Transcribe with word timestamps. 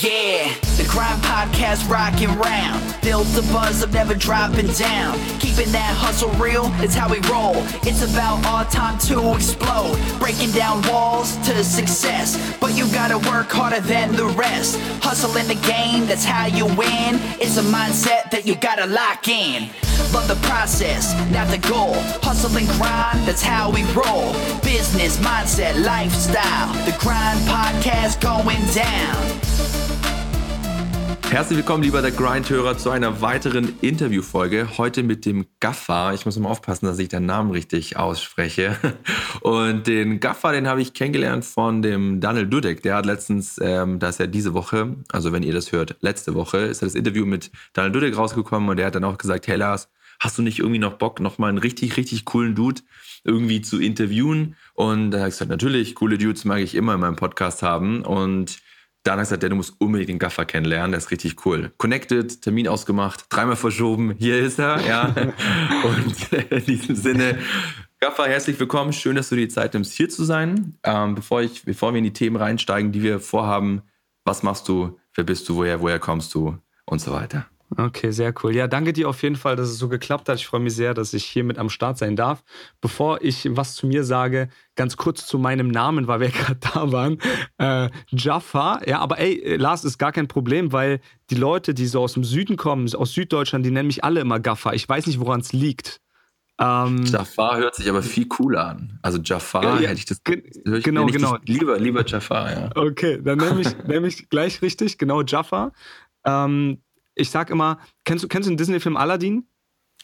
Yeah, 0.00 0.52
the 0.76 0.86
Grind 0.90 1.22
Podcast 1.22 1.88
rocking 1.88 2.28
round. 2.38 3.00
Build 3.00 3.26
the 3.28 3.40
buzz 3.50 3.82
of 3.82 3.94
never 3.94 4.14
dropping 4.14 4.66
down. 4.72 5.18
Keeping 5.40 5.72
that 5.72 5.96
hustle 5.96 6.28
real, 6.32 6.70
it's 6.82 6.94
how 6.94 7.08
we 7.08 7.18
roll. 7.30 7.54
It's 7.80 8.02
about 8.02 8.44
our 8.44 8.66
time 8.66 8.98
to 9.08 9.34
explode. 9.34 9.98
Breaking 10.18 10.50
down 10.50 10.82
walls 10.82 11.36
to 11.48 11.64
success. 11.64 12.36
But 12.60 12.76
you 12.76 12.86
gotta 12.92 13.16
work 13.16 13.50
harder 13.50 13.80
than 13.80 14.14
the 14.14 14.26
rest. 14.26 14.78
Hustle 15.02 15.34
in 15.38 15.48
the 15.48 15.54
game, 15.66 16.06
that's 16.06 16.26
how 16.26 16.44
you 16.44 16.66
win. 16.66 17.16
It's 17.40 17.56
a 17.56 17.62
mindset 17.62 18.30
that 18.32 18.42
you 18.44 18.54
gotta 18.54 18.86
lock 18.86 19.28
in. 19.28 19.70
Love 20.12 20.28
the 20.28 20.36
process, 20.46 21.14
not 21.32 21.48
the 21.48 21.58
goal. 21.68 21.94
Hustle 22.20 22.54
and 22.54 22.68
grind, 22.76 23.26
that's 23.26 23.42
how 23.42 23.70
we 23.70 23.82
roll. 23.94 24.34
Business, 24.60 25.16
mindset, 25.18 25.82
lifestyle. 25.82 26.74
The 26.84 26.94
Grind 27.00 27.40
Podcast 27.48 28.20
going 28.20 28.62
down. 28.74 29.45
Herzlich 31.28 31.58
willkommen, 31.58 31.82
lieber 31.82 32.02
der 32.02 32.12
Grind-Hörer, 32.12 32.78
zu 32.78 32.90
einer 32.90 33.20
weiteren 33.20 33.74
Interviewfolge. 33.80 34.78
Heute 34.78 35.02
mit 35.02 35.26
dem 35.26 35.44
Gaffer. 35.58 36.14
Ich 36.14 36.24
muss 36.24 36.38
mal 36.38 36.48
aufpassen, 36.48 36.86
dass 36.86 37.00
ich 37.00 37.08
deinen 37.08 37.26
Namen 37.26 37.50
richtig 37.50 37.96
ausspreche. 37.96 38.76
Und 39.40 39.88
den 39.88 40.20
Gaffer, 40.20 40.52
den 40.52 40.68
habe 40.68 40.80
ich 40.80 40.94
kennengelernt 40.94 41.44
von 41.44 41.82
dem 41.82 42.20
Daniel 42.20 42.46
Dudek. 42.46 42.82
Der 42.82 42.94
hat 42.94 43.06
letztens, 43.06 43.58
ähm, 43.60 43.98
da 43.98 44.08
ist 44.08 44.20
ja 44.20 44.28
diese 44.28 44.54
Woche, 44.54 44.94
also 45.10 45.32
wenn 45.32 45.42
ihr 45.42 45.52
das 45.52 45.72
hört, 45.72 45.96
letzte 46.00 46.34
Woche, 46.34 46.58
ist 46.58 46.82
das 46.82 46.94
Interview 46.94 47.26
mit 47.26 47.50
Daniel 47.72 47.92
Dudek 47.92 48.16
rausgekommen 48.16 48.68
und 48.68 48.76
der 48.76 48.86
hat 48.86 48.94
dann 48.94 49.04
auch 49.04 49.18
gesagt, 49.18 49.48
hey 49.48 49.56
Lars, 49.56 49.88
hast 50.20 50.38
du 50.38 50.42
nicht 50.42 50.60
irgendwie 50.60 50.78
noch 50.78 50.94
Bock, 50.94 51.20
nochmal 51.20 51.50
einen 51.50 51.58
richtig, 51.58 51.96
richtig 51.96 52.24
coolen 52.24 52.54
Dude 52.54 52.82
irgendwie 53.24 53.60
zu 53.60 53.80
interviewen? 53.80 54.54
Und 54.74 55.10
da 55.10 55.18
habe 55.18 55.28
ich 55.28 55.34
gesagt, 55.34 55.50
natürlich, 55.50 55.96
coole 55.96 56.18
Dudes 56.18 56.44
mag 56.44 56.60
ich 56.60 56.74
immer 56.74 56.94
in 56.94 57.00
meinem 57.00 57.16
Podcast 57.16 57.62
haben. 57.62 58.02
Und 58.02 58.58
dann 59.06 59.20
hat 59.20 59.26
er 59.26 59.36
gesagt, 59.36 59.42
du 59.44 59.54
musst 59.54 59.80
unbedingt 59.80 60.08
den 60.08 60.18
Gaffer 60.18 60.44
kennenlernen, 60.44 60.92
der 60.92 60.98
ist 60.98 61.10
richtig 61.10 61.46
cool. 61.46 61.72
Connected, 61.78 62.42
Termin 62.42 62.66
ausgemacht, 62.66 63.26
dreimal 63.28 63.56
verschoben, 63.56 64.14
hier 64.18 64.38
ist 64.38 64.58
er, 64.58 64.80
ja. 64.86 65.14
Und 65.84 66.32
in 66.50 66.64
diesem 66.64 66.96
Sinne, 66.96 67.38
Gaffer, 68.00 68.26
herzlich 68.26 68.58
willkommen. 68.58 68.92
Schön, 68.92 69.16
dass 69.16 69.28
du 69.28 69.36
die 69.36 69.48
Zeit 69.48 69.74
nimmst, 69.74 69.92
hier 69.92 70.08
zu 70.08 70.24
sein. 70.24 70.76
Ähm, 70.82 71.14
bevor, 71.14 71.42
ich, 71.42 71.64
bevor 71.64 71.92
wir 71.92 71.98
in 71.98 72.04
die 72.04 72.12
Themen 72.12 72.36
reinsteigen, 72.36 72.92
die 72.92 73.02
wir 73.02 73.20
vorhaben, 73.20 73.82
was 74.24 74.42
machst 74.42 74.68
du, 74.68 74.98
wer 75.14 75.24
bist 75.24 75.48
du, 75.48 75.56
woher, 75.56 75.80
woher 75.80 75.98
kommst 75.98 76.34
du 76.34 76.58
und 76.84 77.00
so 77.00 77.12
weiter. 77.12 77.46
Okay, 77.76 78.12
sehr 78.12 78.32
cool. 78.42 78.54
Ja, 78.54 78.68
danke 78.68 78.92
dir 78.92 79.08
auf 79.08 79.22
jeden 79.22 79.36
Fall, 79.36 79.56
dass 79.56 79.68
es 79.68 79.78
so 79.78 79.88
geklappt 79.88 80.28
hat. 80.28 80.36
Ich 80.36 80.46
freue 80.46 80.60
mich 80.60 80.74
sehr, 80.74 80.94
dass 80.94 81.12
ich 81.12 81.24
hier 81.24 81.42
mit 81.42 81.58
am 81.58 81.68
Start 81.68 81.98
sein 81.98 82.14
darf. 82.14 82.44
Bevor 82.80 83.22
ich 83.22 83.48
was 83.50 83.74
zu 83.74 83.86
mir 83.86 84.04
sage, 84.04 84.48
ganz 84.76 84.96
kurz 84.96 85.26
zu 85.26 85.38
meinem 85.38 85.68
Namen, 85.68 86.06
weil 86.06 86.20
wir 86.20 86.28
gerade 86.30 86.60
da 86.60 86.92
waren. 86.92 87.18
Äh, 87.58 87.90
Jaffa, 88.10 88.80
ja, 88.86 89.00
aber 89.00 89.18
ey, 89.18 89.56
Lars, 89.56 89.84
ist 89.84 89.98
gar 89.98 90.12
kein 90.12 90.28
Problem, 90.28 90.72
weil 90.72 91.00
die 91.30 91.34
Leute, 91.34 91.74
die 91.74 91.86
so 91.86 92.02
aus 92.02 92.14
dem 92.14 92.24
Süden 92.24 92.56
kommen, 92.56 92.92
aus 92.94 93.12
Süddeutschland, 93.12 93.66
die 93.66 93.70
nennen 93.70 93.88
mich 93.88 94.04
alle 94.04 94.20
immer 94.20 94.38
Gaffa. 94.38 94.72
Ich 94.72 94.88
weiß 94.88 95.06
nicht, 95.06 95.18
woran 95.18 95.40
es 95.40 95.52
liegt. 95.52 96.00
Ähm, 96.58 97.04
Jafar 97.04 97.58
hört 97.58 97.74
sich 97.74 97.88
aber 97.90 98.02
viel 98.02 98.28
cooler 98.28 98.68
an. 98.68 98.98
Also 99.02 99.18
Jafar 99.22 99.62
ja, 99.62 99.80
ja, 99.80 99.88
hätte 99.88 99.98
ich 99.98 100.06
das. 100.06 100.22
Ich, 100.26 100.84
genau, 100.84 101.06
genau. 101.06 101.36
Lieber, 101.44 101.78
lieber 101.78 102.06
Jafar, 102.06 102.50
ja. 102.50 102.70
Okay, 102.74 103.20
dann 103.22 103.38
nehme 103.38 103.60
ich, 103.60 103.76
nehm 103.86 104.04
ich 104.06 104.30
gleich 104.30 104.62
richtig, 104.62 104.96
genau 104.96 105.22
Jafar. 105.22 105.72
Ähm, 106.24 106.78
ich 107.16 107.30
sag 107.30 107.50
immer, 107.50 107.80
kennst 108.04 108.22
du, 108.22 108.28
kennst 108.28 108.46
du 108.46 108.52
den 108.52 108.56
Disney-Film 108.56 108.96
Aladdin? 108.96 109.48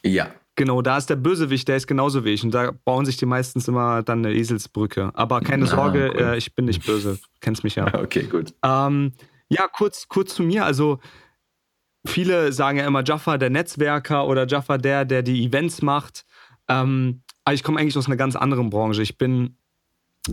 Ja. 0.03 0.33
Genau, 0.57 0.83
da 0.83 0.99
ist 0.99 1.09
der 1.09 1.17
Bösewicht, 1.17 1.69
der 1.69 1.77
ist 1.77 1.87
genauso 1.87 2.25
wie 2.25 2.31
ich. 2.31 2.43
Und 2.43 2.53
da 2.53 2.73
bauen 2.85 3.07
sich 3.07 3.17
die 3.17 3.25
meistens 3.25 3.69
immer 3.69 4.03
dann 4.03 4.25
eine 4.25 4.35
Eselsbrücke. 4.35 5.11
Aber 5.15 5.41
keine 5.41 5.67
Sorge, 5.67 6.13
cool. 6.15 6.21
äh, 6.21 6.37
ich 6.37 6.55
bin 6.55 6.67
nicht 6.67 6.85
böse. 6.85 7.19
Kennst 7.41 7.65
mich 7.65 7.77
ja. 7.77 7.87
Okay, 8.03 8.25
gut. 8.25 8.53
Ähm, 8.63 9.13
ja, 9.49 9.67
kurz, 9.69 10.09
kurz 10.09 10.35
zu 10.35 10.43
mir. 10.43 10.67
Also, 10.67 10.99
viele 12.07 12.53
sagen 12.53 12.79
ja 12.79 12.87
immer 12.87 13.03
Jaffa 13.03 13.39
der 13.39 13.49
Netzwerker 13.49 14.27
oder 14.27 14.47
Jaffa 14.47 14.77
der, 14.77 15.05
der 15.07 15.23
die 15.23 15.45
Events 15.45 15.81
macht. 15.81 16.27
Ähm, 16.69 17.23
aber 17.45 17.55
ich 17.55 17.63
komme 17.63 17.81
eigentlich 17.81 17.97
aus 17.97 18.07
einer 18.07 18.17
ganz 18.17 18.37
anderen 18.37 18.69
Branche. 18.69 19.03
Ich 19.03 19.17
bin, 19.17 19.57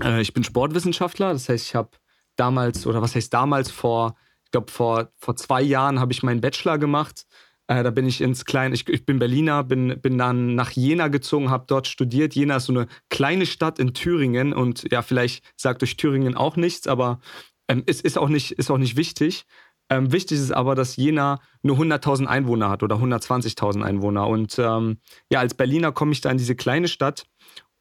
äh, 0.03 0.19
ich 0.21 0.33
bin 0.33 0.43
Sportwissenschaftler. 0.43 1.31
Das 1.31 1.47
heißt, 1.47 1.65
ich 1.65 1.75
habe 1.75 1.91
damals, 2.35 2.85
oder 2.85 3.01
was 3.01 3.15
heißt 3.15 3.33
damals, 3.33 3.71
vor 3.71 4.15
ich 4.49 4.51
glaube, 4.51 4.71
vor, 4.71 5.11
vor 5.15 5.35
zwei 5.35 5.61
Jahren 5.61 5.99
habe 5.99 6.11
ich 6.11 6.23
meinen 6.23 6.41
Bachelor 6.41 6.79
gemacht. 6.79 7.27
Äh, 7.67 7.83
da 7.83 7.91
bin 7.91 8.07
ich 8.07 8.19
ins 8.19 8.45
kleine, 8.45 8.73
ich, 8.73 8.89
ich, 8.89 9.05
bin 9.05 9.19
Berliner, 9.19 9.63
bin, 9.63 10.01
bin 10.01 10.17
dann 10.17 10.55
nach 10.55 10.71
Jena 10.71 11.07
gezogen, 11.07 11.51
habe 11.51 11.65
dort 11.67 11.85
studiert. 11.85 12.33
Jena 12.33 12.55
ist 12.55 12.65
so 12.65 12.73
eine 12.73 12.87
kleine 13.11 13.45
Stadt 13.45 13.77
in 13.77 13.93
Thüringen 13.93 14.51
und 14.51 14.91
ja, 14.91 15.03
vielleicht 15.03 15.43
sagt 15.55 15.83
euch 15.83 15.97
Thüringen 15.97 16.35
auch 16.35 16.55
nichts, 16.55 16.87
aber 16.87 17.19
ähm, 17.67 17.83
es 17.85 18.01
ist 18.01 18.17
auch 18.17 18.27
nicht, 18.27 18.53
ist 18.53 18.71
auch 18.71 18.79
nicht 18.79 18.97
wichtig. 18.97 19.45
Ähm, 19.91 20.11
wichtig 20.11 20.39
ist 20.39 20.51
aber, 20.51 20.73
dass 20.73 20.95
Jena 20.95 21.41
nur 21.61 21.77
100.000 21.77 22.25
Einwohner 22.25 22.71
hat 22.71 22.81
oder 22.81 22.95
120.000 22.95 23.83
Einwohner. 23.83 24.27
Und 24.27 24.57
ähm, 24.57 24.97
ja, 25.31 25.41
als 25.41 25.53
Berliner 25.53 25.91
komme 25.91 26.13
ich 26.13 26.21
da 26.21 26.31
in 26.31 26.39
diese 26.39 26.55
kleine 26.55 26.87
Stadt 26.87 27.27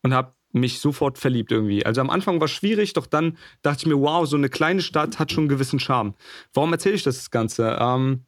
und 0.03 0.13
habe 0.13 0.35
mich 0.53 0.81
sofort 0.81 1.19
verliebt 1.19 1.53
irgendwie. 1.53 1.85
Also 1.85 2.01
am 2.01 2.11
Anfang 2.11 2.41
war 2.41 2.47
es 2.47 2.51
schwierig, 2.51 2.93
doch 2.95 3.07
dann 3.07 3.37
dachte 3.63 3.83
ich 3.83 3.87
mir, 3.87 4.01
wow, 4.01 4.27
so 4.27 4.37
eine 4.37 4.49
kleine 4.49 4.83
Stadt 4.83 5.19
hat 5.19 5.33
schon 5.33 5.43
einen 5.43 5.49
gewissen 5.49 5.79
Charme. 5.79 6.15
Warum 6.55 6.73
erzähle 6.73 6.95
ich 6.95 7.03
das 7.03 7.31
Ganze? 7.31 7.77
Ähm, 7.81 8.25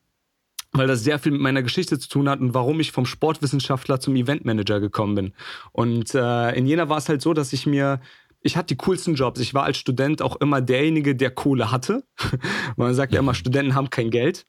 weil 0.72 0.86
das 0.86 1.03
sehr 1.03 1.19
viel 1.19 1.32
mit 1.32 1.41
meiner 1.41 1.62
Geschichte 1.62 1.98
zu 1.98 2.08
tun 2.08 2.28
hat 2.28 2.41
und 2.41 2.54
warum 2.54 2.78
ich 2.78 2.92
vom 2.92 3.06
Sportwissenschaftler 3.06 3.98
zum 3.98 4.14
Eventmanager 4.14 4.78
gekommen 4.81 5.14
bin. 5.16 5.32
Und 5.72 6.14
äh, 6.14 6.53
in 6.53 6.66
Jena 6.66 6.88
war 6.88 6.98
es 6.98 7.08
halt 7.08 7.22
so, 7.22 7.34
dass 7.34 7.53
ich 7.53 7.66
mir 7.66 8.00
ich 8.42 8.56
hatte 8.56 8.69
die 8.69 8.76
coolsten 8.76 9.14
Jobs. 9.14 9.41
Ich 9.41 9.54
war 9.54 9.64
als 9.64 9.76
Student 9.76 10.22
auch 10.22 10.37
immer 10.37 10.60
derjenige, 10.60 11.14
der 11.14 11.31
Kohle 11.31 11.70
hatte. 11.70 12.04
Man 12.76 12.94
sagt 12.94 13.12
ja 13.12 13.20
immer, 13.20 13.34
Studenten 13.34 13.75
haben 13.75 13.91
kein 13.91 14.10
Geld. 14.10 14.47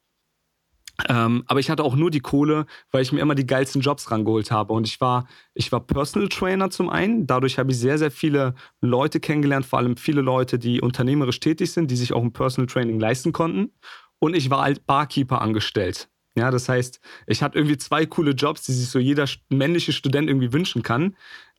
Ähm, 1.10 1.44
aber 1.48 1.60
ich 1.60 1.70
hatte 1.70 1.84
auch 1.84 1.96
nur 1.96 2.12
die 2.12 2.20
Kohle, 2.20 2.66
weil 2.92 3.02
ich 3.02 3.12
mir 3.12 3.20
immer 3.20 3.36
die 3.36 3.46
geilsten 3.46 3.82
Jobs 3.82 4.12
rangeholt 4.12 4.52
habe. 4.52 4.74
Und 4.74 4.88
ich 4.88 5.00
war, 5.02 5.28
ich 5.54 5.72
war 5.72 5.80
Personal 5.80 6.30
Trainer 6.30 6.70
zum 6.70 6.90
einen. 6.90 7.28
Dadurch 7.28 7.58
habe 7.58 7.72
ich 7.72 7.80
sehr, 7.80 7.98
sehr 7.98 8.12
viele 8.12 8.56
Leute 8.82 9.20
kennengelernt, 9.20 9.66
vor 9.66 9.80
allem 9.80 9.98
viele 9.98 10.22
Leute, 10.22 10.60
die 10.60 10.82
unternehmerisch 10.82 11.40
tätig 11.40 11.72
sind, 11.72 11.92
die 11.92 11.96
sich 11.96 12.14
auch 12.14 12.22
ein 12.22 12.34
Personal 12.34 12.68
Training 12.68 13.00
leisten 13.00 13.32
konnten. 13.32 13.72
Und 14.20 14.36
ich 14.36 14.50
war 14.50 14.62
als 14.62 14.80
Barkeeper 14.80 15.42
angestellt. 15.42 16.10
Ja, 16.36 16.50
das 16.52 16.70
heißt, 16.70 17.02
ich 17.28 17.44
hatte 17.44 17.58
irgendwie 17.58 17.78
zwei 17.78 18.06
coole 18.06 18.32
Jobs, 18.32 18.64
die 18.64 18.72
sich 18.72 18.88
so 18.90 19.00
jeder 19.00 19.26
männliche 19.50 19.92
Student 19.92 20.30
irgendwie 20.30 20.54
wünschen 20.54 20.82
kann. 20.82 21.16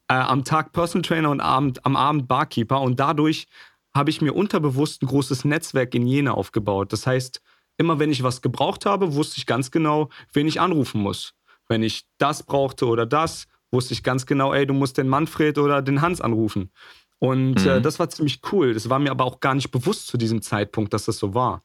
Äh, 0.09 0.15
am 0.15 0.45
Tag 0.45 0.73
Personal 0.73 1.03
Trainer 1.03 1.31
und 1.31 1.41
Abend, 1.41 1.85
am 1.85 1.97
Abend 1.97 2.29
Barkeeper. 2.29 2.81
Und 2.81 2.99
dadurch 2.99 3.49
habe 3.95 4.11
ich 4.11 4.23
mir 4.23 4.33
unterbewusst 4.33 5.03
ein 5.03 5.07
großes 5.07 5.45
Netzwerk 5.45 5.95
in 5.95 6.07
Jena 6.07 6.33
aufgebaut. 6.33 6.93
Das 6.93 7.07
heißt, 7.07 7.43
immer 7.83 7.99
wenn 7.99 8.13
ich 8.13 8.23
was 8.23 8.41
gebraucht 8.41 8.87
habe, 8.87 9.15
wusste 9.15 9.39
ich 9.39 9.47
ganz 9.47 9.71
genau, 9.71 10.09
wen 10.33 10.47
ich 10.47 10.61
anrufen 10.61 11.03
muss. 11.03 11.35
Wenn 11.69 11.83
ich 11.83 12.05
das 12.19 12.45
brauchte 12.45 12.87
oder 12.87 13.07
das, 13.07 13.47
wusste 13.73 13.93
ich 13.93 14.03
ganz 14.03 14.25
genau, 14.25 14.55
ey, 14.55 14.67
du 14.67 14.73
musst 14.73 14.99
den 14.99 15.09
Manfred 15.09 15.59
oder 15.59 15.83
den 15.83 16.01
Hans 16.01 16.21
anrufen. 16.21 16.71
Und 17.19 17.59
äh, 17.67 17.71
mhm. 17.71 17.79
äh, 17.79 17.81
das 17.81 17.99
war 17.99 18.09
ziemlich 18.09 18.41
cool. 18.53 18.73
Das 18.73 18.89
war 18.89 18.99
mir 18.99 19.11
aber 19.11 19.25
auch 19.25 19.41
gar 19.41 19.55
nicht 19.55 19.71
bewusst 19.71 20.07
zu 20.07 20.17
diesem 20.17 20.43
Zeitpunkt, 20.43 20.95
dass 20.95 21.07
das 21.07 21.19
so 21.19 21.35
war. 21.35 21.63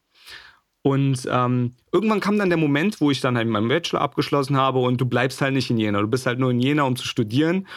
Und 0.81 1.27
ähm, 1.29 1.75
irgendwann 1.91 2.19
kam 2.19 2.37
dann 2.37 2.49
der 2.49 2.57
Moment, 2.57 3.01
wo 3.01 3.11
ich 3.11 3.21
dann 3.21 3.37
halt 3.37 3.47
meinen 3.47 3.67
Bachelor 3.67 4.01
abgeschlossen 4.01 4.57
habe 4.57 4.79
und 4.79 4.99
du 5.01 5.05
bleibst 5.05 5.41
halt 5.41 5.53
nicht 5.53 5.69
in 5.69 5.77
Jena. 5.77 6.01
Du 6.01 6.07
bist 6.07 6.25
halt 6.25 6.39
nur 6.39 6.51
in 6.51 6.59
Jena, 6.59 6.83
um 6.83 6.95
zu 6.95 7.07
studieren. 7.07 7.67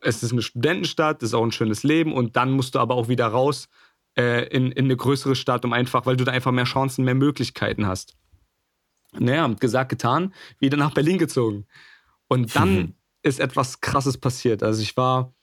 Es 0.00 0.22
ist 0.22 0.32
eine 0.32 0.42
Studentenstadt, 0.42 1.22
es 1.22 1.30
ist 1.30 1.34
auch 1.34 1.44
ein 1.44 1.52
schönes 1.52 1.82
Leben 1.82 2.12
und 2.14 2.36
dann 2.36 2.50
musst 2.50 2.74
du 2.74 2.78
aber 2.78 2.94
auch 2.94 3.08
wieder 3.08 3.26
raus 3.26 3.68
äh, 4.18 4.46
in, 4.48 4.72
in 4.72 4.86
eine 4.86 4.96
größere 4.96 5.36
Stadt, 5.36 5.64
um 5.64 5.72
einfach, 5.72 6.06
weil 6.06 6.16
du 6.16 6.24
da 6.24 6.32
einfach 6.32 6.52
mehr 6.52 6.64
Chancen, 6.64 7.04
mehr 7.04 7.14
Möglichkeiten 7.14 7.86
hast. 7.86 8.16
Naja, 9.18 9.46
gesagt, 9.48 9.90
getan, 9.90 10.34
wieder 10.58 10.76
nach 10.76 10.92
Berlin 10.92 11.18
gezogen. 11.18 11.66
Und 12.28 12.54
dann 12.56 12.74
mhm. 12.74 12.94
ist 13.22 13.40
etwas 13.40 13.80
Krasses 13.80 14.18
passiert. 14.18 14.62
Also 14.62 14.82
ich 14.82 14.96
war, 14.96 15.34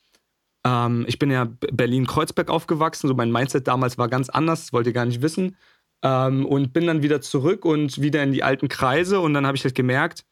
ähm, 0.66 1.06
ich 1.08 1.20
bin 1.20 1.32
ja 1.32 1.46
Berlin-Kreuzberg 1.72 2.50
aufgewachsen, 2.50 3.08
so 3.08 3.14
mein 3.14 3.32
Mindset 3.32 3.68
damals 3.68 3.98
war 3.98 4.10
ganz 4.10 4.30
anders, 4.30 4.74
wollte 4.74 4.94
gar 4.94 5.06
nicht 5.06 5.22
wissen. 5.22 5.56
Ähm, 6.04 6.46
und 6.46 6.74
bin 6.74 6.86
dann 6.86 7.02
wieder 7.02 7.22
zurück 7.22 7.64
und 7.66 8.02
wieder 8.02 8.22
in 8.24 8.34
die 8.34 8.44
alten 8.44 8.68
Kreise 8.68 9.22
und 9.22 9.34
dann 9.34 9.48
habe 9.48 9.56
ich 9.56 9.64
halt 9.64 9.76
gemerkt, 9.76 10.26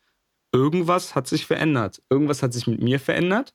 irgendwas 0.52 1.16
hat 1.16 1.28
sich 1.28 1.46
verändert. 1.46 2.02
Irgendwas 2.10 2.44
hat 2.44 2.54
sich 2.54 2.68
mit 2.68 2.82
mir 2.82 3.00
verändert, 3.00 3.54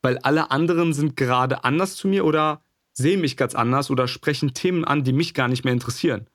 weil 0.00 0.16
alle 0.18 0.50
anderen 0.50 0.94
sind 0.94 1.16
gerade 1.16 1.64
anders 1.64 1.96
zu 1.96 2.08
mir 2.08 2.24
oder 2.24 2.62
sehen 3.00 3.20
mich 3.20 3.36
ganz 3.36 3.54
anders 3.54 3.90
oder 3.90 4.06
sprechen 4.08 4.54
Themen 4.54 4.84
an, 4.84 5.04
die 5.04 5.12
mich 5.12 5.34
gar 5.34 5.48
nicht 5.48 5.64
mehr 5.64 5.72
interessieren. 5.72 6.28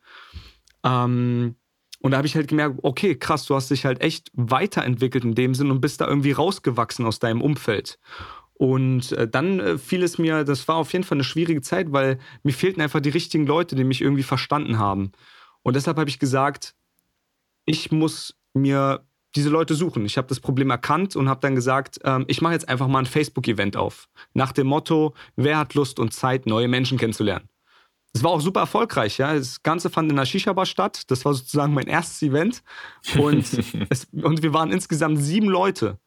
Ähm, 0.83 1.55
und 1.99 2.11
da 2.11 2.17
habe 2.17 2.27
ich 2.27 2.35
halt 2.35 2.47
gemerkt, 2.47 2.79
okay, 2.83 3.15
krass, 3.15 3.45
du 3.45 3.55
hast 3.55 3.71
dich 3.71 3.85
halt 3.85 4.01
echt 4.01 4.29
weiterentwickelt 4.33 5.23
in 5.23 5.35
dem 5.35 5.55
Sinn 5.55 5.71
und 5.71 5.81
bist 5.81 6.01
da 6.01 6.07
irgendwie 6.07 6.33
rausgewachsen 6.33 7.05
aus 7.05 7.19
deinem 7.19 7.41
Umfeld. 7.41 7.97
Und 8.53 9.11
äh, 9.13 9.27
dann 9.27 9.59
äh, 9.59 9.77
fiel 9.77 10.03
es 10.03 10.17
mir, 10.17 10.43
das 10.43 10.67
war 10.67 10.75
auf 10.75 10.93
jeden 10.93 11.03
Fall 11.03 11.17
eine 11.17 11.23
schwierige 11.23 11.61
Zeit, 11.61 11.91
weil 11.91 12.19
mir 12.43 12.53
fehlten 12.53 12.81
einfach 12.81 13.01
die 13.01 13.09
richtigen 13.09 13.45
Leute, 13.45 13.75
die 13.75 13.83
mich 13.83 14.01
irgendwie 14.01 14.23
verstanden 14.23 14.79
haben. 14.79 15.11
Und 15.61 15.75
deshalb 15.75 15.97
habe 15.97 16.09
ich 16.09 16.19
gesagt, 16.19 16.75
ich 17.65 17.91
muss 17.91 18.37
mir 18.53 19.04
diese 19.35 19.49
Leute 19.49 19.75
suchen. 19.75 20.05
Ich 20.05 20.17
habe 20.17 20.27
das 20.27 20.39
Problem 20.39 20.69
erkannt 20.69 21.15
und 21.15 21.29
habe 21.29 21.41
dann 21.41 21.55
gesagt, 21.55 21.99
ähm, 22.03 22.25
ich 22.27 22.41
mache 22.41 22.53
jetzt 22.53 22.69
einfach 22.69 22.87
mal 22.87 22.99
ein 22.99 23.05
Facebook-Event 23.05 23.77
auf. 23.77 24.07
Nach 24.33 24.51
dem 24.51 24.67
Motto, 24.67 25.13
wer 25.35 25.57
hat 25.57 25.73
Lust 25.73 25.99
und 25.99 26.13
Zeit, 26.13 26.45
neue 26.45 26.67
Menschen 26.67 26.97
kennenzulernen. 26.97 27.49
es 28.13 28.23
war 28.23 28.31
auch 28.31 28.41
super 28.41 28.61
erfolgreich, 28.61 29.17
ja. 29.17 29.33
Das 29.33 29.61
Ganze 29.61 29.89
fand 29.89 30.09
in 30.09 30.15
der 30.15 30.25
Shisha-Bar 30.25 30.65
statt. 30.65 31.03
Das 31.07 31.25
war 31.25 31.33
sozusagen 31.33 31.73
mein 31.73 31.87
erstes 31.87 32.21
Event. 32.21 32.63
Und, 33.17 33.45
es, 33.89 34.07
und 34.11 34.41
wir 34.41 34.53
waren 34.53 34.71
insgesamt 34.71 35.19
sieben 35.19 35.47
Leute. 35.47 35.99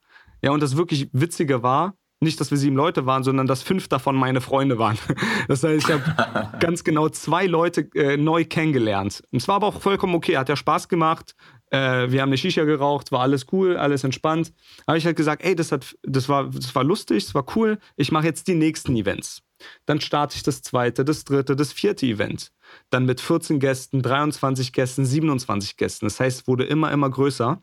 Ja, 0.42 0.52
und 0.52 0.62
das 0.62 0.76
wirklich 0.76 1.08
Witzige 1.12 1.62
war, 1.62 1.94
nicht, 2.20 2.40
dass 2.40 2.50
wir 2.50 2.58
sieben 2.58 2.76
Leute 2.76 3.06
waren, 3.06 3.22
sondern 3.22 3.46
dass 3.46 3.62
fünf 3.62 3.86
davon 3.88 4.16
meine 4.16 4.40
Freunde 4.40 4.78
waren. 4.78 4.98
Das 5.48 5.62
heißt, 5.62 5.88
ich 5.88 5.94
habe 5.94 6.56
ganz 6.60 6.84
genau 6.84 7.08
zwei 7.08 7.46
Leute 7.46 7.88
äh, 7.94 8.16
neu 8.16 8.44
kennengelernt. 8.44 9.22
Und 9.30 9.40
es 9.40 9.48
war 9.48 9.56
aber 9.56 9.69
auch 9.69 9.80
vollkommen 9.80 10.14
okay, 10.14 10.36
hat 10.36 10.48
ja 10.48 10.56
Spaß 10.56 10.88
gemacht. 10.88 11.34
Äh, 11.70 12.11
wir 12.11 12.23
haben 12.23 12.31
eine 12.31 12.38
Shisha 12.38 12.65
geraucht, 12.65 13.12
war 13.12 13.20
alles 13.20 13.47
cool, 13.53 13.76
alles 13.76 14.05
entspannt. 14.05 14.53
Habe 14.87 14.99
ich 14.99 15.06
halt 15.06 15.17
gesagt, 15.17 15.43
ey, 15.44 15.55
das, 15.55 15.73
hat, 15.73 15.97
das, 16.03 16.29
war, 16.29 16.49
das 16.50 16.75
war 16.75 16.85
lustig, 16.85 17.25
das 17.25 17.35
war 17.35 17.44
cool. 17.56 17.79
Ich 17.97 18.12
mache 18.12 18.26
jetzt 18.26 18.49
die 18.49 18.55
nächsten 18.55 18.97
Events. 18.97 19.43
Dann 19.87 20.00
starte 20.00 20.37
ich 20.37 20.43
das 20.43 20.62
zweite, 20.62 21.05
das 21.05 21.25
dritte, 21.25 21.56
das 21.56 21.73
vierte 21.73 22.06
Event. 22.06 22.53
Dann 22.91 23.06
mit 23.06 23.20
14 23.20 23.59
Gästen, 23.59 24.03
23 24.03 24.73
Gästen, 24.73 25.05
27 25.05 25.76
Gästen. 25.76 26.06
Das 26.06 26.20
heißt, 26.20 26.43
es 26.43 26.47
wurde 26.47 26.65
immer, 26.65 26.93
immer 26.93 27.11
größer. 27.11 27.61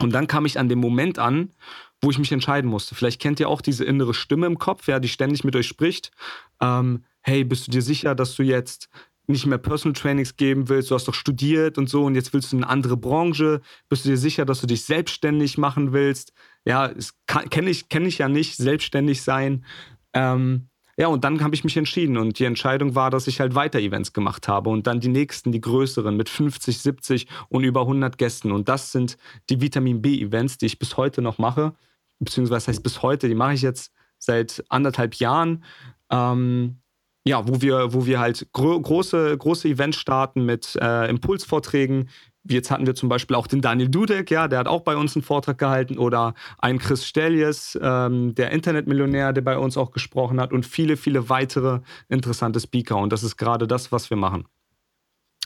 Und 0.00 0.12
dann 0.12 0.26
kam 0.26 0.46
ich 0.46 0.58
an 0.58 0.68
dem 0.68 0.78
Moment 0.78 1.18
an, 1.18 1.52
wo 2.00 2.10
ich 2.10 2.18
mich 2.18 2.30
entscheiden 2.30 2.70
musste. 2.70 2.94
Vielleicht 2.94 3.20
kennt 3.20 3.40
ihr 3.40 3.48
auch 3.48 3.60
diese 3.60 3.84
innere 3.84 4.14
Stimme 4.14 4.46
im 4.46 4.58
Kopf, 4.58 4.86
ja, 4.86 5.00
die 5.00 5.08
ständig 5.08 5.42
mit 5.42 5.56
euch 5.56 5.66
spricht. 5.66 6.12
Ähm, 6.60 7.04
hey, 7.22 7.42
bist 7.42 7.66
du 7.66 7.70
dir 7.72 7.82
sicher, 7.82 8.14
dass 8.14 8.36
du 8.36 8.44
jetzt 8.44 8.88
nicht 9.28 9.46
mehr 9.46 9.58
Personal 9.58 9.94
Trainings 9.94 10.36
geben 10.36 10.68
willst? 10.68 10.90
Du 10.90 10.94
hast 10.94 11.06
doch 11.08 11.14
studiert 11.14 11.78
und 11.78 11.88
so 11.88 12.04
und 12.04 12.14
jetzt 12.14 12.32
willst 12.32 12.52
du 12.52 12.56
eine 12.56 12.68
andere 12.68 12.96
Branche. 12.96 13.60
Bist 13.88 14.04
du 14.04 14.10
dir 14.10 14.16
sicher, 14.16 14.44
dass 14.44 14.60
du 14.60 14.66
dich 14.66 14.84
selbstständig 14.84 15.58
machen 15.58 15.92
willst? 15.92 16.32
Ja, 16.64 16.92
kenne 17.26 17.70
ich, 17.70 17.88
kenn 17.88 18.06
ich 18.06 18.18
ja 18.18 18.28
nicht, 18.28 18.56
selbstständig 18.56 19.22
sein. 19.22 19.64
Ähm, 20.12 20.68
ja, 20.96 21.06
und 21.06 21.22
dann 21.22 21.42
habe 21.42 21.54
ich 21.54 21.62
mich 21.62 21.76
entschieden 21.76 22.16
und 22.16 22.40
die 22.40 22.44
Entscheidung 22.44 22.96
war, 22.96 23.10
dass 23.10 23.28
ich 23.28 23.38
halt 23.38 23.54
weiter 23.54 23.78
Events 23.78 24.12
gemacht 24.12 24.48
habe 24.48 24.70
und 24.70 24.88
dann 24.88 24.98
die 24.98 25.08
nächsten, 25.08 25.52
die 25.52 25.60
größeren 25.60 26.16
mit 26.16 26.28
50, 26.28 26.78
70 26.78 27.26
und 27.48 27.62
über 27.62 27.82
100 27.82 28.18
Gästen. 28.18 28.50
Und 28.50 28.68
das 28.68 28.90
sind 28.90 29.16
die 29.48 29.60
Vitamin 29.60 30.02
B-Events, 30.02 30.58
die 30.58 30.66
ich 30.66 30.80
bis 30.80 30.96
heute 30.96 31.22
noch 31.22 31.38
mache 31.38 31.74
beziehungsweise 32.18 32.68
heißt 32.68 32.82
bis 32.82 33.02
heute, 33.02 33.28
die 33.28 33.34
mache 33.34 33.54
ich 33.54 33.62
jetzt 33.62 33.92
seit 34.18 34.64
anderthalb 34.68 35.14
Jahren. 35.14 35.64
Ähm, 36.10 36.80
ja, 37.24 37.46
wo 37.46 37.60
wir, 37.60 37.92
wo 37.92 38.06
wir 38.06 38.20
halt 38.20 38.48
gro 38.52 38.80
große, 38.80 39.36
große 39.36 39.68
Events 39.68 39.98
starten 39.98 40.44
mit 40.44 40.76
äh, 40.80 41.08
Impulsvorträgen. 41.08 42.08
Jetzt 42.44 42.70
hatten 42.70 42.86
wir 42.86 42.94
zum 42.94 43.10
Beispiel 43.10 43.36
auch 43.36 43.46
den 43.46 43.60
Daniel 43.60 43.90
Dudek, 43.90 44.30
ja, 44.30 44.48
der 44.48 44.60
hat 44.60 44.68
auch 44.68 44.80
bei 44.80 44.96
uns 44.96 45.14
einen 45.14 45.22
Vortrag 45.22 45.58
gehalten, 45.58 45.98
oder 45.98 46.34
ein 46.58 46.78
Chris 46.78 47.04
Stelljes, 47.04 47.78
ähm, 47.82 48.34
der 48.34 48.52
Internetmillionär, 48.52 49.34
der 49.34 49.42
bei 49.42 49.58
uns 49.58 49.76
auch 49.76 49.90
gesprochen 49.90 50.40
hat, 50.40 50.52
und 50.52 50.64
viele, 50.64 50.96
viele 50.96 51.28
weitere 51.28 51.80
interessante 52.08 52.60
Speaker. 52.60 52.96
Und 52.96 53.12
das 53.12 53.22
ist 53.22 53.36
gerade 53.36 53.66
das, 53.66 53.92
was 53.92 54.08
wir 54.08 54.16
machen. 54.16 54.46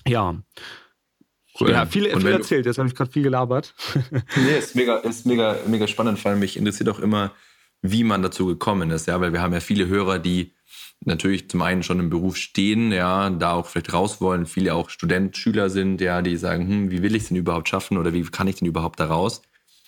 Ja, 0.07 0.37
Cool. 1.61 1.71
Ja, 1.71 1.85
viel, 1.85 2.05
viel 2.19 2.27
erzählt, 2.29 2.65
jetzt 2.65 2.79
habe 2.79 2.89
ich 2.89 2.95
gerade 2.95 3.11
viel 3.11 3.25
gelabert. 3.25 3.75
nee, 4.37 4.59
ist 4.59 4.75
mega, 4.75 4.97
ist 4.99 5.27
mega, 5.27 5.59
mega 5.67 5.87
spannend, 5.87 6.19
vor 6.19 6.31
allem 6.31 6.41
mich 6.41 6.57
interessiert 6.57 6.89
auch 6.89 6.99
immer, 6.99 7.33
wie 7.83 8.05
man 8.05 8.23
dazu 8.23 8.47
gekommen 8.47 8.91
ist, 8.91 9.07
ja, 9.07 9.21
weil 9.21 9.33
wir 9.33 9.43
haben 9.43 9.53
ja 9.53 9.61
viele 9.61 9.87
Hörer, 9.87 10.19
die 10.19 10.55
natürlich 11.05 11.49
zum 11.51 11.63
einen 11.63 11.83
schon 11.83 12.01
im 12.01 12.11
Beruf 12.11 12.37
stehen, 12.37 12.93
ja, 12.93 13.31
da 13.31 13.53
auch 13.53 13.67
vielleicht 13.67 13.93
raus 13.93 14.21
wollen, 14.21 14.47
viele 14.47 14.75
auch 14.75 14.91
Student, 14.91 15.37
Schüler 15.37 15.71
sind, 15.71 16.01
ja, 16.01 16.23
die 16.23 16.37
sagen, 16.37 16.69
hm, 16.69 16.91
wie 16.91 17.03
will 17.03 17.15
ich 17.15 17.25
es 17.25 17.29
denn 17.29 17.37
überhaupt 17.37 17.69
schaffen 17.69 17.99
oder 17.99 18.13
wie 18.13 18.23
kann 18.23 18.49
ich 18.49 18.57
denn 18.57 18.69
überhaupt 18.69 19.01
da 19.01 19.07
raus? 19.07 19.43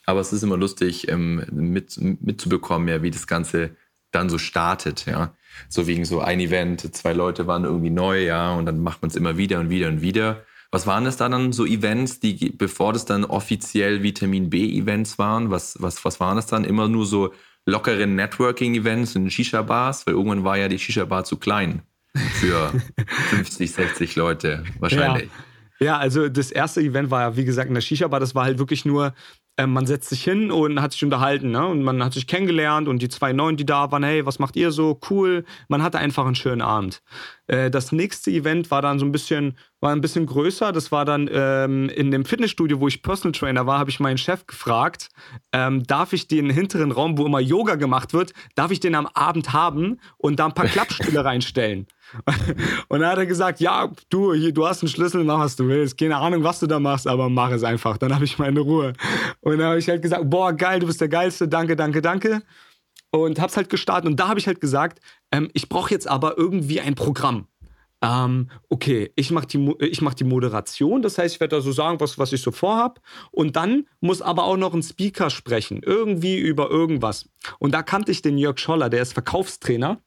Aber 0.06 0.20
es 0.20 0.32
ist 0.32 0.42
immer 0.42 0.56
lustig, 0.56 1.08
ähm, 1.08 1.44
mit, 1.50 1.98
mitzubekommen, 1.98 2.88
ja, 2.88 3.02
wie 3.02 3.10
das 3.10 3.26
Ganze 3.26 3.76
dann 4.10 4.28
so 4.28 4.38
startet, 4.38 5.06
ja. 5.06 5.34
So 5.68 5.86
wegen 5.86 6.04
so 6.04 6.20
ein 6.20 6.40
Event, 6.40 6.94
zwei 6.94 7.12
Leute 7.12 7.46
waren 7.46 7.64
irgendwie 7.64 7.90
neu, 7.90 8.24
ja, 8.24 8.54
und 8.54 8.66
dann 8.66 8.82
macht 8.82 9.02
man 9.02 9.10
es 9.10 9.16
immer 9.16 9.36
wieder 9.36 9.60
und 9.60 9.70
wieder 9.70 9.88
und 9.88 10.02
wieder. 10.02 10.44
Was 10.70 10.86
waren 10.88 11.04
das 11.04 11.16
da 11.16 11.28
dann 11.28 11.52
so 11.52 11.64
Events, 11.64 12.18
die, 12.18 12.50
bevor 12.50 12.92
das 12.92 13.04
dann 13.04 13.24
offiziell 13.24 14.02
Vitamin 14.02 14.50
B-Events 14.50 15.18
waren? 15.18 15.50
Was, 15.50 15.80
was, 15.80 16.04
was 16.04 16.18
waren 16.18 16.36
das 16.36 16.46
dann? 16.46 16.64
Immer 16.64 16.88
nur 16.88 17.06
so 17.06 17.32
lockere 17.66 18.06
Networking-Events 18.06 19.16
in 19.16 19.30
Shisha-Bars? 19.30 20.06
Weil 20.06 20.14
irgendwann 20.14 20.44
war 20.44 20.56
ja 20.56 20.68
die 20.68 20.78
Shisha-Bar 20.78 21.24
zu 21.24 21.36
klein 21.36 21.82
für 22.14 22.72
50, 23.30 23.72
60 23.72 24.16
Leute 24.16 24.64
wahrscheinlich. 24.78 25.30
Ja. 25.78 25.86
ja. 25.86 25.98
also 25.98 26.28
das 26.28 26.50
erste 26.50 26.80
Event 26.80 27.10
war 27.10 27.22
ja, 27.22 27.36
wie 27.36 27.44
gesagt, 27.44 27.68
in 27.68 27.74
der 27.74 27.80
Shisha-Bar. 27.80 28.20
Das 28.20 28.34
war 28.34 28.44
halt 28.44 28.58
wirklich 28.58 28.84
nur 28.84 29.14
ähm, 29.56 29.72
man 29.72 29.86
setzt 29.86 30.08
sich 30.08 30.24
hin 30.24 30.50
und 30.50 30.82
hat 30.82 30.92
sich 30.92 31.04
unterhalten, 31.04 31.50
ne? 31.52 31.66
Und 31.66 31.82
man 31.82 32.02
hat 32.02 32.12
sich 32.12 32.26
kennengelernt 32.26 32.88
und 32.88 33.00
die 33.00 33.08
zwei 33.08 33.32
Neuen, 33.32 33.56
die 33.56 33.66
da 33.66 33.92
waren, 33.92 34.02
hey, 34.02 34.26
was 34.26 34.38
macht 34.40 34.56
ihr 34.56 34.72
so? 34.72 34.98
Cool. 35.08 35.44
Man 35.68 35.82
hatte 35.82 35.98
einfach 35.98 36.26
einen 36.26 36.34
schönen 36.34 36.60
Abend. 36.60 37.02
Äh, 37.46 37.70
das 37.70 37.92
nächste 37.92 38.30
Event 38.32 38.70
war 38.72 38.82
dann 38.82 38.98
so 38.98 39.04
ein 39.06 39.12
bisschen, 39.12 39.56
war 39.80 39.92
ein 39.92 40.00
bisschen 40.00 40.26
größer. 40.26 40.72
Das 40.72 40.90
war 40.90 41.04
dann 41.04 41.30
ähm, 41.32 41.88
in 41.88 42.10
dem 42.10 42.24
Fitnessstudio, 42.24 42.80
wo 42.80 42.88
ich 42.88 43.02
Personal 43.02 43.32
Trainer 43.32 43.66
war, 43.66 43.78
habe 43.78 43.90
ich 43.90 44.00
meinen 44.00 44.18
Chef 44.18 44.46
gefragt, 44.46 45.10
ähm, 45.52 45.84
darf 45.84 46.12
ich 46.12 46.26
den 46.26 46.50
hinteren 46.50 46.90
Raum, 46.90 47.16
wo 47.16 47.24
immer 47.24 47.40
Yoga 47.40 47.76
gemacht 47.76 48.12
wird, 48.12 48.32
darf 48.56 48.72
ich 48.72 48.80
den 48.80 48.96
am 48.96 49.06
Abend 49.06 49.52
haben 49.52 50.00
und 50.18 50.40
da 50.40 50.46
ein 50.46 50.54
paar 50.54 50.66
Klappstühle 50.66 51.24
reinstellen? 51.24 51.86
Und 52.88 53.00
dann 53.00 53.10
hat 53.10 53.18
er 53.18 53.26
gesagt, 53.26 53.60
ja, 53.60 53.90
du, 54.10 54.34
hier, 54.34 54.52
du 54.52 54.66
hast 54.66 54.82
einen 54.82 54.88
Schlüssel, 54.88 55.24
mach 55.24 55.40
was 55.40 55.56
du 55.56 55.66
willst. 55.68 55.98
Keine 55.98 56.16
Ahnung, 56.16 56.44
was 56.44 56.60
du 56.60 56.66
da 56.66 56.78
machst, 56.78 57.06
aber 57.06 57.28
mach 57.28 57.50
es 57.50 57.64
einfach. 57.64 57.98
Dann 57.98 58.14
habe 58.14 58.24
ich 58.24 58.38
meine 58.38 58.60
Ruhe. 58.60 58.92
Und 59.40 59.58
dann 59.58 59.68
habe 59.68 59.78
ich 59.78 59.88
halt 59.88 60.02
gesagt, 60.02 60.28
boah, 60.28 60.52
geil, 60.52 60.80
du 60.80 60.86
bist 60.86 61.00
der 61.00 61.08
Geilste, 61.08 61.48
danke, 61.48 61.76
danke, 61.76 62.02
danke. 62.02 62.42
Und 63.10 63.40
hab's 63.40 63.56
halt 63.56 63.68
gestartet. 63.68 64.10
Und 64.10 64.18
da 64.18 64.28
habe 64.28 64.40
ich 64.40 64.46
halt 64.46 64.60
gesagt, 64.60 65.00
ähm, 65.32 65.50
ich 65.52 65.68
brauche 65.68 65.90
jetzt 65.90 66.08
aber 66.08 66.36
irgendwie 66.36 66.80
ein 66.80 66.94
Programm. 66.94 67.46
Ähm, 68.04 68.50
okay, 68.68 69.12
ich 69.16 69.30
mache 69.30 69.46
die, 69.46 69.58
mach 70.02 70.14
die 70.14 70.24
Moderation, 70.24 71.00
das 71.00 71.16
heißt, 71.16 71.36
ich 71.36 71.40
werde 71.40 71.56
da 71.56 71.62
so 71.62 71.72
sagen, 71.72 72.00
was, 72.00 72.18
was 72.18 72.32
ich 72.34 72.42
so 72.42 72.50
vorhab. 72.50 73.00
Und 73.30 73.56
dann 73.56 73.86
muss 74.00 74.20
aber 74.20 74.44
auch 74.44 74.58
noch 74.58 74.74
ein 74.74 74.82
Speaker 74.82 75.30
sprechen, 75.30 75.80
irgendwie 75.82 76.36
über 76.36 76.70
irgendwas. 76.70 77.30
Und 77.58 77.72
da 77.72 77.82
kannte 77.82 78.12
ich 78.12 78.20
den 78.20 78.36
Jörg 78.36 78.58
Scholler, 78.58 78.90
der 78.90 79.00
ist 79.00 79.14
Verkaufstrainer. 79.14 80.02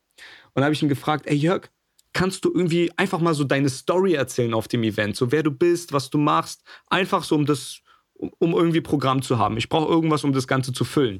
Und 0.54 0.62
da 0.62 0.66
habe 0.66 0.74
ich 0.74 0.84
ihn 0.84 0.90
gefragt, 0.90 1.26
ey 1.26 1.36
Jörg, 1.36 1.70
kannst 2.18 2.46
du 2.46 2.52
irgendwie 2.52 2.92
einfach 2.98 3.20
mal 3.20 3.36
so 3.36 3.44
deine 3.44 3.70
Story 3.70 4.16
erzählen 4.16 4.56
auf 4.56 4.68
dem 4.68 4.82
Event, 4.82 5.16
so 5.16 5.32
wer 5.32 5.44
du 5.44 5.52
bist, 5.52 5.94
was 5.94 6.10
du 6.10 6.18
machst, 6.18 6.64
einfach 6.88 7.24
so 7.24 7.36
um 7.36 7.46
das, 7.46 7.82
um, 8.16 8.54
irgendwie 8.54 8.82
Programm 8.82 9.22
zu 9.22 9.38
haben. 9.38 9.56
Ich 9.56 9.70
brauche 9.70 9.88
irgendwas, 9.88 10.24
um 10.24 10.34
das 10.34 10.48
Ganze 10.48 10.74
zu 10.74 10.84
füllen. 10.84 11.18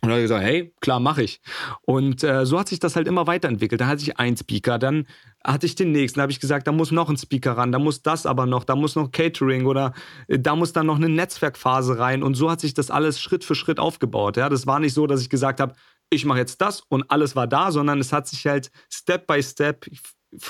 Und 0.00 0.08
dann 0.08 0.12
habe 0.12 0.20
ich 0.20 0.24
gesagt, 0.24 0.42
hey, 0.42 0.74
klar, 0.80 1.00
mache 1.00 1.22
ich. 1.22 1.42
Und 1.82 2.24
äh, 2.24 2.46
so 2.46 2.58
hat 2.58 2.68
sich 2.70 2.78
das 2.78 2.96
halt 2.96 3.06
immer 3.08 3.26
weiterentwickelt. 3.26 3.82
Da 3.82 3.88
hatte 3.88 4.00
ich 4.00 4.18
einen 4.18 4.38
Speaker, 4.38 4.78
dann 4.78 5.06
hatte 5.44 5.66
ich 5.66 5.74
den 5.74 5.92
nächsten, 5.92 6.18
da 6.18 6.22
habe 6.22 6.32
ich 6.32 6.40
gesagt, 6.40 6.66
da 6.66 6.72
muss 6.72 6.90
noch 6.90 7.10
ein 7.10 7.18
Speaker 7.18 7.58
ran, 7.58 7.70
da 7.70 7.78
muss 7.78 8.00
das 8.00 8.24
aber 8.24 8.46
noch, 8.46 8.64
da 8.64 8.76
muss 8.76 8.96
noch 8.96 9.10
Catering 9.10 9.66
oder 9.66 9.92
äh, 10.28 10.38
da 10.38 10.56
muss 10.56 10.72
dann 10.72 10.86
noch 10.86 10.96
eine 10.96 11.10
Netzwerkphase 11.10 11.98
rein. 11.98 12.22
Und 12.22 12.36
so 12.36 12.50
hat 12.50 12.62
sich 12.62 12.72
das 12.72 12.90
alles 12.90 13.20
Schritt 13.20 13.44
für 13.44 13.54
Schritt 13.54 13.78
aufgebaut. 13.78 14.38
Ja, 14.38 14.48
das 14.48 14.66
war 14.66 14.80
nicht 14.80 14.94
so, 14.94 15.06
dass 15.06 15.20
ich 15.20 15.28
gesagt 15.28 15.60
habe, 15.60 15.74
ich 16.10 16.24
mache 16.24 16.38
jetzt 16.38 16.60
das 16.60 16.82
und 16.88 17.10
alles 17.10 17.36
war 17.36 17.46
da, 17.46 17.70
sondern 17.70 18.00
es 18.00 18.12
hat 18.12 18.26
sich 18.28 18.46
halt 18.46 18.70
Step 18.90 19.26
by 19.26 19.42
Step, 19.42 19.86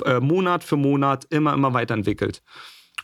äh, 0.05 0.21
Monat 0.21 0.65
für 0.65 0.77
Monat 0.77 1.27
immer, 1.31 1.53
immer 1.53 1.75
weiterentwickelt. 1.75 2.43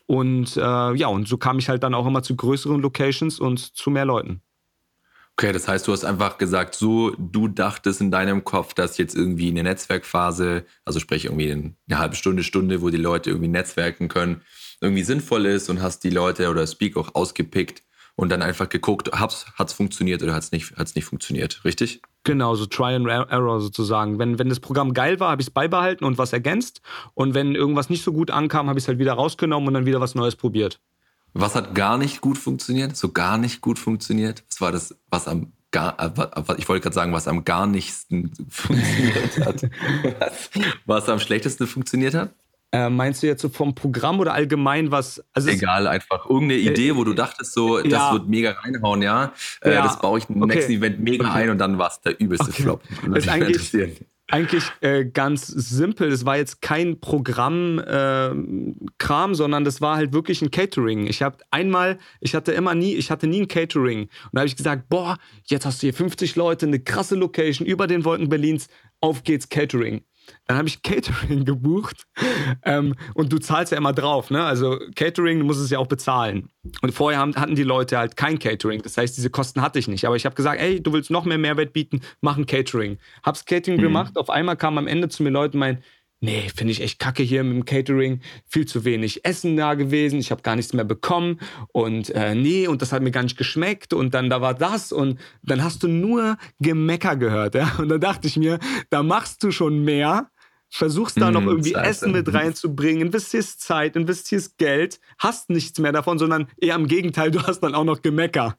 Und 0.07 0.57
äh, 0.57 0.61
ja, 0.61 1.09
und 1.09 1.29
so 1.29 1.37
kam 1.37 1.59
ich 1.59 1.69
halt 1.69 1.83
dann 1.83 1.95
auch 1.95 2.07
immer 2.07 2.23
zu 2.23 2.37
größeren 2.37 2.81
Locations 2.81 3.39
und 3.39 3.59
zu 3.77 3.91
mehr 3.91 4.05
Leuten. 4.05 4.43
Okay, 5.39 5.53
das 5.53 5.69
heißt, 5.69 5.87
du 5.87 5.93
hast 5.93 6.05
einfach 6.05 6.39
gesagt, 6.39 6.75
so 6.75 7.15
du 7.19 7.47
dachtest 7.49 8.01
in 8.01 8.11
deinem 8.11 8.43
Kopf, 8.45 8.73
dass 8.73 8.97
jetzt 8.97 9.15
irgendwie 9.15 9.51
eine 9.51 9.65
Netzwerkphase, 9.65 10.65
also 10.87 10.99
sprich 10.99 11.27
irgendwie 11.27 11.53
eine 11.53 11.99
halbe 11.99 12.17
Stunde, 12.17 12.43
Stunde, 12.43 12.81
wo 12.81 12.89
die 12.89 12.97
Leute 12.97 13.31
irgendwie 13.31 13.49
netzwerken 13.49 14.09
können, 14.09 14.41
irgendwie 14.81 15.03
sinnvoll 15.03 15.45
ist 15.45 15.69
und 15.69 15.83
hast 15.83 16.05
die 16.05 16.11
Leute 16.11 16.49
oder 16.49 16.67
Speak 16.67 16.97
auch 16.97 17.15
ausgepickt 17.15 17.83
und 18.15 18.31
dann 18.31 18.41
einfach 18.41 18.71
geguckt, 18.71 19.13
hat 19.13 19.47
es 19.59 19.73
funktioniert 19.75 20.23
oder 20.23 20.33
hat 20.33 20.45
es 20.45 20.53
nicht, 20.53 20.75
hat's 20.77 20.95
nicht 20.95 21.05
funktioniert, 21.05 21.65
richtig? 21.67 22.01
Genau, 22.27 22.57
so 22.57 22.67
Try 22.67 22.97
and 22.97 23.07
Error 23.07 23.61
sozusagen. 23.61 24.19
Wenn, 24.19 24.37
wenn 24.41 24.49
das 24.49 24.59
Programm 24.59 24.95
geil 24.95 25.21
war, 25.21 25.31
habe 25.31 25.43
ich 25.43 25.47
es 25.47 25.53
beibehalten 25.53 26.05
und 26.05 26.19
was 26.19 26.33
ergänzt. 26.33 26.83
Und 27.15 27.35
wenn 27.35 27.55
irgendwas 27.55 27.89
nicht 27.89 28.03
so 28.03 28.13
gut 28.13 28.33
ankam, 28.33 28.69
habe 28.69 28.81
ich 28.81 28.85
es 28.85 28.89
halt 28.89 28.99
wieder 28.99 29.13
rausgenommen 29.13 29.69
und 29.69 29.75
dann 29.75 29.87
wieder 29.87 30.01
was 30.01 30.17
Neues 30.17 30.35
probiert. 30.35 30.81
Was 31.35 31.55
hat 31.55 31.77
gar 31.77 31.99
nicht 31.99 32.21
gut 32.21 32.37
funktioniert? 32.37 32.97
So 32.97 33.13
gar 33.13 33.39
nicht 33.39 33.61
gut 33.61 33.79
funktioniert? 33.79 34.43
Was 34.51 34.61
war 34.61 34.73
das, 34.73 34.97
was 35.09 35.29
am 35.29 35.53
gar, 35.71 35.97
äh, 36.01 36.55
ich 36.59 36.69
wollte 36.69 36.83
gerade 36.83 36.95
sagen, 36.95 37.13
was 37.13 37.29
am 37.29 37.45
gar 37.45 37.69
nichtsten 37.69 38.33
funktioniert 38.49 39.47
hat? 39.47 39.63
was, 40.19 40.51
was 40.85 41.09
am 41.09 41.21
schlechtesten 41.21 41.69
funktioniert 41.69 42.15
hat? 42.15 42.35
Äh, 42.77 42.91
meinst 42.91 43.23
du 43.23 43.27
jetzt 43.27 43.43
so 43.43 43.49
vom 43.49 43.75
Programm 43.75 44.21
oder 44.21 44.35
allgemein 44.35 44.91
was? 44.91 45.25
Also 45.33 45.49
Egal, 45.49 45.87
einfach 45.87 46.27
irgendeine 46.27 46.61
äh, 46.61 46.71
Idee, 46.71 46.95
wo 46.95 47.05
du 47.05 47.15
dachtest, 47.15 47.55
so, 47.55 47.79
das 47.79 47.91
ja. 47.91 48.13
wird 48.13 48.29
mega 48.29 48.53
reinhauen, 48.53 49.03
ja. 49.03 49.33
Äh, 49.63 49.75
ja. 49.75 49.83
Das 49.83 50.01
baue 50.01 50.19
ich 50.19 50.29
im 50.29 50.43
okay. 50.43 50.55
nächsten 50.55 50.73
Event 50.73 51.01
mega 51.01 51.29
okay. 51.29 51.45
ein 51.45 51.51
und 51.51 51.59
dann 51.59 51.79
war 51.79 51.91
es 51.91 52.01
der 52.01 52.21
übelste 52.21 52.51
okay. 52.51 52.63
Flop. 52.63 52.83
Das 53.09 53.25
ist 53.25 53.29
eigentlich, 53.29 54.07
eigentlich 54.29 54.65
äh, 54.81 55.05
ganz 55.05 55.47
simpel. 55.47 56.11
Das 56.11 56.27
war 56.27 56.37
jetzt 56.37 56.61
kein 56.61 57.01
Programmkram, 57.01 59.31
äh, 59.31 59.35
sondern 59.35 59.65
das 59.65 59.81
war 59.81 59.97
halt 59.97 60.13
wirklich 60.13 60.43
ein 60.43 60.51
Catering. 60.51 61.07
Ich 61.07 61.23
habe 61.23 61.39
einmal, 61.51 61.99
ich 62.21 62.35
hatte 62.35 62.53
immer 62.53 62.75
nie, 62.75 62.95
ich 62.95 63.11
hatte 63.11 63.27
nie 63.27 63.43
ein 63.43 63.49
Catering. 63.49 64.03
Und 64.03 64.11
da 64.33 64.41
habe 64.41 64.49
ich 64.49 64.57
gesagt, 64.57 64.89
boah, 64.89 65.19
jetzt 65.45 65.65
hast 65.65 65.83
du 65.83 65.87
hier 65.87 65.95
50 65.95 66.37
Leute, 66.37 66.67
eine 66.67 66.81
krasse 66.81 67.15
Location 67.15 67.67
über 67.67 67.87
den 67.87 68.05
Wolken 68.05 68.29
Berlins, 68.29 68.69
auf 69.01 69.23
geht's 69.23 69.49
Catering. 69.49 70.03
Dann 70.47 70.59
habe 70.59 70.69
ich 70.69 70.83
Catering 70.83 71.45
gebucht 71.45 72.05
ähm, 72.65 72.95
und 73.15 73.33
du 73.33 73.39
zahlst 73.39 73.73
ja 73.73 73.79
immer 73.79 73.93
drauf. 73.93 74.31
Ne? 74.31 74.43
Also 74.45 74.79
Catering, 74.95 75.41
du 75.41 75.45
musst 75.45 75.61
es 75.61 75.71
ja 75.71 75.79
auch 75.79 75.87
bezahlen. 75.87 76.51
Und 76.83 76.93
vorher 76.93 77.21
haben, 77.21 77.35
hatten 77.37 77.55
die 77.55 77.63
Leute 77.63 77.99
halt 77.99 78.17
kein 78.17 78.39
Catering. 78.39 78.83
Das 78.83 78.97
heißt, 78.97 79.17
diese 79.17 79.31
Kosten 79.31 79.63
hatte 79.63 79.79
ich 79.79 79.89
nicht. 79.89 80.05
Aber 80.05 80.17
ich 80.17 80.25
habe 80.25 80.35
gesagt, 80.35 80.61
ey, 80.61 80.83
du 80.83 80.93
willst 80.93 81.11
noch 81.11 81.25
mehr 81.25 81.39
Mehrwert 81.39 81.73
bieten, 81.73 82.01
mach 82.21 82.37
ein 82.37 82.47
Catering. 82.47 82.99
Hab's 83.23 83.45
Catering 83.45 83.79
mhm. 83.79 83.83
gemacht. 83.83 84.17
Auf 84.17 84.31
einmal 84.31 84.57
kamen 84.57 84.79
am 84.79 84.87
Ende 84.87 85.09
zu 85.09 85.23
mir 85.23 85.31
Leute 85.31 85.55
und 85.55 85.61
meinen, 85.61 85.83
nee, 86.21 86.49
finde 86.55 86.73
ich 86.73 86.81
echt 86.81 86.99
kacke 86.99 87.23
hier 87.23 87.45
mit 87.45 87.55
dem 87.55 87.65
Catering, 87.65 88.21
viel 88.47 88.67
zu 88.67 88.85
wenig 88.85 89.25
Essen 89.25 89.57
da 89.57 89.75
gewesen, 89.75 90.19
ich 90.19 90.31
habe 90.31 90.43
gar 90.43 90.57
nichts 90.57 90.73
mehr 90.73 90.85
bekommen. 90.85 91.41
Und 91.73 92.11
äh, 92.11 92.35
nee, 92.35 92.67
und 92.67 92.83
das 92.83 92.93
hat 92.93 93.03
mir 93.03 93.11
gar 93.11 93.23
nicht 93.23 93.37
geschmeckt. 93.37 93.93
Und 93.93 94.15
dann 94.15 94.31
da 94.31 94.41
war 94.41 94.55
das. 94.55 94.93
Und 94.93 95.19
dann 95.43 95.63
hast 95.63 95.83
du 95.83 95.89
nur 95.89 96.37
Gemecker 96.61 97.17
gehört, 97.17 97.55
ja, 97.55 97.75
und 97.79 97.89
dann 97.89 98.01
dachte 98.01 98.27
ich 98.27 98.37
mir, 98.37 98.59
da 98.91 99.03
machst 99.03 99.43
du 99.43 99.51
schon 99.51 99.85
mehr, 99.85 100.31
versuchst 100.69 101.21
da 101.21 101.31
noch 101.31 101.43
mm, 101.43 101.49
irgendwie 101.49 101.73
Zeit. 101.73 101.87
Essen 101.87 102.13
mit 102.13 102.33
reinzubringen, 102.33 103.07
investierst 103.07 103.61
Zeit, 103.61 103.97
investierst 103.97 104.59
Geld, 104.59 105.01
hast 105.19 105.51
nichts 105.51 105.79
mehr 105.79 105.93
davon, 105.93 106.19
sondern 106.19 106.49
eher 106.59 106.75
im 106.75 106.89
Gegenteil, 106.89 107.31
du 107.31 107.43
hast 107.43 107.61
dann 107.61 107.75
auch 107.75 107.85
noch 107.85 108.03
Gemecker. 108.03 108.57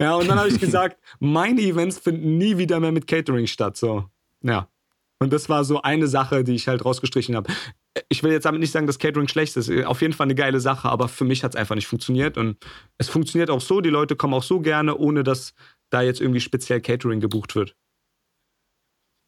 Ja, 0.00 0.14
und 0.14 0.28
dann 0.28 0.38
habe 0.38 0.48
ich 0.48 0.60
gesagt, 0.60 0.98
meine 1.18 1.60
Events 1.60 1.98
finden 1.98 2.38
nie 2.38 2.58
wieder 2.58 2.80
mehr 2.80 2.92
mit 2.92 3.06
Catering 3.06 3.46
statt, 3.46 3.76
so. 3.76 4.04
Ja. 4.42 4.68
Und 5.24 5.32
das 5.32 5.48
war 5.48 5.64
so 5.64 5.80
eine 5.80 6.06
Sache, 6.06 6.44
die 6.44 6.54
ich 6.54 6.68
halt 6.68 6.84
rausgestrichen 6.84 7.34
habe. 7.34 7.50
Ich 8.10 8.22
will 8.22 8.30
jetzt 8.30 8.44
damit 8.44 8.60
nicht 8.60 8.72
sagen, 8.72 8.86
dass 8.86 8.98
Catering 8.98 9.26
schlecht 9.26 9.56
ist. 9.56 9.70
Auf 9.86 10.02
jeden 10.02 10.12
Fall 10.12 10.26
eine 10.26 10.34
geile 10.34 10.60
Sache, 10.60 10.88
aber 10.88 11.08
für 11.08 11.24
mich 11.24 11.42
hat 11.42 11.54
es 11.54 11.56
einfach 11.56 11.74
nicht 11.74 11.86
funktioniert. 11.86 12.36
Und 12.36 12.58
es 12.98 13.08
funktioniert 13.08 13.48
auch 13.48 13.62
so, 13.62 13.80
die 13.80 13.88
Leute 13.88 14.16
kommen 14.16 14.34
auch 14.34 14.42
so 14.42 14.60
gerne, 14.60 14.96
ohne 14.98 15.24
dass 15.24 15.54
da 15.88 16.02
jetzt 16.02 16.20
irgendwie 16.20 16.40
speziell 16.40 16.82
Catering 16.82 17.20
gebucht 17.20 17.56
wird. 17.56 17.74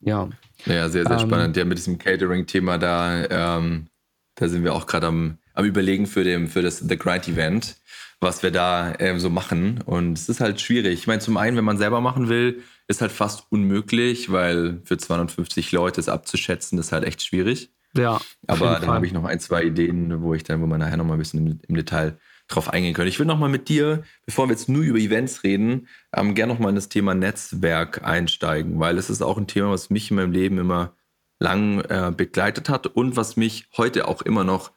Ja. 0.00 0.28
Ja, 0.66 0.88
sehr, 0.90 1.06
sehr 1.06 1.18
ähm, 1.18 1.26
spannend. 1.26 1.56
Ja, 1.56 1.64
mit 1.64 1.78
diesem 1.78 1.96
Catering-Thema 1.96 2.76
da, 2.76 3.56
ähm, 3.56 3.86
da 4.34 4.48
sind 4.48 4.64
wir 4.64 4.74
auch 4.74 4.86
gerade 4.86 5.06
am, 5.06 5.38
am 5.54 5.64
Überlegen 5.64 6.06
für, 6.06 6.24
den, 6.24 6.48
für 6.48 6.60
das 6.60 6.80
The 6.80 6.98
Grind 6.98 7.26
Event, 7.26 7.76
was 8.20 8.42
wir 8.42 8.50
da 8.50 8.94
ähm, 8.99 9.18
so 9.18 9.30
machen. 9.30 9.82
Und 9.85 10.18
es 10.18 10.28
ist 10.28 10.40
halt 10.40 10.61
schwierig. 10.61 10.94
Ich 10.94 11.06
meine, 11.06 11.20
zum 11.20 11.37
einen, 11.37 11.56
wenn 11.56 11.64
man 11.64 11.78
selber 11.78 12.00
machen 12.00 12.28
will, 12.28 12.62
ist 12.88 13.00
halt 13.00 13.12
fast 13.12 13.46
unmöglich, 13.50 14.32
weil 14.32 14.80
für 14.85 14.96
250 14.96 15.73
Leute 15.73 16.00
es 16.00 16.08
abzuschätzen, 16.08 16.78
ist 16.78 16.92
halt 16.92 17.04
echt 17.04 17.23
schwierig. 17.23 17.70
Ja. 17.96 18.20
Aber 18.46 18.78
dann 18.80 18.88
habe 18.88 19.06
ich 19.06 19.12
noch 19.12 19.25
ein, 19.25 19.40
zwei 19.40 19.64
Ideen, 19.64 20.23
wo 20.23 20.35
ich 20.35 20.44
dann, 20.44 20.61
wo 20.61 20.66
man 20.66 20.80
nachher 20.80 20.96
noch 20.96 21.04
mal 21.04 21.14
ein 21.14 21.18
bisschen 21.18 21.46
im, 21.46 21.61
im 21.66 21.75
Detail 21.75 22.18
drauf 22.49 22.68
eingehen 22.68 22.94
können. 22.94 23.08
Ich 23.08 23.18
will 23.18 23.26
noch 23.26 23.38
mal 23.38 23.49
mit 23.49 23.68
dir, 23.68 24.04
bevor 24.25 24.46
wir 24.46 24.52
jetzt 24.52 24.68
nur 24.68 24.82
über 24.82 24.99
Events 24.99 25.42
reden, 25.42 25.88
ähm, 26.14 26.35
gerne 26.35 26.52
noch 26.52 26.61
mal 26.61 26.68
in 26.68 26.75
das 26.76 26.88
Thema 26.88 27.14
Netzwerk 27.14 28.04
einsteigen, 28.04 28.78
weil 28.78 28.99
es 28.99 29.11
ist 29.11 29.23
auch 29.23 29.37
ein 29.37 29.49
Thema, 29.49 29.70
was 29.70 29.90
mich 29.90 30.11
in 30.11 30.16
meinem 30.16 30.32
Leben 30.32 30.58
immer 30.58 30.94
lang 31.38 31.80
äh, 31.80 32.12
begleitet 32.16 32.68
hat 32.68 32.87
und 32.87 33.16
was 33.16 33.37
mich 33.37 33.68
heute 33.76 34.08
auch 34.08 34.23
immer 34.23 34.44
noch 34.44 34.70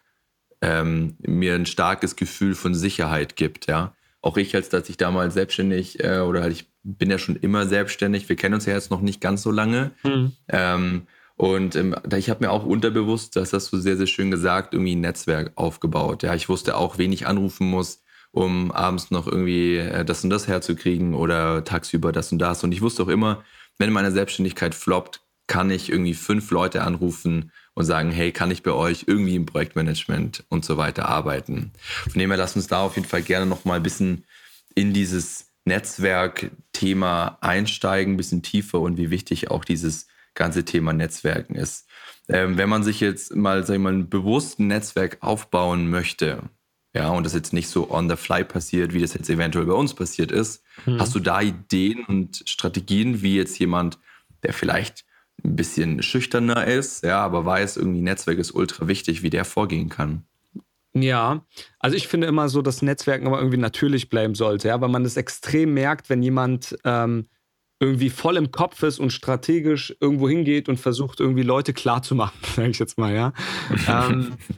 ähm, 0.62 1.16
mir 1.20 1.56
ein 1.56 1.66
starkes 1.66 2.16
Gefühl 2.16 2.56
von 2.56 2.74
Sicherheit 2.74 3.36
gibt. 3.36 3.68
Ja, 3.68 3.94
auch 4.22 4.38
ich, 4.38 4.56
als 4.56 4.70
dass 4.70 4.90
ich 4.90 4.98
damals 4.98 5.34
selbstständig 5.34 6.04
äh, 6.04 6.20
oder 6.20 6.42
halt 6.42 6.54
ich 6.54 6.70
bin 6.84 7.10
ja 7.10 7.18
schon 7.18 7.36
immer 7.36 7.66
selbstständig. 7.66 8.30
Wir 8.30 8.36
kennen 8.36 8.56
uns 8.56 8.66
ja 8.66 8.74
jetzt 8.74 8.92
noch 8.92 9.02
nicht 9.02 9.22
ganz 9.22 9.42
so 9.42 9.52
lange. 9.52 9.92
Mhm. 10.04 10.32
Ähm, 10.48 11.08
und 11.36 11.76
ähm, 11.76 11.96
ich 12.16 12.30
habe 12.30 12.44
mir 12.44 12.52
auch 12.52 12.66
unterbewusst, 12.66 13.36
das 13.36 13.54
hast 13.54 13.72
du 13.72 13.78
sehr, 13.78 13.96
sehr 13.96 14.08
schön 14.08 14.32
gesagt, 14.32 14.74
irgendwie 14.74 14.96
ein 14.96 15.02
Netzwerk 15.02 15.54
aufgebaut. 15.56 16.24
Ja, 16.24 16.36
ich 16.36 16.50
wusste 16.50 16.76
auch, 16.76 16.98
wen 16.98 17.14
ich 17.14 17.28
anrufen 17.28 17.70
muss, 17.70 18.04
um 18.32 18.72
abends 18.72 19.12
noch 19.12 19.28
irgendwie 19.28 19.78
äh, 19.78 20.04
das 20.04 20.24
und 20.24 20.30
das 20.30 20.48
herzukriegen 20.48 21.14
oder 21.14 21.64
tagsüber 21.64 22.12
das 22.12 22.32
und 22.32 22.40
das. 22.40 22.64
Und 22.64 22.74
ich 22.74 22.82
wusste 22.82 23.04
auch 23.04 23.08
immer, 23.08 23.44
wenn 23.78 23.94
meine 23.94 24.12
Selbstständigkeit 24.12 24.76
floppt, 24.76 25.22
kann 25.48 25.72
ich 25.72 25.90
irgendwie 25.90 26.14
fünf 26.14 26.52
Leute 26.52 26.84
anrufen 26.84 27.52
und 27.80 27.86
sagen, 27.86 28.12
hey, 28.12 28.34
kann 28.34 28.52
ich 28.52 28.62
bei 28.62 28.74
euch 28.74 29.06
irgendwie 29.08 29.38
im 29.38 29.46
Projektmanagement 29.46 30.44
und 30.50 30.66
so 30.66 30.76
weiter 30.76 31.08
arbeiten. 31.08 31.72
Von 31.80 32.20
dem 32.20 32.30
her, 32.30 32.38
lass 32.38 32.58
uns 32.58 32.68
da 32.68 32.82
auf 32.82 32.98
jeden 32.98 33.08
Fall 33.08 33.22
gerne 33.22 33.46
noch 33.46 33.64
mal 33.64 33.76
ein 33.76 33.84
bisschen 33.84 34.26
in 34.76 34.92
dieses 34.92 35.48
Netzwerkthema 35.64 37.38
einsteigen, 37.40 38.16
ein 38.16 38.18
bisschen 38.18 38.42
tiefer 38.42 38.82
und 38.82 38.98
wie 38.98 39.12
wichtig 39.12 39.50
auch 39.50 39.64
dieses 39.64 40.08
ganze 40.34 40.66
Thema 40.66 40.92
Netzwerken 40.92 41.56
ist. 41.56 41.88
Ähm, 42.28 42.58
wenn 42.58 42.68
man 42.68 42.84
sich 42.84 43.00
jetzt 43.00 43.34
mal, 43.34 43.66
sag 43.66 43.76
ich 43.76 43.82
mal, 43.82 43.94
ein 43.94 44.10
bewusstes 44.10 44.60
Netzwerk 44.60 45.20
aufbauen 45.22 45.90
möchte, 45.90 46.44
ja, 46.94 47.08
und 47.12 47.24
das 47.24 47.34
jetzt 47.34 47.54
nicht 47.54 47.70
so 47.70 47.90
on 47.90 48.10
the 48.10 48.18
fly 48.18 48.44
passiert, 48.44 48.94
wie 48.94 49.00
das 49.00 49.14
jetzt 49.14 49.30
eventuell 49.30 49.68
bei 49.68 49.74
uns 49.74 49.94
passiert 49.94 50.34
ist, 50.34 50.64
hm. 50.84 51.00
hast 51.00 51.16
du 51.16 51.22
da 51.22 51.40
Ideen 51.40 52.04
und 52.04 52.44
Strategien, 52.46 53.22
wie 53.22 53.38
jetzt 53.38 53.58
jemand, 53.58 54.00
der 54.44 54.52
vielleicht 54.52 55.06
ein 55.44 55.56
bisschen 55.56 56.02
schüchterner 56.02 56.66
ist, 56.66 57.04
ja, 57.04 57.20
aber 57.20 57.46
weiß, 57.46 57.78
irgendwie 57.78 58.02
Netzwerk 58.02 58.38
ist 58.38 58.52
ultra 58.52 58.88
wichtig, 58.88 59.24
wie 59.24 59.30
der 59.30 59.46
vorgehen 59.46 59.90
kann? 59.90 60.24
Ja, 60.94 61.46
also 61.80 61.96
ich 61.96 62.08
finde 62.08 62.28
immer 62.28 62.50
so, 62.50 62.62
dass 62.62 62.82
Netzwerken 62.82 63.28
aber 63.28 63.38
irgendwie 63.40 63.58
natürlich 63.58 64.10
bleiben 64.10 64.36
sollte, 64.36 64.70
ja, 64.70 64.82
weil 64.82 64.90
man 64.90 65.04
das 65.04 65.18
extrem 65.18 65.74
merkt, 65.74 66.10
wenn 66.10 66.24
jemand 66.24 66.78
ähm, 66.84 67.28
irgendwie 67.80 68.10
voll 68.10 68.38
im 68.38 68.52
Kopf 68.52 68.84
ist 68.84 69.00
und 69.00 69.14
strategisch 69.14 69.96
irgendwo 70.02 70.28
hingeht 70.28 70.68
und 70.68 70.78
versucht, 70.78 71.20
irgendwie 71.20 71.44
Leute 71.44 71.74
klarzumachen, 71.74 72.40
sage 72.56 72.70
ich 72.70 72.80
jetzt 72.80 72.98
mal, 72.98 73.14
ja. 73.14 73.34
ähm, 73.88 74.34
äh, 74.34 74.54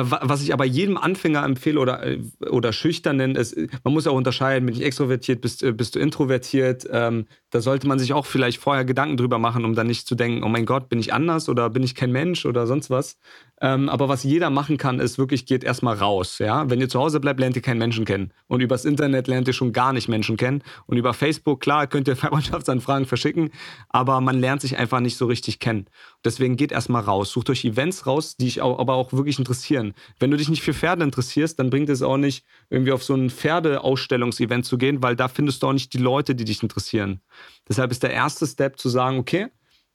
was 0.00 0.42
ich 0.42 0.52
aber 0.52 0.64
jedem 0.64 0.96
Anfänger 0.96 1.44
empfehle 1.44 1.78
oder, 1.78 2.06
äh, 2.06 2.20
oder 2.48 2.72
Schüchternen 2.72 3.36
ist, 3.36 3.56
man 3.84 3.92
muss 3.92 4.06
auch 4.06 4.14
unterscheiden, 4.14 4.66
bin 4.66 4.74
ich 4.74 4.82
extrovertiert, 4.82 5.40
bist, 5.40 5.62
äh, 5.62 5.72
bist 5.72 5.94
du 5.94 5.98
introvertiert. 5.98 6.86
Ähm, 6.90 7.26
da 7.50 7.60
sollte 7.60 7.86
man 7.86 7.98
sich 7.98 8.14
auch 8.14 8.24
vielleicht 8.24 8.58
vorher 8.58 8.84
Gedanken 8.84 9.16
drüber 9.16 9.38
machen, 9.38 9.64
um 9.64 9.74
dann 9.74 9.86
nicht 9.86 10.06
zu 10.06 10.14
denken, 10.14 10.42
oh 10.42 10.48
mein 10.48 10.64
Gott, 10.64 10.88
bin 10.88 10.98
ich 10.98 11.12
anders 11.12 11.48
oder 11.48 11.68
bin 11.68 11.82
ich 11.82 11.94
kein 11.94 12.10
Mensch 12.10 12.46
oder 12.46 12.66
sonst 12.66 12.88
was. 12.88 13.18
Ähm, 13.60 13.88
aber 13.88 14.08
was 14.08 14.24
jeder 14.24 14.50
machen 14.50 14.78
kann, 14.78 14.98
ist 14.98 15.18
wirklich, 15.18 15.46
geht 15.46 15.62
erstmal 15.62 15.96
raus. 15.96 16.38
Ja? 16.38 16.70
Wenn 16.70 16.80
ihr 16.80 16.88
zu 16.88 16.98
Hause 16.98 17.20
bleibt, 17.20 17.38
lernt 17.38 17.54
ihr 17.56 17.62
keinen 17.62 17.78
Menschen 17.78 18.04
kennen. 18.04 18.32
Und 18.48 18.60
übers 18.60 18.84
Internet 18.84 19.28
lernt 19.28 19.46
ihr 19.46 19.54
schon 19.54 19.72
gar 19.72 19.92
nicht 19.92 20.08
Menschen 20.08 20.36
kennen. 20.36 20.62
Und 20.86 20.96
über 20.96 21.12
Facebook, 21.12 21.60
klar, 21.60 21.86
könnt 21.86 22.08
ihr 22.08 22.16
Freundschaftsanfragen 22.22 23.06
verschicken, 23.06 23.50
aber 23.88 24.20
man 24.20 24.40
lernt 24.40 24.62
sich 24.62 24.78
einfach 24.78 25.00
nicht 25.00 25.16
so 25.16 25.26
richtig 25.26 25.58
kennen. 25.58 25.86
Deswegen 26.24 26.56
geht 26.56 26.72
erstmal 26.72 27.02
raus. 27.02 27.32
Sucht 27.32 27.50
euch 27.50 27.64
Events 27.64 28.06
raus, 28.06 28.36
die 28.36 28.46
euch 28.46 28.62
aber 28.62 28.94
auch 28.94 29.12
wirklich 29.12 29.38
interessieren. 29.38 29.94
Wenn 30.18 30.30
du 30.30 30.36
dich 30.36 30.48
nicht 30.48 30.62
für 30.62 30.74
Pferde 30.74 31.02
interessierst, 31.02 31.58
dann 31.58 31.70
bringt 31.70 31.88
es 31.88 32.02
auch 32.02 32.16
nicht, 32.16 32.44
irgendwie 32.70 32.92
auf 32.92 33.02
so 33.02 33.14
ein 33.14 33.30
Pferdeausstellungsevent 33.30 34.64
zu 34.64 34.78
gehen, 34.78 35.02
weil 35.02 35.16
da 35.16 35.28
findest 35.28 35.62
du 35.62 35.68
auch 35.68 35.72
nicht 35.72 35.92
die 35.92 35.98
Leute, 35.98 36.34
die 36.34 36.44
dich 36.44 36.62
interessieren. 36.62 37.20
Deshalb 37.68 37.90
ist 37.90 38.02
der 38.02 38.12
erste 38.12 38.46
Step 38.46 38.78
zu 38.78 38.88
sagen, 38.88 39.18
okay, 39.18 39.48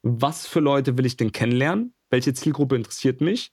was 0.04 0.48
für 0.48 0.60
Leute 0.60 0.98
will 0.98 1.06
ich 1.06 1.18
denn 1.18 1.32
kennenlernen? 1.32 1.94
Welche 2.10 2.34
Zielgruppe 2.34 2.76
interessiert 2.76 3.22
mich? 3.22 3.52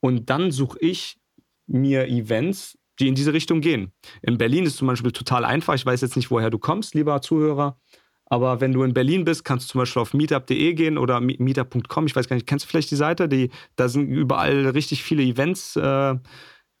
Und 0.00 0.28
dann 0.30 0.50
suche 0.50 0.78
ich 0.80 1.18
mir 1.66 2.06
Events, 2.08 2.78
die 3.00 3.08
in 3.08 3.14
diese 3.14 3.32
Richtung 3.32 3.60
gehen. 3.60 3.92
In 4.22 4.38
Berlin 4.38 4.66
ist 4.66 4.76
zum 4.76 4.86
Beispiel 4.86 5.12
total 5.12 5.44
einfach. 5.44 5.74
Ich 5.74 5.86
weiß 5.86 6.00
jetzt 6.00 6.16
nicht, 6.16 6.30
woher 6.30 6.50
du 6.50 6.58
kommst, 6.58 6.94
lieber 6.94 7.20
Zuhörer. 7.20 7.78
Aber 8.26 8.60
wenn 8.60 8.72
du 8.72 8.82
in 8.82 8.94
Berlin 8.94 9.24
bist, 9.24 9.44
kannst 9.44 9.68
du 9.68 9.72
zum 9.72 9.80
Beispiel 9.80 10.00
auf 10.00 10.14
meetup.de 10.14 10.74
gehen 10.74 10.98
oder 10.98 11.20
meetup.com. 11.20 12.06
Ich 12.06 12.16
weiß 12.16 12.28
gar 12.28 12.36
nicht, 12.36 12.46
kennst 12.46 12.64
du 12.64 12.68
vielleicht 12.68 12.90
die 12.90 12.96
Seite? 12.96 13.28
Die, 13.28 13.50
da 13.76 13.88
sind 13.88 14.08
überall 14.08 14.68
richtig 14.68 15.02
viele 15.02 15.22
Events, 15.22 15.76
äh, 15.76 16.14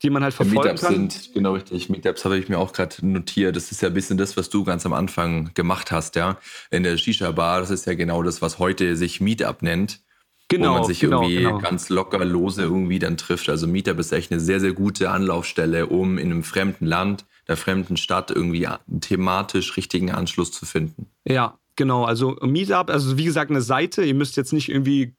die 0.02 0.10
man 0.10 0.22
halt 0.22 0.34
verfolgen 0.34 0.62
Meetups 0.62 0.82
kann. 0.82 0.94
sind, 0.94 1.30
genau 1.34 1.54
richtig. 1.54 1.90
Meetups 1.90 2.24
habe 2.24 2.38
ich 2.38 2.48
mir 2.48 2.58
auch 2.58 2.72
gerade 2.72 3.06
notiert. 3.06 3.56
Das 3.56 3.70
ist 3.72 3.82
ja 3.82 3.88
ein 3.88 3.94
bisschen 3.94 4.16
das, 4.16 4.36
was 4.36 4.48
du 4.48 4.64
ganz 4.64 4.86
am 4.86 4.92
Anfang 4.92 5.52
gemacht 5.54 5.92
hast, 5.92 6.16
ja. 6.16 6.38
In 6.70 6.82
der 6.82 6.96
Shisha-Bar, 6.96 7.60
das 7.60 7.70
ist 7.70 7.86
ja 7.86 7.94
genau 7.94 8.22
das, 8.22 8.40
was 8.40 8.58
heute 8.58 8.96
sich 8.96 9.20
Meetup 9.20 9.62
nennt. 9.62 10.00
Genau, 10.48 10.70
wo 10.70 10.78
man 10.78 10.84
sich 10.84 11.00
genau, 11.00 11.22
irgendwie 11.22 11.42
genau. 11.42 11.58
ganz 11.58 11.88
locker 11.88 12.22
lose 12.24 12.62
irgendwie 12.62 12.98
dann 12.98 13.16
trifft. 13.16 13.48
Also 13.48 13.66
Meetup 13.66 13.98
ist 13.98 14.12
echt 14.12 14.30
eine 14.30 14.40
sehr, 14.40 14.60
sehr 14.60 14.72
gute 14.72 15.10
Anlaufstelle, 15.10 15.86
um 15.86 16.18
in 16.18 16.30
einem 16.30 16.42
fremden 16.42 16.86
Land, 16.86 17.24
der 17.48 17.56
fremden 17.56 17.96
Stadt 17.96 18.30
irgendwie 18.30 18.66
thematisch 19.00 19.76
richtigen 19.76 20.10
Anschluss 20.10 20.52
zu 20.52 20.66
finden. 20.66 21.06
Ja, 21.26 21.58
genau. 21.76 22.04
Also 22.04 22.36
Meetup, 22.42 22.90
also 22.90 23.16
wie 23.18 23.24
gesagt, 23.24 23.50
eine 23.50 23.60
Seite. 23.60 24.04
Ihr 24.04 24.14
müsst 24.14 24.36
jetzt 24.36 24.52
nicht 24.52 24.68
irgendwie 24.68 25.14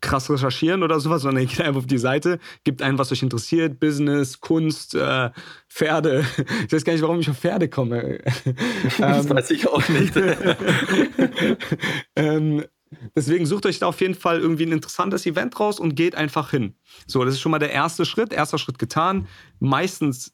krass 0.00 0.30
recherchieren 0.30 0.82
oder 0.82 1.00
sowas, 1.00 1.22
sondern 1.22 1.42
ihr 1.42 1.48
geht 1.50 1.60
einfach 1.60 1.80
auf 1.80 1.86
die 1.86 1.98
Seite, 1.98 2.38
gibt 2.64 2.82
ein, 2.82 2.98
was 2.98 3.12
euch 3.12 3.22
interessiert, 3.22 3.80
Business, 3.80 4.40
Kunst, 4.40 4.94
äh, 4.94 5.30
Pferde. 5.68 6.24
Ich 6.66 6.72
weiß 6.72 6.84
gar 6.84 6.92
nicht, 6.92 7.02
warum 7.02 7.20
ich 7.20 7.30
auf 7.30 7.38
Pferde 7.38 7.68
komme. 7.68 8.20
Das 8.98 9.24
ähm, 9.26 9.30
weiß 9.30 9.50
ich 9.50 9.68
auch 9.68 9.88
nicht. 9.88 10.14
ähm, 12.16 12.64
Deswegen 13.14 13.46
sucht 13.46 13.66
euch 13.66 13.78
da 13.78 13.86
auf 13.86 14.00
jeden 14.00 14.16
Fall 14.16 14.40
irgendwie 14.40 14.66
ein 14.66 14.72
interessantes 14.72 15.24
Event 15.24 15.58
raus 15.60 15.78
und 15.78 15.94
geht 15.94 16.16
einfach 16.16 16.50
hin. 16.50 16.74
So, 17.06 17.24
das 17.24 17.34
ist 17.34 17.40
schon 17.40 17.52
mal 17.52 17.60
der 17.60 17.70
erste 17.70 18.04
Schritt. 18.04 18.32
Erster 18.32 18.58
Schritt 18.58 18.80
getan. 18.80 19.28
Meistens 19.60 20.32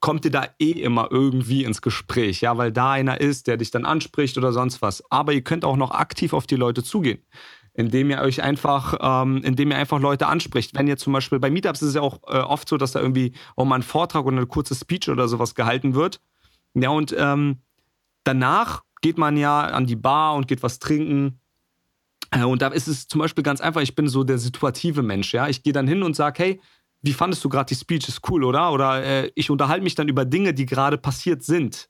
kommt 0.00 0.24
ihr 0.24 0.30
da 0.30 0.46
eh 0.58 0.70
immer 0.70 1.08
irgendwie 1.10 1.64
ins 1.64 1.82
Gespräch, 1.82 2.40
ja, 2.40 2.56
weil 2.56 2.72
da 2.72 2.92
einer 2.92 3.20
ist, 3.20 3.46
der 3.46 3.56
dich 3.56 3.70
dann 3.70 3.84
anspricht 3.84 4.38
oder 4.38 4.52
sonst 4.52 4.80
was. 4.82 5.02
Aber 5.10 5.32
ihr 5.32 5.42
könnt 5.42 5.64
auch 5.64 5.76
noch 5.76 5.90
aktiv 5.90 6.32
auf 6.32 6.46
die 6.46 6.56
Leute 6.56 6.84
zugehen, 6.84 7.24
indem 7.74 8.10
ihr 8.10 8.20
euch 8.20 8.42
einfach, 8.42 8.94
ähm, 9.00 9.42
indem 9.42 9.70
ihr 9.72 9.76
einfach 9.78 10.00
Leute 10.00 10.28
anspricht. 10.28 10.76
Wenn 10.76 10.86
ihr 10.86 10.96
zum 10.96 11.12
Beispiel 11.12 11.40
bei 11.40 11.50
Meetups 11.50 11.82
ist 11.82 11.88
es 11.88 11.94
ja 11.96 12.02
auch 12.02 12.20
äh, 12.28 12.38
oft 12.38 12.68
so, 12.68 12.76
dass 12.76 12.92
da 12.92 13.00
irgendwie 13.00 13.32
auch 13.56 13.64
mal 13.64 13.76
ein 13.76 13.82
Vortrag 13.82 14.24
oder 14.24 14.36
eine 14.36 14.46
kurze 14.46 14.74
Speech 14.74 15.08
oder 15.08 15.26
sowas 15.28 15.54
gehalten 15.54 15.94
wird. 15.94 16.20
Ja, 16.74 16.90
und 16.90 17.14
ähm, 17.18 17.58
danach 18.24 18.84
geht 19.00 19.18
man 19.18 19.36
ja 19.36 19.62
an 19.62 19.86
die 19.86 19.96
Bar 19.96 20.34
und 20.34 20.48
geht 20.48 20.62
was 20.62 20.78
trinken 20.78 21.40
Äh, 22.30 22.44
und 22.44 22.62
da 22.62 22.68
ist 22.68 22.88
es 22.88 23.08
zum 23.08 23.20
Beispiel 23.20 23.44
ganz 23.44 23.60
einfach, 23.60 23.80
ich 23.80 23.94
bin 23.94 24.08
so 24.08 24.24
der 24.24 24.38
situative 24.38 25.02
Mensch, 25.02 25.32
ja. 25.32 25.48
Ich 25.48 25.62
gehe 25.62 25.72
dann 25.72 25.88
hin 25.88 26.02
und 26.02 26.14
sage, 26.14 26.42
hey, 26.42 26.60
wie 27.02 27.12
fandest 27.12 27.44
du 27.44 27.48
gerade 27.48 27.68
die 27.68 27.74
Speech? 27.74 28.08
Ist 28.08 28.20
cool, 28.28 28.44
oder? 28.44 28.72
Oder 28.72 29.04
äh, 29.04 29.30
ich 29.34 29.50
unterhalte 29.50 29.84
mich 29.84 29.94
dann 29.94 30.08
über 30.08 30.24
Dinge, 30.24 30.54
die 30.54 30.66
gerade 30.66 30.98
passiert 30.98 31.42
sind. 31.42 31.88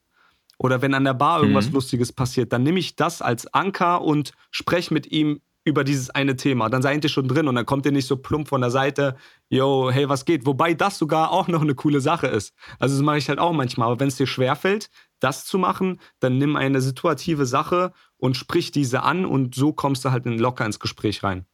Oder 0.58 0.82
wenn 0.82 0.94
an 0.94 1.04
der 1.04 1.14
Bar 1.14 1.40
irgendwas 1.40 1.68
mhm. 1.68 1.74
Lustiges 1.74 2.12
passiert, 2.12 2.52
dann 2.52 2.64
nehme 2.64 2.80
ich 2.80 2.96
das 2.96 3.22
als 3.22 3.46
Anker 3.54 4.02
und 4.02 4.32
spreche 4.50 4.92
mit 4.92 5.10
ihm 5.10 5.40
über 5.64 5.84
dieses 5.84 6.10
eine 6.10 6.34
Thema. 6.34 6.68
Dann 6.68 6.82
seid 6.82 7.04
ihr 7.04 7.10
schon 7.10 7.28
drin 7.28 7.46
und 7.46 7.54
dann 7.54 7.66
kommt 7.66 7.86
ihr 7.86 7.92
nicht 7.92 8.06
so 8.06 8.16
plump 8.16 8.48
von 8.48 8.60
der 8.60 8.70
Seite, 8.70 9.16
yo, 9.50 9.90
hey, 9.90 10.08
was 10.08 10.24
geht? 10.24 10.46
Wobei 10.46 10.74
das 10.74 10.98
sogar 10.98 11.30
auch 11.30 11.46
noch 11.46 11.62
eine 11.62 11.74
coole 11.74 12.00
Sache 12.00 12.26
ist. 12.26 12.54
Also 12.78 12.96
das 12.96 13.04
mache 13.04 13.18
ich 13.18 13.28
halt 13.28 13.38
auch 13.38 13.52
manchmal. 13.52 13.88
Aber 13.88 14.00
wenn 14.00 14.08
es 14.08 14.16
dir 14.16 14.26
schwerfällt, 14.26 14.90
das 15.20 15.44
zu 15.44 15.58
machen, 15.58 16.00
dann 16.20 16.38
nimm 16.38 16.56
eine 16.56 16.80
situative 16.80 17.46
Sache 17.46 17.92
und 18.16 18.36
sprich 18.36 18.72
diese 18.72 19.02
an 19.02 19.24
und 19.24 19.54
so 19.54 19.72
kommst 19.72 20.04
du 20.04 20.10
halt 20.10 20.24
locker 20.24 20.66
ins 20.66 20.80
Gespräch 20.80 21.22
rein. 21.22 21.46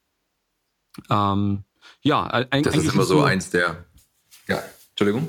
Ähm, 1.10 1.64
ja, 2.02 2.26
eigentlich. 2.26 2.74
Das 2.74 2.76
ist 2.76 2.92
immer 2.92 3.04
so, 3.04 3.22
eins 3.22 3.50
der. 3.50 3.84
Ja, 4.48 4.62
Entschuldigung. 4.90 5.28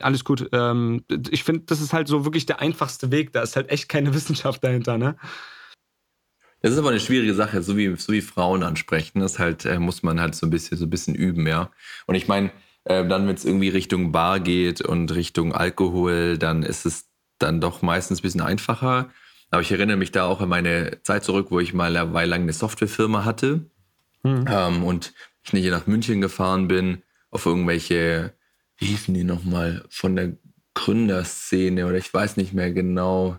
Alles 0.00 0.24
gut. 0.24 0.48
Ähm, 0.52 1.04
ich 1.30 1.44
finde, 1.44 1.62
das 1.66 1.80
ist 1.80 1.92
halt 1.92 2.08
so 2.08 2.24
wirklich 2.24 2.46
der 2.46 2.60
einfachste 2.60 3.10
Weg. 3.10 3.32
Da 3.32 3.42
ist 3.42 3.56
halt 3.56 3.70
echt 3.70 3.88
keine 3.88 4.12
Wissenschaft 4.14 4.62
dahinter, 4.62 4.98
ne? 4.98 5.16
Das 6.60 6.72
ist 6.72 6.78
aber 6.78 6.90
eine 6.90 7.00
schwierige 7.00 7.34
Sache, 7.34 7.62
so 7.62 7.76
wie, 7.76 7.94
so 7.96 8.12
wie 8.12 8.20
Frauen 8.20 8.64
ansprechen. 8.64 9.20
Das 9.20 9.38
halt, 9.38 9.64
äh, 9.64 9.78
muss 9.78 10.02
man 10.02 10.20
halt 10.20 10.34
so 10.34 10.46
ein 10.46 10.50
bisschen, 10.50 10.76
so 10.76 10.86
ein 10.86 10.90
bisschen 10.90 11.14
üben, 11.14 11.46
ja. 11.46 11.70
Und 12.06 12.16
ich 12.16 12.26
meine, 12.26 12.50
äh, 12.84 13.06
dann, 13.06 13.28
wenn 13.28 13.34
es 13.34 13.44
irgendwie 13.44 13.68
Richtung 13.68 14.12
Bar 14.12 14.40
geht 14.40 14.80
und 14.80 15.14
Richtung 15.14 15.54
Alkohol, 15.54 16.36
dann 16.36 16.62
ist 16.62 16.84
es 16.84 17.06
dann 17.38 17.60
doch 17.60 17.82
meistens 17.82 18.18
ein 18.18 18.22
bisschen 18.22 18.40
einfacher. 18.40 19.10
Aber 19.50 19.62
ich 19.62 19.72
erinnere 19.72 19.96
mich 19.96 20.12
da 20.12 20.26
auch 20.26 20.40
an 20.40 20.48
meine 20.48 21.00
Zeit 21.02 21.24
zurück, 21.24 21.46
wo 21.50 21.60
ich 21.60 21.72
mal 21.72 21.96
eine 21.96 22.12
Weile 22.12 22.30
lang 22.30 22.42
eine 22.42 22.52
Softwarefirma 22.52 23.24
hatte 23.24 23.70
mhm. 24.22 24.44
ähm, 24.48 24.84
und 24.84 25.14
ich 25.48 25.52
nicht 25.52 25.70
nach 25.70 25.86
München 25.86 26.20
gefahren 26.20 26.68
bin, 26.68 27.02
auf 27.30 27.46
irgendwelche, 27.46 28.34
wie 28.78 28.86
hießen 28.86 29.14
die 29.14 29.24
nochmal, 29.24 29.84
von 29.90 30.16
der 30.16 30.36
Gründerszene 30.74 31.86
oder 31.86 31.96
ich 31.96 32.12
weiß 32.12 32.36
nicht 32.36 32.52
mehr 32.52 32.72
genau, 32.72 33.38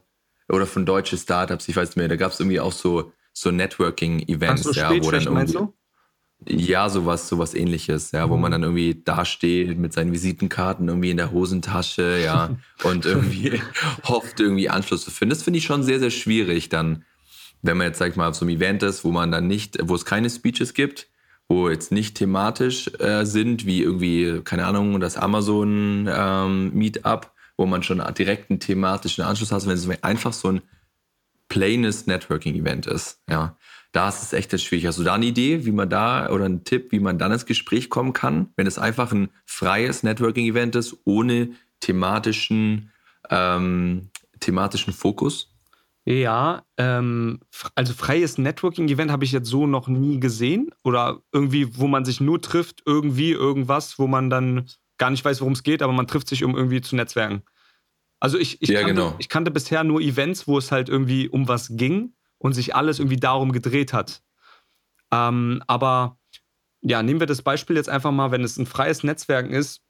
oder 0.50 0.66
von 0.66 0.86
deutsche 0.86 1.18
Startups, 1.18 1.68
ich 1.68 1.76
weiß 1.76 1.90
nicht 1.90 1.98
mehr, 1.98 2.08
da 2.08 2.16
gab 2.16 2.32
es 2.32 2.40
irgendwie 2.40 2.60
auch 2.60 2.72
so, 2.72 3.12
so 3.34 3.52
Networking-Events, 3.52 4.64
so 4.64 4.72
ja, 4.72 4.92
wo 5.02 5.12
dann 5.12 5.24
irgendwie. 5.24 5.68
Ja, 6.48 6.88
sowas, 6.88 7.28
sowas 7.28 7.54
ähnliches, 7.54 8.14
ja, 8.14 8.26
mhm. 8.26 8.32
wo 8.32 8.38
man 8.38 8.50
mhm. 8.50 8.54
dann 8.54 8.64
irgendwie 8.64 9.02
dasteht 9.04 9.78
mit 9.78 9.92
seinen 9.92 10.14
Visitenkarten 10.14 10.88
irgendwie 10.88 11.12
in 11.12 11.18
der 11.18 11.32
Hosentasche, 11.32 12.22
ja, 12.24 12.58
und 12.84 13.06
irgendwie 13.06 13.62
hofft, 14.04 14.40
irgendwie 14.40 14.70
Anschluss 14.70 15.04
zu 15.04 15.12
finden. 15.12 15.32
Das 15.32 15.44
finde 15.44 15.60
ich 15.60 15.66
schon 15.66 15.84
sehr, 15.84 16.00
sehr 16.00 16.12
schwierig 16.12 16.70
dann, 16.70 17.04
wenn 17.62 17.78
man 17.78 17.88
jetzt, 17.88 18.00
sag 18.00 18.12
ich 18.12 18.16
mal, 18.16 18.30
auf 18.30 18.36
so 18.36 18.46
einem 18.46 18.56
Event 18.56 18.84
ist, 18.84 19.04
wo 19.04 19.12
man 19.12 19.32
dann 19.32 19.48
nicht, 19.48 19.78
wo 19.82 19.96
es 19.96 20.06
keine 20.06 20.30
Speeches 20.30 20.74
gibt, 20.74 21.10
wo 21.50 21.68
jetzt 21.68 21.92
nicht 21.92 22.16
thematisch 22.16 22.90
äh, 23.00 23.26
sind, 23.26 23.66
wie 23.66 23.82
irgendwie, 23.82 24.42
keine 24.44 24.66
Ahnung, 24.66 25.00
das 25.00 25.18
Amazon 25.18 26.08
ähm, 26.08 26.92
wo 27.58 27.66
man 27.66 27.84
schon 27.84 28.02
direkt 28.18 28.50
einen 28.50 28.60
thematischen 28.60 29.24
Anschluss 29.24 29.52
hat, 29.52 29.66
wenn 29.66 29.74
es 29.74 30.04
einfach 30.04 30.32
so 30.32 30.50
ein 30.50 30.62
plaines 31.50 32.08
Networking-Event 32.08 32.86
ist, 32.86 33.22
ja. 33.30 33.58
Da 33.92 34.08
ist 34.08 34.22
es 34.22 34.34
echt 34.34 34.62
schwierig. 34.62 34.86
Hast 34.86 35.00
du 35.00 35.04
da 35.04 35.16
eine 35.16 35.26
Idee, 35.26 35.66
wie 35.66 35.72
man 35.72 35.90
da 35.90 36.30
oder 36.30 36.46
einen 36.46 36.64
Tipp, 36.64 36.92
wie 36.92 37.00
man 37.00 37.18
dann 37.18 37.32
ins 37.32 37.48
Gespräch 37.48 37.90
kommen 37.90 38.14
kann, 38.14 38.54
wenn 38.56 38.68
es 38.68 38.78
einfach 38.78 39.12
ein 39.12 39.30
freies 39.48 40.04
Networking-Event 40.04 40.76
ist, 40.76 40.96
ohne 41.06 41.54
thematischen, 41.80 42.92
ähm, 43.32 44.12
thematischen 44.40 44.94
Fokus? 44.94 45.49
Ja, 46.10 46.64
ähm, 46.78 47.40
also 47.76 47.94
freies 47.94 48.40
Networking-Event 48.40 49.12
habe 49.12 49.26
ich 49.26 49.32
jetzt 49.32 49.48
so 49.48 49.68
noch 49.68 49.88
nie 49.88 50.20
gesehen. 50.20 50.72
Oder 50.84 51.22
irgendwie, 51.32 51.78
wo 51.78 51.86
man 51.86 52.04
sich 52.04 52.20
nur 52.20 52.42
trifft, 52.42 52.82
irgendwie 52.88 53.30
irgendwas, 53.32 54.00
wo 54.00 54.08
man 54.08 54.32
dann 54.32 54.68
gar 54.98 55.12
nicht 55.12 55.24
weiß, 55.24 55.40
worum 55.42 55.54
es 55.54 55.62
geht, 55.62 55.84
aber 55.84 55.94
man 55.94 56.08
trifft 56.08 56.28
sich, 56.28 56.44
um 56.44 56.56
irgendwie 56.56 56.82
zu 56.82 56.96
netzwerken. 56.96 57.44
Also 58.20 58.40
ich, 58.40 58.60
ich, 58.60 58.70
ja, 58.70 58.80
kannte, 58.80 58.96
genau. 58.96 59.16
ich 59.20 59.30
kannte 59.30 59.52
bisher 59.52 59.84
nur 59.84 60.02
Events, 60.02 60.48
wo 60.48 60.58
es 60.58 60.72
halt 60.72 60.90
irgendwie 60.90 61.30
um 61.30 61.48
was 61.48 61.78
ging 61.78 62.16
und 62.40 62.54
sich 62.54 62.76
alles 62.76 62.98
irgendwie 62.98 63.20
darum 63.20 63.52
gedreht 63.52 63.94
hat. 63.94 64.24
Ähm, 65.12 65.62
aber 65.68 66.18
ja, 66.82 67.04
nehmen 67.04 67.20
wir 67.20 67.28
das 67.28 67.44
Beispiel 67.44 67.76
jetzt 67.76 67.90
einfach 67.90 68.12
mal, 68.12 68.32
wenn 68.32 68.44
es 68.44 68.58
ein 68.58 68.66
freies 68.66 69.04
Netzwerken 69.04 69.52
ist. 69.54 69.84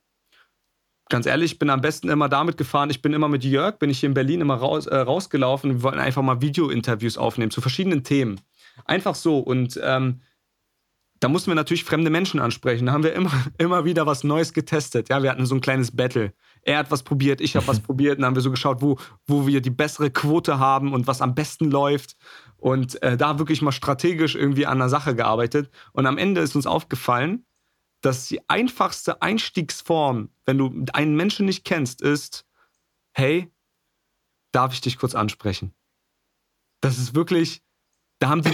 Ganz 1.09 1.25
ehrlich, 1.25 1.53
ich 1.53 1.59
bin 1.59 1.71
am 1.71 1.81
besten 1.81 2.07
immer 2.09 2.29
damit 2.29 2.57
gefahren. 2.57 2.91
Ich 2.91 3.01
bin 3.01 3.13
immer 3.13 3.27
mit 3.27 3.43
Jörg, 3.43 3.79
bin 3.79 3.89
ich 3.89 3.99
hier 3.99 4.07
in 4.07 4.13
Berlin 4.13 4.41
immer 4.41 4.55
raus, 4.55 4.85
äh, 4.85 4.95
rausgelaufen. 4.95 5.71
Wir 5.71 5.83
wollten 5.83 5.99
einfach 5.99 6.21
mal 6.21 6.39
Video-Interviews 6.41 7.17
aufnehmen 7.17 7.49
zu 7.49 7.61
verschiedenen 7.61 8.03
Themen. 8.03 8.39
Einfach 8.85 9.15
so. 9.15 9.39
Und 9.39 9.79
ähm, 9.83 10.21
da 11.19 11.27
mussten 11.27 11.49
wir 11.49 11.55
natürlich 11.55 11.83
fremde 11.83 12.11
Menschen 12.11 12.39
ansprechen. 12.39 12.85
Da 12.85 12.91
haben 12.91 13.03
wir 13.03 13.13
immer, 13.13 13.31
immer 13.57 13.85
wieder 13.85 14.05
was 14.05 14.23
Neues 14.23 14.53
getestet. 14.53 15.09
Ja, 15.09 15.23
wir 15.23 15.31
hatten 15.31 15.47
so 15.47 15.55
ein 15.55 15.61
kleines 15.61 15.95
Battle. 15.95 16.31
Er 16.61 16.77
hat 16.77 16.91
was 16.91 17.01
probiert, 17.01 17.41
ich 17.41 17.55
habe 17.55 17.67
was 17.67 17.79
probiert. 17.81 18.17
Und 18.17 18.21
dann 18.21 18.27
haben 18.27 18.35
wir 18.35 18.43
so 18.43 18.51
geschaut, 18.51 18.83
wo, 18.83 18.99
wo 19.25 19.47
wir 19.47 19.61
die 19.61 19.71
bessere 19.71 20.11
Quote 20.11 20.59
haben 20.59 20.93
und 20.93 21.07
was 21.07 21.21
am 21.21 21.33
besten 21.33 21.71
läuft. 21.71 22.17
Und 22.57 23.01
äh, 23.01 23.17
da 23.17 23.39
wirklich 23.39 23.63
mal 23.63 23.71
strategisch 23.71 24.35
irgendwie 24.35 24.67
an 24.67 24.77
der 24.77 24.89
Sache 24.89 25.15
gearbeitet. 25.15 25.71
Und 25.91 26.05
am 26.05 26.19
Ende 26.19 26.41
ist 26.41 26.55
uns 26.55 26.67
aufgefallen, 26.67 27.45
dass 28.01 28.27
die 28.27 28.47
einfachste 28.49 29.21
Einstiegsform, 29.21 30.29
wenn 30.45 30.57
du 30.57 30.85
einen 30.93 31.15
Menschen 31.15 31.45
nicht 31.45 31.65
kennst, 31.65 32.01
ist, 32.01 32.45
hey, 33.13 33.51
darf 34.51 34.73
ich 34.73 34.81
dich 34.81 34.97
kurz 34.97 35.15
ansprechen? 35.15 35.73
Das 36.81 36.97
ist 36.97 37.13
wirklich, 37.13 37.62
da, 38.19 38.29
haben 38.29 38.41
die, 38.41 38.53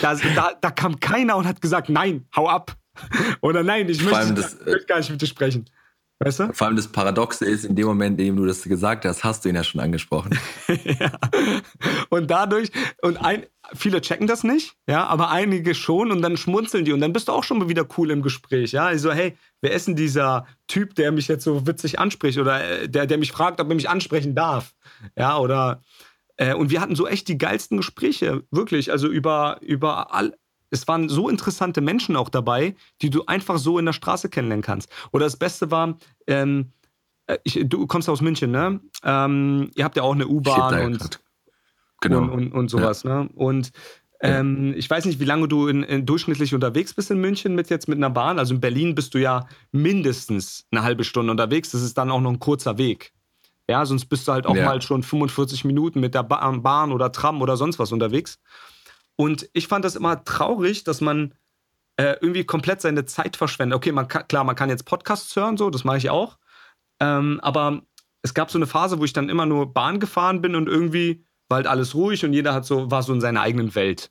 da, 0.00 0.14
da, 0.14 0.54
da 0.60 0.70
kam 0.70 0.98
keiner 1.00 1.36
und 1.36 1.46
hat 1.46 1.60
gesagt, 1.60 1.88
nein, 1.88 2.26
hau 2.34 2.48
ab. 2.48 2.76
Oder 3.42 3.62
nein, 3.62 3.88
ich 3.88 4.02
möchte, 4.02 4.32
das, 4.32 4.54
ich 4.54 4.66
möchte 4.66 4.86
gar 4.86 4.98
nicht 4.98 5.10
mit 5.10 5.20
dir 5.20 5.26
sprechen. 5.26 5.68
Weißt 6.18 6.40
du? 6.40 6.52
Vor 6.54 6.66
allem 6.66 6.76
das 6.76 6.88
Paradoxe 6.88 7.44
ist, 7.44 7.64
in 7.64 7.76
dem 7.76 7.86
Moment, 7.86 8.18
in 8.18 8.26
dem 8.26 8.36
du 8.36 8.46
das 8.46 8.62
gesagt 8.62 9.04
hast, 9.04 9.22
hast 9.22 9.44
du 9.44 9.50
ihn 9.50 9.54
ja 9.54 9.62
schon 9.62 9.82
angesprochen. 9.82 10.38
ja. 10.84 11.10
Und 12.08 12.30
dadurch, 12.30 12.70
und 13.02 13.18
ein, 13.18 13.44
viele 13.74 14.00
checken 14.00 14.26
das 14.26 14.42
nicht, 14.42 14.76
ja, 14.88 15.04
aber 15.06 15.30
einige 15.30 15.74
schon 15.74 16.10
und 16.10 16.22
dann 16.22 16.38
schmunzeln 16.38 16.86
die 16.86 16.92
und 16.92 17.00
dann 17.00 17.12
bist 17.12 17.28
du 17.28 17.32
auch 17.32 17.44
schon 17.44 17.58
mal 17.58 17.68
wieder 17.68 17.86
cool 17.98 18.10
im 18.10 18.22
Gespräch, 18.22 18.72
ja. 18.72 18.86
Also, 18.86 19.12
hey, 19.12 19.36
wer 19.60 19.72
ist 19.72 19.88
denn 19.88 19.96
dieser 19.96 20.46
Typ, 20.68 20.94
der 20.94 21.12
mich 21.12 21.28
jetzt 21.28 21.44
so 21.44 21.66
witzig 21.66 21.98
anspricht 21.98 22.38
oder 22.38 22.64
äh, 22.64 22.88
der, 22.88 23.06
der 23.06 23.18
mich 23.18 23.32
fragt, 23.32 23.60
ob 23.60 23.68
er 23.68 23.74
mich 23.74 23.90
ansprechen 23.90 24.34
darf? 24.34 24.72
Ja, 25.16 25.36
oder 25.36 25.82
äh, 26.36 26.54
und 26.54 26.70
wir 26.70 26.80
hatten 26.80 26.96
so 26.96 27.06
echt 27.06 27.28
die 27.28 27.38
geilsten 27.38 27.76
Gespräche, 27.76 28.44
wirklich. 28.50 28.90
Also 28.90 29.08
über, 29.08 29.58
über 29.60 30.14
all, 30.14 30.34
es 30.76 30.88
waren 30.88 31.08
so 31.08 31.28
interessante 31.28 31.80
Menschen 31.80 32.16
auch 32.16 32.28
dabei, 32.28 32.74
die 33.02 33.10
du 33.10 33.24
einfach 33.26 33.58
so 33.58 33.78
in 33.78 33.86
der 33.86 33.92
Straße 33.92 34.28
kennenlernen 34.28 34.62
kannst. 34.62 34.90
Oder 35.12 35.24
das 35.24 35.36
Beste 35.36 35.70
war, 35.70 35.96
ähm, 36.26 36.72
äh, 37.26 37.38
ich, 37.44 37.60
du 37.64 37.86
kommst 37.86 38.08
aus 38.08 38.20
München, 38.20 38.50
ne? 38.50 38.80
Ähm, 39.02 39.70
ihr 39.74 39.84
habt 39.84 39.96
ja 39.96 40.02
auch 40.02 40.14
eine 40.14 40.26
U-Bahn 40.26 40.86
und, 40.86 41.20
genau. 42.00 42.18
und, 42.18 42.30
und, 42.30 42.52
und, 42.52 42.68
sowas, 42.68 43.02
ja. 43.02 43.24
ne? 43.24 43.30
Und 43.34 43.72
ähm, 44.20 44.74
ich 44.76 44.88
weiß 44.88 45.04
nicht, 45.04 45.20
wie 45.20 45.24
lange 45.24 45.46
du 45.46 45.68
in, 45.68 45.82
in 45.82 46.06
durchschnittlich 46.06 46.54
unterwegs 46.54 46.94
bist 46.94 47.10
in 47.10 47.20
München 47.20 47.54
mit 47.54 47.68
jetzt 47.68 47.86
mit 47.86 47.98
einer 47.98 48.10
Bahn. 48.10 48.38
Also 48.38 48.54
in 48.54 48.60
Berlin 48.60 48.94
bist 48.94 49.12
du 49.14 49.18
ja 49.18 49.46
mindestens 49.72 50.66
eine 50.70 50.82
halbe 50.82 51.04
Stunde 51.04 51.30
unterwegs. 51.30 51.70
Das 51.70 51.82
ist 51.82 51.98
dann 51.98 52.10
auch 52.10 52.20
noch 52.20 52.30
ein 52.30 52.38
kurzer 52.38 52.78
Weg. 52.78 53.12
Ja, 53.68 53.84
sonst 53.84 54.06
bist 54.06 54.26
du 54.26 54.32
halt 54.32 54.46
auch 54.46 54.56
ja. 54.56 54.64
mal 54.64 54.80
schon 54.80 55.02
45 55.02 55.64
Minuten 55.64 56.00
mit 56.00 56.14
der 56.14 56.22
Bahn 56.22 56.92
oder 56.92 57.12
Tram 57.12 57.42
oder 57.42 57.56
sonst 57.56 57.78
was 57.78 57.92
unterwegs. 57.92 58.38
Und 59.16 59.48
ich 59.52 59.66
fand 59.68 59.84
das 59.84 59.96
immer 59.96 60.24
traurig, 60.24 60.84
dass 60.84 61.00
man 61.00 61.34
äh, 61.96 62.16
irgendwie 62.20 62.44
komplett 62.44 62.80
seine 62.82 63.06
Zeit 63.06 63.36
verschwendet. 63.36 63.76
Okay, 63.76 63.92
man 63.92 64.08
kann, 64.08 64.28
klar, 64.28 64.44
man 64.44 64.56
kann 64.56 64.68
jetzt 64.68 64.84
Podcasts 64.84 65.34
hören, 65.34 65.56
so, 65.56 65.70
das 65.70 65.84
mache 65.84 65.96
ich 65.96 66.10
auch. 66.10 66.38
Ähm, 67.00 67.40
aber 67.42 67.82
es 68.22 68.34
gab 68.34 68.50
so 68.50 68.58
eine 68.58 68.66
Phase, 68.66 68.98
wo 68.98 69.04
ich 69.04 69.12
dann 69.12 69.28
immer 69.28 69.46
nur 69.46 69.72
Bahn 69.72 70.00
gefahren 70.00 70.42
bin 70.42 70.54
und 70.54 70.68
irgendwie 70.68 71.24
war 71.48 71.56
halt 71.56 71.66
alles 71.66 71.94
ruhig 71.94 72.24
und 72.24 72.32
jeder 72.32 72.52
hat 72.54 72.66
so, 72.66 72.90
war 72.90 73.02
so 73.02 73.12
in 73.12 73.20
seiner 73.20 73.40
eigenen 73.40 73.74
Welt. 73.74 74.10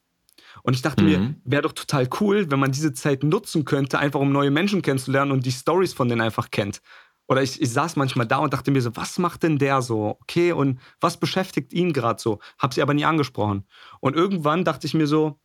Und 0.63 0.74
ich 0.74 0.82
dachte 0.82 1.04
mhm. 1.04 1.10
mir, 1.10 1.36
wäre 1.44 1.62
doch 1.63 1.74
total 1.74 2.10
cool, 2.20 2.50
wenn 2.50 2.60
man 2.60 2.72
diese 2.72 2.94
Zeit 2.94 3.24
nutzen 3.24 3.65
könnte, 3.65 4.00
einfach 4.00 4.20
um 4.20 4.32
neue 4.32 4.52
Menschen 4.52 4.82
kennenzulernen 4.82 5.32
und 5.32 5.46
die 5.46 5.52
Stories 5.52 5.94
von 5.94 6.10
denen 6.10 6.22
einfach 6.22 6.50
kennt. 6.50 6.82
Oder 7.28 7.42
ich, 7.42 7.62
ich 7.62 7.72
saß 7.72 7.96
manchmal 7.96 8.28
da 8.28 8.38
und 8.38 8.54
dachte 8.54 8.72
mir 8.72 8.82
so, 8.82 8.96
was 8.96 9.18
macht 9.18 9.44
denn 9.44 9.58
der 9.58 9.82
so? 9.82 10.18
Okay, 10.22 10.52
und 10.52 10.80
was 11.00 11.18
beschäftigt 11.18 11.74
ihn 11.74 11.92
gerade 11.92 12.22
so? 12.22 12.40
Hab 12.60 12.74
sie 12.74 12.82
aber 12.82 12.94
nie 12.94 13.06
angesprochen. 13.06 13.66
Und 14.00 14.16
irgendwann 14.16 14.64
dachte 14.64 14.86
ich 14.86 14.94
mir 14.94 15.08
so, 15.08 15.40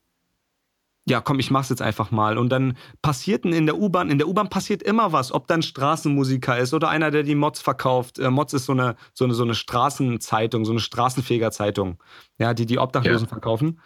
ja, 1.07 1.21
komm, 1.21 1.38
ich 1.38 1.51
mach's 1.51 1.71
jetzt 1.71 1.83
einfach 1.83 2.11
mal. 2.11 2.37
Und 2.37 2.51
dann 2.51 2.77
passierten 3.01 3.53
in 3.53 3.66
der 3.66 3.79
U-Bahn, 3.79 4.11
in 4.11 4.19
der 4.19 4.29
U-Bahn 4.29 4.51
passiert 4.51 4.83
immer 4.83 5.12
was, 5.12 5.33
ob 5.33 5.47
dann 5.47 5.62
Straßenmusiker 5.62 6.59
ist 6.59 6.75
oder 6.75 6.90
einer, 6.90 7.11
der 7.11 7.23
die 7.23 7.35
Mods 7.35 7.61
verkauft. 7.61 8.19
Äh, 8.19 8.31
Mods 8.31 8.53
ist 8.53 8.66
so 8.66 8.73
eine, 8.73 8.97
so 9.14 9.25
eine, 9.25 9.35
so 9.35 9.43
eine 9.43 9.55
Straßenzeitung, 9.55 10.64
so 10.64 10.73
eine 10.73 10.81
Straßenfegerzeitung, 10.81 12.03
ja, 12.38 12.53
die 12.53 12.66
die 12.66 12.79
Obdachlosen 12.79 13.27
ja. 13.27 13.29
verkaufen. 13.29 13.81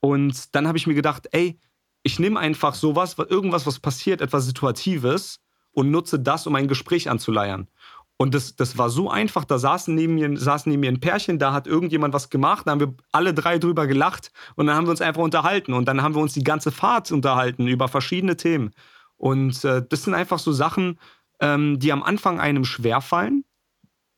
Und 0.00 0.54
dann 0.54 0.66
habe 0.66 0.78
ich 0.78 0.86
mir 0.86 0.94
gedacht, 0.94 1.28
ey, 1.32 1.60
ich 2.02 2.18
nehme 2.18 2.40
einfach 2.40 2.74
sowas, 2.74 3.16
irgendwas, 3.18 3.66
was 3.66 3.80
passiert, 3.80 4.20
etwas 4.20 4.46
Situatives 4.46 5.40
und 5.76 5.90
nutze 5.90 6.18
das, 6.18 6.46
um 6.46 6.54
ein 6.54 6.68
Gespräch 6.68 7.10
anzuleiern. 7.10 7.68
Und 8.16 8.34
das, 8.34 8.56
das 8.56 8.78
war 8.78 8.88
so 8.88 9.10
einfach. 9.10 9.44
Da 9.44 9.58
saßen 9.58 9.94
neben, 9.94 10.14
mir, 10.14 10.38
saßen 10.38 10.70
neben 10.70 10.80
mir 10.80 10.90
ein 10.90 11.00
Pärchen, 11.00 11.38
da 11.38 11.52
hat 11.52 11.66
irgendjemand 11.66 12.14
was 12.14 12.30
gemacht, 12.30 12.66
da 12.66 12.70
haben 12.72 12.80
wir 12.80 12.94
alle 13.12 13.34
drei 13.34 13.58
drüber 13.58 13.86
gelacht 13.86 14.32
und 14.54 14.66
dann 14.66 14.74
haben 14.74 14.86
wir 14.86 14.90
uns 14.90 15.02
einfach 15.02 15.22
unterhalten. 15.22 15.74
Und 15.74 15.86
dann 15.86 16.02
haben 16.02 16.14
wir 16.14 16.22
uns 16.22 16.32
die 16.32 16.44
ganze 16.44 16.72
Fahrt 16.72 17.12
unterhalten 17.12 17.66
über 17.68 17.88
verschiedene 17.88 18.38
Themen. 18.38 18.72
Und 19.18 19.62
äh, 19.64 19.84
das 19.86 20.04
sind 20.04 20.14
einfach 20.14 20.38
so 20.38 20.50
Sachen, 20.50 20.98
ähm, 21.40 21.78
die 21.78 21.92
am 21.92 22.02
Anfang 22.02 22.40
einem 22.40 22.64
schwerfallen. 22.64 23.44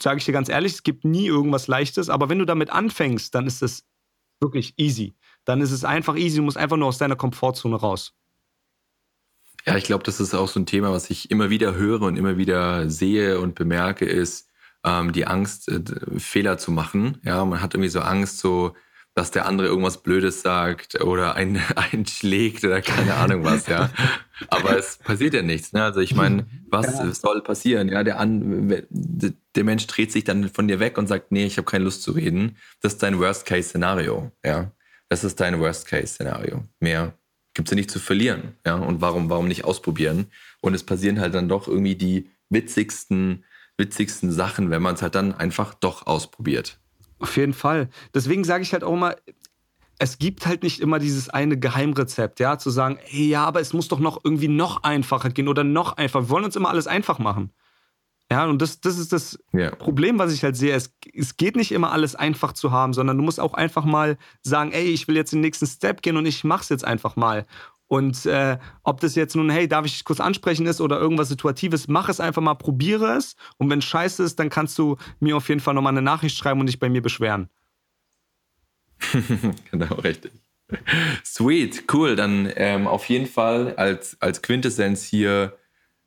Sage 0.01 0.18
ich 0.18 0.25
dir 0.25 0.33
ganz 0.33 0.49
ehrlich, 0.49 0.75
es 0.75 0.85
gibt 0.85 1.05
nie 1.05 1.27
irgendwas 1.27 1.66
Leichtes, 1.66 2.09
aber 2.09 2.29
wenn 2.29 2.38
du 2.38 2.44
damit 2.44 2.71
anfängst, 2.71 3.35
dann 3.35 3.49
ist 3.49 3.62
es 3.64 3.85
wirklich 4.40 4.75
easy. 4.79 5.16
Dann 5.44 5.61
ist 5.61 5.73
es 5.73 5.85
einfach 5.85 6.14
easy, 6.14 6.37
du 6.37 6.44
musst 6.44 6.57
einfach 6.57 6.77
nur 6.77 6.87
aus 6.87 6.99
deiner 6.99 7.16
Komfortzone 7.16 7.75
raus. 7.75 8.14
Ja, 9.69 9.77
ich 9.77 9.85
glaube, 9.85 10.05
das 10.05 10.21
ist 10.21 10.35
auch 10.35 10.49
so 10.49 10.61
ein 10.61 10.67
Thema, 10.67 10.93
was 10.93 11.11
ich 11.11 11.31
immer 11.31 11.51
wieder 11.51 11.75
höre 11.75 12.03
und 12.03 12.17
immer 12.17 12.37
wieder 12.37 12.89
sehe 12.89 13.41
und 13.41 13.55
bemerke, 13.55 14.05
ist 14.05 14.49
ähm, 14.85 15.13
die 15.13 15.27
Angst, 15.27 15.69
äh, 15.69 15.83
Fehler 16.19 16.59
zu 16.59 16.71
machen. 16.71 17.19
Ja, 17.23 17.45
man 17.45 17.61
hat 17.61 17.75
irgendwie 17.75 17.91
so 17.91 18.01
Angst, 18.01 18.39
so 18.39 18.75
dass 19.19 19.33
der 19.33 19.47
andere 19.47 19.67
irgendwas 19.67 20.05
Blödes 20.05 20.43
sagt 20.43 21.01
oder 21.01 21.35
einen, 21.35 21.61
einen 21.75 22.07
schlägt 22.07 22.65
oder 22.65 22.81
keine 22.81 23.15
Ahnung 23.15 23.45
was, 23.45 23.67
ja. 23.67 23.91
Aber 24.49 24.79
es 24.79 24.99
passiert 24.99 25.35
ja 25.35 25.43
nichts. 25.43 25.73
Ne? 25.73 25.83
Also 25.83 25.99
ich 26.01 26.15
meine, 26.15 26.47
was 26.71 26.87
ja. 26.87 27.13
soll 27.13 27.43
passieren? 27.43 27.89
Ja, 27.89 28.05
der, 28.05 28.21
An 28.21 28.69
der 28.89 29.65
Mensch 29.65 29.89
dreht 29.89 30.13
sich 30.13 30.23
dann 30.23 30.49
von 30.49 30.69
dir 30.69 30.79
weg 30.79 30.99
und 30.99 31.09
sagt, 31.09 31.33
nee, 31.33 31.45
ich 31.45 31.57
habe 31.57 31.69
keine 31.69 31.85
Lust 31.85 32.03
zu 32.05 32.13
reden. 32.13 32.57
Das 32.81 32.93
ist 32.93 33.03
dein 33.03 33.19
Worst-Case-Szenario, 33.19 34.31
ja. 34.45 34.71
Das 35.09 35.25
ist 35.25 35.41
dein 35.41 35.59
Worst-Case-Szenario. 35.59 36.65
Mehr 36.79 37.18
gibt 37.59 37.68
es 37.68 37.73
ja 37.73 37.77
nicht 37.77 37.90
zu 37.90 37.99
verlieren. 37.99 38.55
Ja? 38.64 38.77
Und 38.77 39.01
warum, 39.01 39.31
warum 39.31 39.49
nicht 39.49 39.64
ausprobieren? 39.64 40.29
Und 40.61 40.75
es 40.75 40.85
passieren 40.85 41.18
halt 41.18 41.35
dann 41.35 41.49
doch 41.49 41.66
irgendwie 41.66 41.97
die 41.97 42.31
witzigsten, 42.51 43.44
witzigsten 43.77 44.31
Sachen, 44.31 44.71
wenn 44.71 44.81
man 44.81 44.94
es 44.94 45.03
halt 45.03 45.16
dann 45.16 45.35
einfach 45.35 45.75
doch 45.75 46.07
ausprobiert. 46.07 46.79
Auf 47.18 47.37
jeden 47.37 47.55
Fall. 47.55 47.88
Deswegen 48.14 48.44
sage 48.44 48.62
ich 48.62 48.73
halt 48.73 48.85
auch 48.85 48.92
immer, 48.92 49.16
es 49.99 50.21
gibt 50.21 50.47
halt 50.47 50.62
nicht 50.62 50.79
immer 50.79 51.01
dieses 51.01 51.31
eine 51.31 51.59
Geheimrezept, 51.59 52.38
ja, 52.38 52.59
zu 52.59 52.71
sagen, 52.71 52.97
hey, 53.03 53.27
ja, 53.27 53.44
aber 53.44 53.61
es 53.61 53.73
muss 53.73 53.88
doch 53.88 53.99
noch 53.99 54.21
irgendwie 54.23 54.47
noch 54.47 54.85
einfacher 54.85 55.31
gehen 55.31 55.49
oder 55.49 55.64
noch 55.64 55.97
einfacher. 55.97 56.27
Wir 56.27 56.31
wollen 56.31 56.44
uns 56.44 56.55
immer 56.55 56.71
alles 56.71 56.87
einfach 56.87 57.18
machen. 57.18 57.51
Ja, 58.31 58.45
und 58.45 58.61
das, 58.61 58.81
das 58.81 58.99
ist 58.99 59.12
das 59.12 59.38
ja. 59.53 59.71
Problem, 59.71 60.19
was 60.19 60.35
ich 60.35 60.45
halt 60.45 60.55
sehe. 60.55 60.75
Es, 60.75 60.95
es 61.14 61.38
geht 61.38 61.57
nicht 61.57 61.73
immer 61.73 61.93
alles 61.93 62.14
einfach 62.14 62.53
zu 62.53 62.71
haben, 62.73 62.93
sondern 62.93 63.17
du 63.17 63.23
musst 63.23 63.41
auch 63.41 63.55
einfach 63.55 63.87
mal 63.87 64.19
sagen, 64.43 64.73
ey, 64.73 64.85
ich 64.85 65.09
will 65.09 65.17
jetzt 65.17 65.33
den 65.33 65.41
nächsten 65.41 65.67
Step 65.67 66.03
gehen 66.03 66.17
und 66.17 66.27
ich 66.27 66.45
mach's 66.45 66.69
jetzt 66.69 66.85
einfach 66.85 67.17
mal. 67.17 67.47
Und 67.87 68.27
äh, 68.27 68.59
ob 68.83 69.01
das 69.01 69.14
jetzt 69.14 69.35
nun, 69.35 69.49
hey, 69.49 69.67
darf 69.67 69.87
ich 69.87 69.93
dich 69.93 70.05
kurz 70.05 70.21
ansprechen 70.21 70.67
ist 70.67 70.83
oder 70.83 71.01
irgendwas 71.01 71.31
Situatives, 71.31 71.88
mach 71.88 72.11
es 72.11 72.21
einfach 72.21 72.43
mal, 72.43 72.55
probiere 72.55 73.17
es. 73.17 73.35
Und 73.57 73.71
wenn 73.71 73.79
es 73.79 73.87
scheiße 73.87 74.23
ist, 74.23 74.38
dann 74.38 74.51
kannst 74.51 74.79
du 74.79 74.99
mir 75.21 75.37
auf 75.37 75.49
jeden 75.49 75.61
Fall 75.61 75.73
nochmal 75.73 75.95
eine 75.95 76.03
Nachricht 76.03 76.37
schreiben 76.37 76.61
und 76.61 76.67
dich 76.67 76.79
bei 76.79 76.91
mir 76.91 77.01
beschweren. 77.01 77.49
genau, 79.71 79.95
richtig. 79.95 80.33
Sweet, 81.25 81.85
cool. 81.95 82.14
Dann 82.14 82.53
ähm, 82.57 82.87
auf 82.87 83.07
jeden 83.07 83.27
Fall 83.27 83.75
als, 83.77 84.21
als 84.21 84.43
Quintessenz 84.43 85.03
hier, 85.05 85.57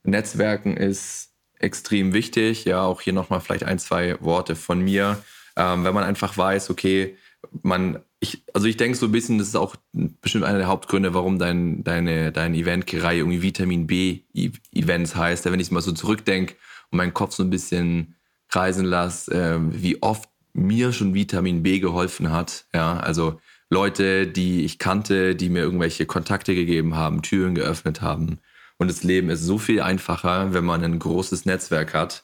Netzwerken 0.03 0.77
ist 0.77 1.30
extrem 1.63 2.13
wichtig. 2.13 2.65
Ja, 2.65 2.83
auch 2.83 3.01
hier 3.01 3.13
nochmal 3.13 3.41
vielleicht 3.41 3.63
ein, 3.63 3.79
zwei 3.79 4.17
Worte 4.21 4.55
von 4.55 4.81
mir. 4.81 5.21
Ähm, 5.55 5.83
wenn 5.83 5.93
man 5.93 6.03
einfach 6.03 6.37
weiß, 6.37 6.69
okay, 6.69 7.17
man, 7.63 7.99
ich, 8.19 8.43
also 8.53 8.67
ich 8.67 8.77
denke 8.77 8.97
so 8.97 9.07
ein 9.07 9.11
bisschen, 9.11 9.37
das 9.37 9.47
ist 9.47 9.55
auch 9.55 9.75
bestimmt 9.93 10.43
einer 10.43 10.59
der 10.59 10.67
Hauptgründe, 10.67 11.13
warum 11.13 11.39
dein, 11.39 11.83
deine, 11.83 12.31
deine 12.31 12.57
Eventreihe 12.57 13.19
irgendwie 13.19 13.41
Vitamin 13.41 13.87
B 13.87 14.21
Events 14.73 15.15
heißt. 15.15 15.45
Wenn 15.45 15.59
ich 15.59 15.71
mal 15.71 15.81
so 15.81 15.91
zurückdenke 15.91 16.55
und 16.91 16.97
meinen 16.97 17.13
Kopf 17.13 17.33
so 17.33 17.43
ein 17.43 17.49
bisschen 17.49 18.15
kreisen 18.49 18.85
lasse, 18.85 19.31
äh, 19.33 19.59
wie 19.59 20.01
oft 20.01 20.29
mir 20.53 20.91
schon 20.91 21.13
Vitamin 21.13 21.63
B 21.63 21.79
geholfen 21.79 22.31
hat. 22.31 22.65
Ja, 22.73 22.97
also 22.97 23.39
Leute, 23.69 24.27
die 24.27 24.65
ich 24.65 24.79
kannte, 24.79 25.35
die 25.35 25.49
mir 25.49 25.61
irgendwelche 25.61 26.05
Kontakte 26.05 26.53
gegeben 26.53 26.95
haben, 26.95 27.21
Türen 27.21 27.55
geöffnet 27.55 28.01
haben, 28.01 28.39
und 28.81 28.87
das 28.87 29.03
Leben 29.03 29.29
ist 29.29 29.43
so 29.43 29.59
viel 29.59 29.79
einfacher, 29.79 30.55
wenn 30.55 30.65
man 30.65 30.83
ein 30.83 30.97
großes 30.97 31.45
Netzwerk 31.45 31.93
hat. 31.93 32.23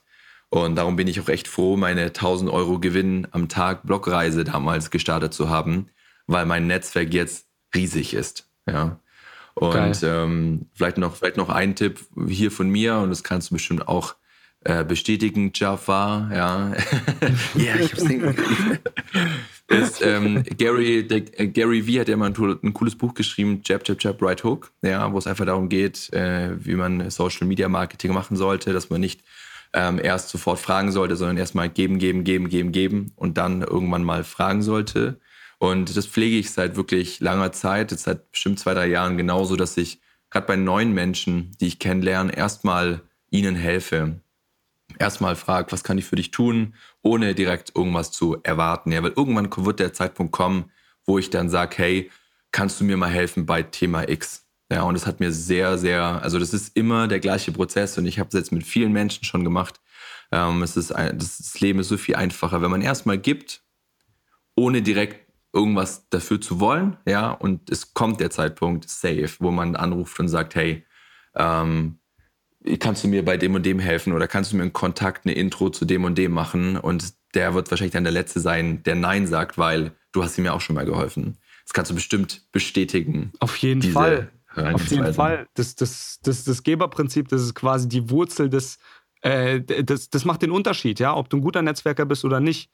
Und 0.49 0.75
darum 0.75 0.95
bin 0.95 1.07
ich 1.07 1.21
auch 1.21 1.29
echt 1.29 1.47
froh, 1.47 1.77
meine 1.77 2.05
1000 2.05 2.49
Euro 2.49 2.79
Gewinn 2.79 3.27
am 3.29 3.47
Tag 3.47 3.85
Blogreise 3.85 4.43
damals 4.43 4.89
gestartet 4.89 5.35
zu 5.35 5.49
haben, 5.49 5.91
weil 6.25 6.47
mein 6.47 6.65
Netzwerk 6.65 7.13
jetzt 7.13 7.45
riesig 7.75 8.15
ist. 8.15 8.49
Ja. 8.67 8.99
Und 9.53 10.01
ähm, 10.01 10.65
vielleicht, 10.73 10.97
noch, 10.97 11.17
vielleicht 11.17 11.37
noch 11.37 11.49
ein 11.49 11.75
Tipp 11.75 11.99
hier 12.27 12.49
von 12.49 12.69
mir, 12.71 12.97
und 12.97 13.11
das 13.11 13.23
kannst 13.23 13.51
du 13.51 13.53
bestimmt 13.53 13.87
auch 13.87 14.15
äh, 14.61 14.83
bestätigen, 14.83 15.51
Jafar. 15.53 16.31
Ja, 16.33 16.71
ja 17.53 17.75
ich 17.75 17.93
hab's 17.93 18.07
hingekriegt 18.07 18.81
ist 19.67 20.01
ähm, 20.05 20.43
Gary, 20.57 21.07
der, 21.07 21.39
äh, 21.39 21.47
Gary 21.47 21.83
V 21.83 21.99
hat 21.99 22.07
ja 22.07 22.17
mal 22.17 22.33
ein, 22.33 22.59
ein, 22.63 22.73
cooles 22.73 22.95
Buch 22.95 23.13
geschrieben, 23.13 23.61
Jab, 23.65 23.87
Jab, 23.87 24.01
Jab, 24.01 24.21
Right 24.21 24.43
Hook, 24.43 24.71
ja, 24.81 25.11
wo 25.11 25.17
es 25.17 25.27
einfach 25.27 25.45
darum 25.45 25.69
geht, 25.69 26.11
äh, 26.13 26.51
wie 26.63 26.75
man 26.75 27.09
Social 27.09 27.47
Media 27.47 27.67
Marketing 27.69 28.13
machen 28.13 28.37
sollte, 28.37 28.73
dass 28.73 28.89
man 28.89 29.01
nicht 29.01 29.21
ähm, 29.73 29.99
erst 30.01 30.29
sofort 30.29 30.59
fragen 30.59 30.91
sollte, 30.91 31.15
sondern 31.15 31.37
erstmal 31.37 31.69
geben, 31.69 31.99
geben, 31.99 32.23
geben, 32.23 32.49
geben, 32.49 32.71
geben 32.71 33.11
und 33.15 33.37
dann 33.37 33.61
irgendwann 33.61 34.03
mal 34.03 34.23
fragen 34.23 34.61
sollte. 34.61 35.19
Und 35.59 35.95
das 35.97 36.05
pflege 36.05 36.37
ich 36.37 36.51
seit 36.51 36.75
wirklich 36.75 37.19
langer 37.19 37.51
Zeit, 37.51 37.91
jetzt 37.91 38.03
seit 38.03 38.31
bestimmt 38.31 38.59
zwei, 38.59 38.73
drei 38.73 38.87
Jahren 38.87 39.17
genauso, 39.17 39.55
dass 39.55 39.75
ich 39.77 39.99
gerade 40.29 40.45
bei 40.45 40.55
neuen 40.55 40.93
Menschen, 40.93 41.51
die 41.59 41.67
ich 41.67 41.79
kennenlerne, 41.79 42.35
erstmal 42.35 43.01
ihnen 43.29 43.55
helfe 43.55 44.21
erstmal 44.99 45.35
fragt, 45.35 45.71
was 45.71 45.83
kann 45.83 45.97
ich 45.97 46.05
für 46.05 46.15
dich 46.15 46.31
tun, 46.31 46.75
ohne 47.01 47.35
direkt 47.35 47.75
irgendwas 47.75 48.11
zu 48.11 48.37
erwarten. 48.43 48.91
Ja, 48.91 49.03
weil 49.03 49.13
irgendwann 49.15 49.49
wird 49.55 49.79
der 49.79 49.93
Zeitpunkt 49.93 50.31
kommen, 50.31 50.71
wo 51.05 51.17
ich 51.17 51.29
dann 51.29 51.49
sage, 51.49 51.77
hey, 51.77 52.11
kannst 52.51 52.79
du 52.79 52.83
mir 52.83 52.97
mal 52.97 53.09
helfen 53.09 53.45
bei 53.45 53.63
Thema 53.63 54.09
X? 54.09 54.45
Ja, 54.71 54.83
und 54.83 54.95
das 54.95 55.07
hat 55.07 55.19
mir 55.19 55.31
sehr, 55.31 55.77
sehr, 55.77 56.03
also 56.21 56.39
das 56.39 56.53
ist 56.53 56.75
immer 56.75 57.07
der 57.07 57.19
gleiche 57.19 57.51
Prozess 57.51 57.97
und 57.97 58.05
ich 58.05 58.19
habe 58.19 58.27
es 58.27 58.33
jetzt 58.33 58.51
mit 58.51 58.65
vielen 58.65 58.91
Menschen 58.91 59.23
schon 59.23 59.43
gemacht. 59.43 59.79
Ähm, 60.31 60.61
es 60.61 60.75
ist 60.75 60.91
ein, 60.91 61.17
das, 61.17 61.37
das 61.37 61.59
Leben 61.61 61.79
ist 61.79 61.87
so 61.87 61.97
viel 61.97 62.15
einfacher, 62.15 62.61
wenn 62.61 62.71
man 62.71 62.81
erstmal 62.81 63.17
gibt, 63.17 63.61
ohne 64.55 64.81
direkt 64.81 65.27
irgendwas 65.53 66.09
dafür 66.09 66.41
zu 66.41 66.59
wollen, 66.59 66.97
ja, 67.05 67.31
und 67.31 67.69
es 67.69 67.93
kommt 67.93 68.19
der 68.19 68.29
Zeitpunkt 68.29 68.89
safe, 68.89 69.29
wo 69.39 69.51
man 69.51 69.75
anruft 69.75 70.19
und 70.19 70.27
sagt, 70.27 70.55
hey, 70.55 70.85
ähm, 71.35 71.99
kannst 72.79 73.03
du 73.03 73.07
mir 73.07 73.23
bei 73.23 73.37
dem 73.37 73.55
und 73.55 73.65
dem 73.65 73.79
helfen 73.79 74.13
oder 74.13 74.27
kannst 74.27 74.51
du 74.51 74.57
mir 74.57 74.63
einen 74.63 74.73
Kontakt, 74.73 75.25
eine 75.25 75.35
Intro 75.35 75.69
zu 75.69 75.85
dem 75.85 76.03
und 76.03 76.17
dem 76.17 76.31
machen 76.31 76.77
und 76.77 77.13
der 77.33 77.53
wird 77.53 77.69
wahrscheinlich 77.71 77.93
dann 77.93 78.03
der 78.03 78.13
Letzte 78.13 78.39
sein, 78.39 78.83
der 78.83 78.95
Nein 78.95 79.27
sagt, 79.27 79.57
weil 79.57 79.91
du 80.11 80.23
hast 80.23 80.37
ihm 80.37 80.45
ja 80.45 80.53
auch 80.53 80.61
schon 80.61 80.75
mal 80.75 80.85
geholfen. 80.85 81.37
Das 81.65 81.73
kannst 81.73 81.91
du 81.91 81.95
bestimmt 81.95 82.51
bestätigen. 82.51 83.31
Auf 83.39 83.57
jeden 83.57 83.81
Fall. 83.81 84.31
Auf 84.55 84.87
jeden 84.87 85.13
Fall. 85.13 85.47
Das, 85.53 85.75
das, 85.75 86.19
das, 86.23 86.43
das 86.43 86.63
Geberprinzip, 86.63 87.27
das 87.27 87.41
ist 87.41 87.53
quasi 87.53 87.87
die 87.87 88.09
Wurzel 88.09 88.49
des, 88.49 88.79
äh, 89.21 89.61
das, 89.61 90.09
das 90.09 90.25
macht 90.25 90.41
den 90.41 90.51
Unterschied, 90.51 90.99
ja, 90.99 91.15
ob 91.15 91.29
du 91.29 91.37
ein 91.37 91.41
guter 91.41 91.61
Netzwerker 91.61 92.05
bist 92.05 92.25
oder 92.25 92.39
nicht. 92.39 92.71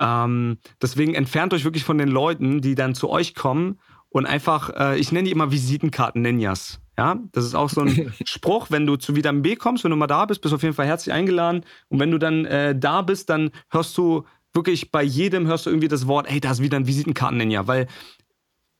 Ähm, 0.00 0.58
deswegen 0.82 1.14
entfernt 1.14 1.54
euch 1.54 1.64
wirklich 1.64 1.84
von 1.84 1.98
den 1.98 2.08
Leuten, 2.08 2.60
die 2.60 2.74
dann 2.74 2.94
zu 2.94 3.10
euch 3.10 3.34
kommen 3.34 3.78
und 4.08 4.26
einfach, 4.26 4.70
äh, 4.70 4.98
ich 4.98 5.12
nenne 5.12 5.26
die 5.26 5.32
immer 5.32 5.52
Visitenkarten-Ninjas. 5.52 6.80
Ja, 6.96 7.18
das 7.32 7.44
ist 7.44 7.54
auch 7.54 7.70
so 7.70 7.80
ein 7.80 8.12
Spruch, 8.24 8.70
wenn 8.70 8.86
du 8.86 8.96
zu 8.96 9.16
Vitamin 9.16 9.42
B 9.42 9.56
kommst, 9.56 9.84
wenn 9.84 9.90
du 9.90 9.96
mal 9.96 10.06
da 10.06 10.26
bist, 10.26 10.40
bist 10.40 10.52
du 10.52 10.56
auf 10.56 10.62
jeden 10.62 10.74
Fall 10.74 10.86
herzlich 10.86 11.12
eingeladen. 11.12 11.64
Und 11.88 11.98
wenn 11.98 12.10
du 12.10 12.18
dann 12.18 12.44
äh, 12.44 12.78
da 12.78 13.02
bist, 13.02 13.30
dann 13.30 13.50
hörst 13.70 13.96
du 13.98 14.24
wirklich 14.52 14.92
bei 14.92 15.02
jedem 15.02 15.46
hörst 15.46 15.66
du 15.66 15.70
irgendwie 15.70 15.88
das 15.88 16.06
Wort, 16.06 16.30
ey, 16.30 16.40
da 16.40 16.52
ist 16.52 16.62
wieder 16.62 16.76
ein 16.76 16.86
Visitenkarten-Ninja, 16.86 17.66
weil 17.66 17.88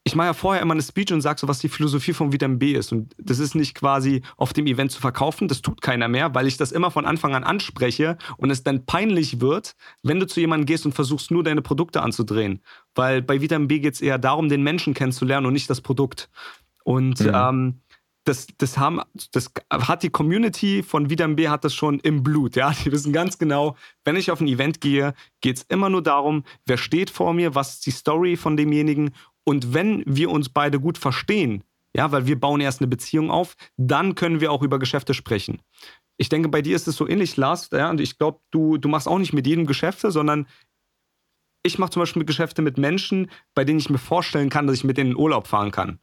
ich 0.06 0.14
mache 0.14 0.26
ja 0.26 0.32
vorher 0.34 0.62
immer 0.62 0.74
eine 0.74 0.82
Speech 0.82 1.12
und 1.14 1.22
sage 1.22 1.40
so, 1.40 1.48
was 1.48 1.60
die 1.60 1.70
Philosophie 1.70 2.12
von 2.12 2.30
Vitamin 2.30 2.58
B 2.58 2.72
ist. 2.72 2.92
Und 2.92 3.14
das 3.16 3.38
ist 3.38 3.54
nicht 3.54 3.74
quasi 3.74 4.20
auf 4.36 4.52
dem 4.52 4.66
Event 4.66 4.92
zu 4.92 5.00
verkaufen, 5.00 5.48
das 5.48 5.62
tut 5.62 5.80
keiner 5.80 6.08
mehr, 6.08 6.34
weil 6.34 6.46
ich 6.46 6.58
das 6.58 6.72
immer 6.72 6.90
von 6.90 7.06
Anfang 7.06 7.34
an 7.34 7.42
anspreche 7.42 8.18
und 8.36 8.50
es 8.50 8.62
dann 8.62 8.84
peinlich 8.84 9.40
wird, 9.40 9.74
wenn 10.02 10.20
du 10.20 10.26
zu 10.26 10.40
jemandem 10.40 10.66
gehst 10.66 10.84
und 10.84 10.92
versuchst 10.92 11.30
nur 11.30 11.42
deine 11.42 11.62
Produkte 11.62 12.02
anzudrehen. 12.02 12.60
Weil 12.94 13.22
bei 13.22 13.40
Vitamin 13.40 13.66
B 13.66 13.78
geht 13.78 13.94
es 13.94 14.02
eher 14.02 14.18
darum, 14.18 14.50
den 14.50 14.62
Menschen 14.62 14.92
kennenzulernen 14.92 15.46
und 15.46 15.54
nicht 15.54 15.70
das 15.70 15.80
Produkt. 15.80 16.28
Und 16.84 17.20
mhm. 17.20 17.32
ähm, 17.34 17.80
das, 18.24 18.46
das, 18.58 18.78
haben, 18.78 19.00
das 19.32 19.52
hat 19.70 20.02
die 20.02 20.10
Community 20.10 20.82
von 20.82 21.10
Vitamin 21.10 21.36
B 21.36 21.48
hat 21.48 21.64
das 21.64 21.74
schon 21.74 22.00
im 22.00 22.22
Blut. 22.22 22.56
Ja? 22.56 22.72
Die 22.84 22.90
wissen 22.90 23.12
ganz 23.12 23.38
genau, 23.38 23.76
wenn 24.04 24.16
ich 24.16 24.30
auf 24.30 24.40
ein 24.40 24.48
Event 24.48 24.80
gehe, 24.80 25.14
geht 25.40 25.58
es 25.58 25.62
immer 25.64 25.90
nur 25.90 26.02
darum, 26.02 26.44
wer 26.66 26.78
steht 26.78 27.10
vor 27.10 27.34
mir, 27.34 27.54
was 27.54 27.74
ist 27.74 27.86
die 27.86 27.90
Story 27.90 28.36
von 28.36 28.56
demjenigen 28.56 29.12
und 29.44 29.74
wenn 29.74 30.02
wir 30.06 30.30
uns 30.30 30.48
beide 30.48 30.80
gut 30.80 30.98
verstehen, 30.98 31.64
ja, 31.94 32.10
weil 32.10 32.26
wir 32.26 32.40
bauen 32.40 32.60
erst 32.60 32.80
eine 32.80 32.88
Beziehung 32.88 33.30
auf, 33.30 33.54
dann 33.76 34.14
können 34.14 34.40
wir 34.40 34.50
auch 34.50 34.62
über 34.62 34.78
Geschäfte 34.78 35.14
sprechen. 35.14 35.60
Ich 36.16 36.28
denke, 36.28 36.48
bei 36.48 36.62
dir 36.62 36.74
ist 36.74 36.88
es 36.88 36.96
so 36.96 37.06
ähnlich, 37.06 37.36
Lars, 37.36 37.68
ja, 37.72 37.90
und 37.90 38.00
ich 38.00 38.18
glaube, 38.18 38.40
du, 38.50 38.78
du 38.78 38.88
machst 38.88 39.06
auch 39.06 39.18
nicht 39.18 39.32
mit 39.32 39.46
jedem 39.46 39.66
Geschäfte, 39.66 40.10
sondern 40.10 40.46
ich 41.62 41.78
mache 41.78 41.90
zum 41.90 42.00
Beispiel 42.00 42.24
Geschäfte 42.24 42.62
mit 42.62 42.78
Menschen, 42.78 43.30
bei 43.54 43.64
denen 43.64 43.78
ich 43.78 43.90
mir 43.90 43.98
vorstellen 43.98 44.50
kann, 44.50 44.66
dass 44.66 44.76
ich 44.76 44.84
mit 44.84 44.96
denen 44.96 45.12
in 45.12 45.16
Urlaub 45.16 45.46
fahren 45.46 45.70
kann. 45.70 45.98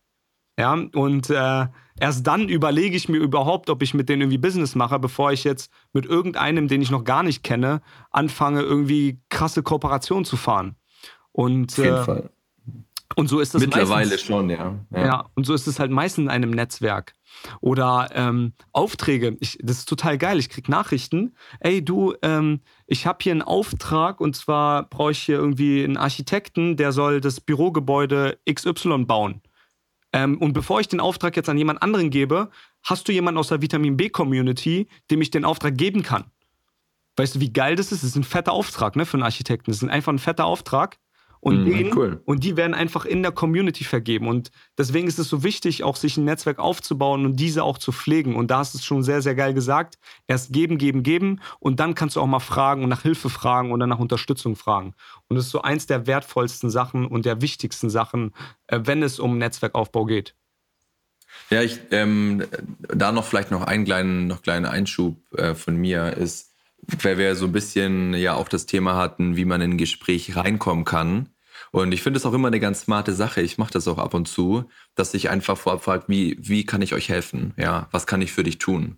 Ja, 0.59 0.73
und 0.73 1.29
äh, 1.29 1.67
erst 1.99 2.27
dann 2.27 2.49
überlege 2.49 2.95
ich 2.95 3.09
mir 3.09 3.17
überhaupt, 3.17 3.69
ob 3.69 3.81
ich 3.81 3.93
mit 3.93 4.09
denen 4.09 4.23
irgendwie 4.23 4.37
Business 4.37 4.75
mache, 4.75 4.99
bevor 4.99 5.31
ich 5.31 5.43
jetzt 5.43 5.71
mit 5.93 6.05
irgendeinem, 6.05 6.67
den 6.67 6.81
ich 6.81 6.91
noch 6.91 7.03
gar 7.03 7.23
nicht 7.23 7.43
kenne, 7.43 7.81
anfange, 8.11 8.61
irgendwie 8.61 9.21
krasse 9.29 9.63
Kooperationen 9.63 10.25
zu 10.25 10.37
fahren. 10.37 10.75
Und, 11.31 11.71
Auf 11.71 11.77
jeden 11.77 11.95
äh, 11.95 12.03
Fall. 12.03 12.29
Und 13.15 13.27
so 13.27 13.39
ist 13.39 13.53
das 13.53 13.61
Mittlerweile 13.61 14.09
meistens, 14.09 14.21
schon, 14.21 14.49
ja. 14.49 14.79
ja. 14.91 15.05
ja. 15.05 15.29
und 15.35 15.45
so 15.45 15.53
ist 15.53 15.67
es 15.67 15.79
halt 15.79 15.91
meistens 15.91 16.23
in 16.23 16.29
einem 16.29 16.51
Netzwerk. 16.51 17.13
Oder 17.59 18.09
ähm, 18.13 18.53
Aufträge. 18.71 19.37
Ich, 19.39 19.57
das 19.61 19.79
ist 19.79 19.89
total 19.89 20.17
geil. 20.17 20.39
Ich 20.39 20.49
kriege 20.49 20.71
Nachrichten. 20.71 21.35
Ey, 21.59 21.83
du, 21.83 22.13
ähm, 22.21 22.61
ich 22.87 23.07
habe 23.07 23.19
hier 23.21 23.33
einen 23.33 23.41
Auftrag 23.41 24.21
und 24.21 24.35
zwar 24.35 24.83
brauche 24.89 25.11
ich 25.11 25.19
hier 25.19 25.37
irgendwie 25.37 25.83
einen 25.83 25.97
Architekten, 25.97 26.77
der 26.77 26.91
soll 26.91 27.21
das 27.21 27.41
Bürogebäude 27.41 28.37
XY 28.49 29.05
bauen. 29.05 29.41
Ähm, 30.13 30.37
und 30.37 30.53
bevor 30.53 30.79
ich 30.79 30.87
den 30.87 30.99
Auftrag 30.99 31.35
jetzt 31.35 31.49
an 31.49 31.57
jemand 31.57 31.81
anderen 31.81 32.09
gebe, 32.09 32.49
hast 32.83 33.07
du 33.07 33.11
jemanden 33.11 33.37
aus 33.37 33.47
der 33.47 33.61
Vitamin 33.61 33.97
B-Community, 33.97 34.87
dem 35.09 35.21
ich 35.21 35.31
den 35.31 35.45
Auftrag 35.45 35.77
geben 35.77 36.03
kann. 36.03 36.25
Weißt 37.15 37.35
du, 37.35 37.39
wie 37.39 37.53
geil 37.53 37.75
das 37.75 37.91
ist? 37.91 38.03
Das 38.03 38.09
ist 38.11 38.15
ein 38.15 38.23
fetter 38.23 38.51
Auftrag 38.51 38.95
ne, 38.95 39.05
für 39.05 39.15
einen 39.15 39.23
Architekten. 39.23 39.71
Das 39.71 39.81
ist 39.81 39.89
einfach 39.89 40.11
ein 40.11 40.19
fetter 40.19 40.45
Auftrag. 40.45 40.97
Und, 41.41 41.63
Mhm, 41.63 41.71
den, 41.71 41.97
cool. 41.97 42.21
und 42.25 42.43
die 42.43 42.55
werden 42.55 42.75
einfach 42.75 43.03
in 43.03 43.23
der 43.23 43.31
Community 43.31 43.83
vergeben. 43.83 44.27
Und 44.27 44.51
deswegen 44.77 45.07
ist 45.07 45.17
es 45.17 45.27
so 45.27 45.43
wichtig, 45.43 45.83
auch 45.83 45.95
sich 45.95 46.15
ein 46.17 46.23
Netzwerk 46.23 46.59
aufzubauen 46.59 47.25
und 47.25 47.35
diese 47.37 47.63
auch 47.63 47.79
zu 47.79 47.91
pflegen. 47.91 48.35
Und 48.35 48.51
da 48.51 48.59
hast 48.59 48.75
du 48.75 48.77
es 48.77 48.85
schon 48.85 49.01
sehr, 49.01 49.23
sehr 49.23 49.33
geil 49.33 49.55
gesagt. 49.55 49.97
Erst 50.27 50.53
geben, 50.53 50.77
geben, 50.77 51.01
geben. 51.01 51.41
Und 51.59 51.79
dann 51.79 51.95
kannst 51.95 52.15
du 52.15 52.21
auch 52.21 52.27
mal 52.27 52.39
fragen 52.39 52.83
und 52.83 52.89
nach 52.89 53.01
Hilfe 53.01 53.29
fragen 53.29 53.71
oder 53.71 53.87
nach 53.87 53.97
Unterstützung 53.99 54.55
fragen. 54.55 54.93
Und 55.27 55.35
das 55.35 55.45
ist 55.45 55.51
so 55.51 55.63
eins 55.63 55.87
der 55.87 56.05
wertvollsten 56.05 56.69
Sachen 56.69 57.07
und 57.07 57.25
der 57.25 57.41
wichtigsten 57.41 57.89
Sachen, 57.89 58.33
äh, 58.67 58.79
wenn 58.83 59.01
es 59.01 59.19
um 59.19 59.39
Netzwerkaufbau 59.39 60.05
geht. 60.05 60.35
Ja, 61.49 61.61
ich, 61.61 61.79
ähm, 61.91 62.43
da 62.87 63.11
noch 63.11 63.25
vielleicht 63.25 63.51
noch 63.51 63.63
einen 63.63 63.85
kleinen, 63.85 64.27
noch 64.27 64.41
kleinen 64.41 64.65
Einschub 64.65 65.17
äh, 65.33 65.55
von 65.55 65.75
mir 65.75 66.13
ist, 66.17 66.50
weil 67.01 67.17
wir 67.17 67.35
so 67.35 67.45
ein 67.45 67.51
bisschen 67.51 68.13
ja 68.13 68.33
auch 68.33 68.47
das 68.47 68.65
Thema 68.65 68.95
hatten, 68.95 69.35
wie 69.35 69.45
man 69.45 69.61
in 69.61 69.71
ein 69.71 69.77
Gespräch 69.77 70.35
reinkommen 70.35 70.85
kann. 70.85 71.29
Und 71.71 71.93
ich 71.93 72.01
finde 72.01 72.17
es 72.17 72.25
auch 72.25 72.33
immer 72.33 72.47
eine 72.47 72.59
ganz 72.59 72.81
smarte 72.81 73.13
Sache. 73.13 73.41
Ich 73.41 73.57
mache 73.57 73.71
das 73.71 73.87
auch 73.87 73.97
ab 73.97 74.13
und 74.13 74.27
zu, 74.27 74.65
dass 74.95 75.13
ich 75.13 75.29
einfach 75.29 75.57
vorab 75.57 75.83
frage, 75.83 76.05
wie, 76.07 76.37
wie 76.39 76.65
kann 76.65 76.81
ich 76.81 76.93
euch 76.93 77.09
helfen? 77.09 77.53
Ja, 77.57 77.87
was 77.91 78.07
kann 78.07 78.21
ich 78.21 78.31
für 78.31 78.43
dich 78.43 78.57
tun? 78.57 78.97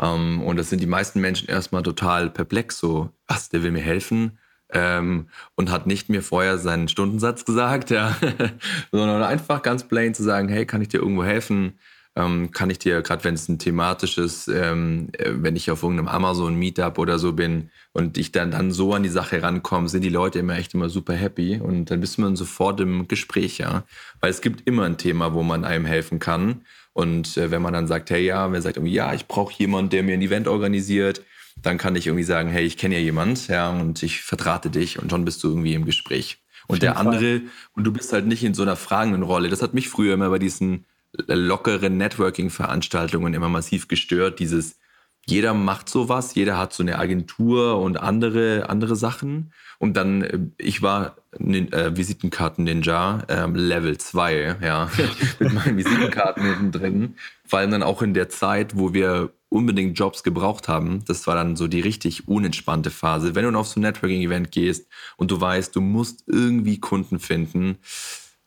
Ähm, 0.00 0.42
und 0.42 0.56
das 0.56 0.70
sind 0.70 0.80
die 0.80 0.86
meisten 0.86 1.20
Menschen 1.20 1.48
erstmal 1.48 1.82
total 1.82 2.30
perplex, 2.30 2.78
so, 2.78 3.10
was, 3.26 3.48
der 3.50 3.62
will 3.62 3.72
mir 3.72 3.82
helfen? 3.82 4.38
Ähm, 4.70 5.28
und 5.54 5.70
hat 5.70 5.86
nicht 5.86 6.08
mir 6.08 6.22
vorher 6.22 6.58
seinen 6.58 6.88
Stundensatz 6.88 7.44
gesagt, 7.44 7.90
ja, 7.90 8.16
sondern 8.90 9.22
einfach 9.22 9.62
ganz 9.62 9.86
plain 9.86 10.14
zu 10.14 10.22
sagen, 10.22 10.48
hey, 10.48 10.66
kann 10.66 10.82
ich 10.82 10.88
dir 10.88 11.00
irgendwo 11.00 11.24
helfen? 11.24 11.78
Ähm, 12.18 12.50
kann 12.50 12.68
ich 12.68 12.80
dir, 12.80 13.00
gerade 13.02 13.22
wenn 13.22 13.34
es 13.34 13.48
ein 13.48 13.60
thematisches, 13.60 14.48
ähm, 14.48 15.08
äh, 15.12 15.30
wenn 15.34 15.54
ich 15.54 15.70
auf 15.70 15.84
irgendeinem 15.84 16.08
Amazon-Meetup 16.08 16.98
oder 16.98 17.16
so 17.16 17.32
bin 17.32 17.70
und 17.92 18.18
ich 18.18 18.32
dann, 18.32 18.50
dann 18.50 18.72
so 18.72 18.92
an 18.92 19.04
die 19.04 19.08
Sache 19.08 19.40
rankomme, 19.40 19.88
sind 19.88 20.02
die 20.02 20.08
Leute 20.08 20.40
immer 20.40 20.56
echt 20.56 20.74
immer 20.74 20.88
super 20.88 21.14
happy 21.14 21.60
und 21.60 21.92
dann 21.92 22.00
bist 22.00 22.18
man 22.18 22.34
sofort 22.34 22.80
im 22.80 23.06
Gespräch, 23.06 23.58
ja. 23.58 23.84
Weil 24.18 24.30
es 24.30 24.40
gibt 24.40 24.66
immer 24.66 24.82
ein 24.82 24.98
Thema, 24.98 25.32
wo 25.32 25.44
man 25.44 25.64
einem 25.64 25.86
helfen 25.86 26.18
kann. 26.18 26.62
Und 26.92 27.36
äh, 27.36 27.52
wenn 27.52 27.62
man 27.62 27.72
dann 27.72 27.86
sagt, 27.86 28.10
hey 28.10 28.24
ja, 28.24 28.50
wenn 28.50 28.62
sagt 28.62 28.78
irgendwie, 28.78 28.94
ja, 28.94 29.14
ich 29.14 29.28
brauche 29.28 29.54
jemanden, 29.56 29.90
der 29.90 30.02
mir 30.02 30.14
ein 30.14 30.22
Event 30.22 30.48
organisiert, 30.48 31.22
dann 31.62 31.78
kann 31.78 31.94
ich 31.94 32.08
irgendwie 32.08 32.24
sagen, 32.24 32.50
hey, 32.50 32.64
ich 32.64 32.76
kenne 32.76 32.96
ja 32.96 33.00
jemand, 33.00 33.46
ja, 33.46 33.70
und 33.70 34.02
ich 34.02 34.22
vertrate 34.22 34.70
dich 34.70 35.00
und 35.00 35.10
schon 35.10 35.24
bist 35.24 35.44
du 35.44 35.48
irgendwie 35.48 35.74
im 35.74 35.84
Gespräch. 35.84 36.42
Und 36.66 36.82
der 36.82 36.96
andere, 36.96 37.42
und 37.76 37.84
du 37.84 37.92
bist 37.92 38.12
halt 38.12 38.26
nicht 38.26 38.42
in 38.42 38.54
so 38.54 38.62
einer 38.62 38.76
fragenden 38.76 39.22
Rolle. 39.22 39.48
Das 39.48 39.62
hat 39.62 39.72
mich 39.72 39.88
früher 39.88 40.14
immer 40.14 40.28
bei 40.30 40.40
diesen 40.40 40.84
lockeren 41.12 41.96
Networking-Veranstaltungen 41.96 43.34
immer 43.34 43.48
massiv 43.48 43.88
gestört. 43.88 44.38
Dieses, 44.38 44.78
jeder 45.26 45.54
macht 45.54 45.88
sowas, 45.88 46.34
jeder 46.34 46.56
hat 46.56 46.72
so 46.72 46.82
eine 46.82 46.98
Agentur 46.98 47.80
und 47.80 47.98
andere, 47.98 48.68
andere 48.68 48.96
Sachen. 48.96 49.52
Und 49.78 49.96
dann, 49.96 50.22
äh, 50.22 50.38
ich 50.58 50.82
war 50.82 51.16
äh, 51.38 51.96
Visitenkarten-Ninja, 51.96 53.24
äh, 53.28 53.46
Level 53.46 53.98
2, 53.98 54.56
ja, 54.62 54.90
mit 55.38 55.52
meinen 55.52 55.76
Visitenkarten 55.76 56.44
hinten 56.44 56.72
drin. 56.72 57.14
Vor 57.44 57.60
allem 57.60 57.70
dann 57.70 57.82
auch 57.82 58.02
in 58.02 58.14
der 58.14 58.28
Zeit, 58.28 58.76
wo 58.76 58.92
wir 58.92 59.30
unbedingt 59.50 59.98
Jobs 59.98 60.22
gebraucht 60.22 60.68
haben. 60.68 61.04
Das 61.06 61.26
war 61.26 61.34
dann 61.34 61.56
so 61.56 61.68
die 61.68 61.80
richtig 61.80 62.28
unentspannte 62.28 62.90
Phase. 62.90 63.34
Wenn 63.34 63.50
du 63.50 63.58
auf 63.58 63.68
so 63.68 63.80
ein 63.80 63.82
Networking-Event 63.82 64.50
gehst 64.50 64.88
und 65.16 65.30
du 65.30 65.40
weißt, 65.40 65.74
du 65.74 65.80
musst 65.80 66.24
irgendwie 66.26 66.80
Kunden 66.80 67.18
finden, 67.18 67.78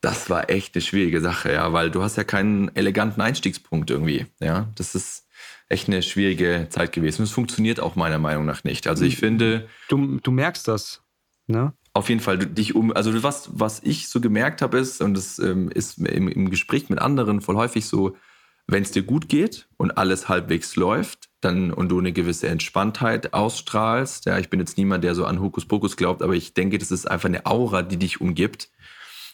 das 0.02 0.30
war 0.30 0.50
echt 0.50 0.76
eine 0.76 0.82
schwierige 0.82 1.22
Sache, 1.22 1.54
ja, 1.54 1.72
weil 1.74 1.92
du 1.92 2.02
hast 2.02 2.18
ja 2.18 2.24
keinen 2.24 2.76
eleganten 2.76 3.22
Einstiegspunkt 3.22 3.90
irgendwie, 3.90 4.26
ja. 4.40 4.68
Das 4.76 4.96
ist 4.96 5.28
echt 5.70 5.88
eine 5.88 6.04
schwierige 6.04 6.68
Zeit 6.70 6.92
gewesen. 6.92 7.22
Und 7.22 7.26
es 7.26 7.32
funktioniert 7.32 7.80
auch 7.80 7.96
meiner 7.96 8.20
Meinung 8.20 8.46
nach 8.46 8.64
nicht. 8.64 8.88
Also 8.88 9.06
ich 9.06 9.18
finde. 9.18 9.68
Du, 9.88 10.20
du 10.20 10.32
merkst 10.32 10.68
das, 10.68 11.02
ne? 11.48 11.74
Auf 11.94 12.08
jeden 12.08 12.22
Fall, 12.22 12.38
dich 12.38 12.74
um, 12.74 12.94
also 12.94 13.22
was, 13.22 13.50
was 13.52 13.82
ich 13.84 14.08
so 14.08 14.22
gemerkt 14.22 14.62
habe, 14.62 14.80
ist, 14.80 15.02
und 15.02 15.14
das 15.14 15.40
ähm, 15.40 15.70
ist 15.70 15.98
im, 15.98 16.30
im 16.30 16.50
Gespräch 16.50 16.90
mit 16.90 17.00
anderen 17.00 17.42
voll 17.42 17.58
häufig 17.58 17.86
so, 17.86 18.16
wenn 18.66 18.84
es 18.84 18.92
dir 18.92 19.04
gut 19.04 19.28
geht 19.28 19.68
und 19.76 19.98
alles 19.98 20.30
halbwegs 20.30 20.78
läuft, 20.78 21.30
dann 21.42 21.74
und 21.74 21.90
du 21.90 22.00
eine 22.00 22.14
gewisse 22.14 22.48
Entspanntheit 22.48 23.34
ausstrahlst. 23.34 24.26
Ja, 24.26 24.40
ich 24.40 24.50
bin 24.50 24.62
jetzt 24.62 24.78
niemand, 24.78 25.04
der 25.04 25.16
so 25.16 25.26
an 25.26 25.42
Hokuspokus 25.42 25.98
glaubt, 25.98 26.22
aber 26.22 26.34
ich 26.34 26.54
denke, 26.54 26.78
das 26.78 26.92
ist 26.92 27.10
einfach 27.10 27.28
eine 27.28 27.46
Aura, 27.46 27.82
die 27.82 27.98
dich 27.98 28.22
umgibt. 28.22 28.70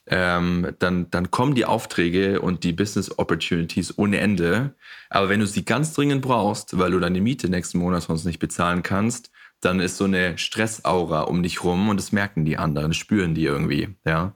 Ähm, 0.10 0.74
dann, 0.80 1.10
dann 1.12 1.32
kommen 1.32 1.54
die 1.54 1.66
Aufträge 1.66 2.40
und 2.40 2.64
die 2.64 2.72
Business 2.72 3.20
Opportunities 3.20 3.98
ohne 3.98 4.20
Ende. 4.20 4.74
Aber 5.10 5.28
wenn 5.28 5.42
du 5.42 5.48
sie 5.48 5.66
ganz 5.66 5.94
dringend 5.94 6.22
brauchst, 6.22 6.78
weil 6.78 6.92
du 6.92 7.00
deine 7.00 7.20
Miete 7.20 7.50
nächsten 7.50 7.80
Monat 7.80 8.04
sonst 8.04 8.26
nicht 8.26 8.40
bezahlen 8.40 8.84
kannst, 8.84 9.32
dann 9.60 9.80
ist 9.80 9.98
so 9.98 10.06
eine 10.06 10.38
Stressaura 10.38 11.22
um 11.22 11.44
dich 11.44 11.64
rum 11.64 11.90
und 11.90 11.98
das 11.98 12.12
merken 12.12 12.46
die 12.46 12.58
anderen, 12.58 12.94
spüren 12.94 13.36
die 13.36 13.44
irgendwie, 13.44 13.90
ja. 14.06 14.34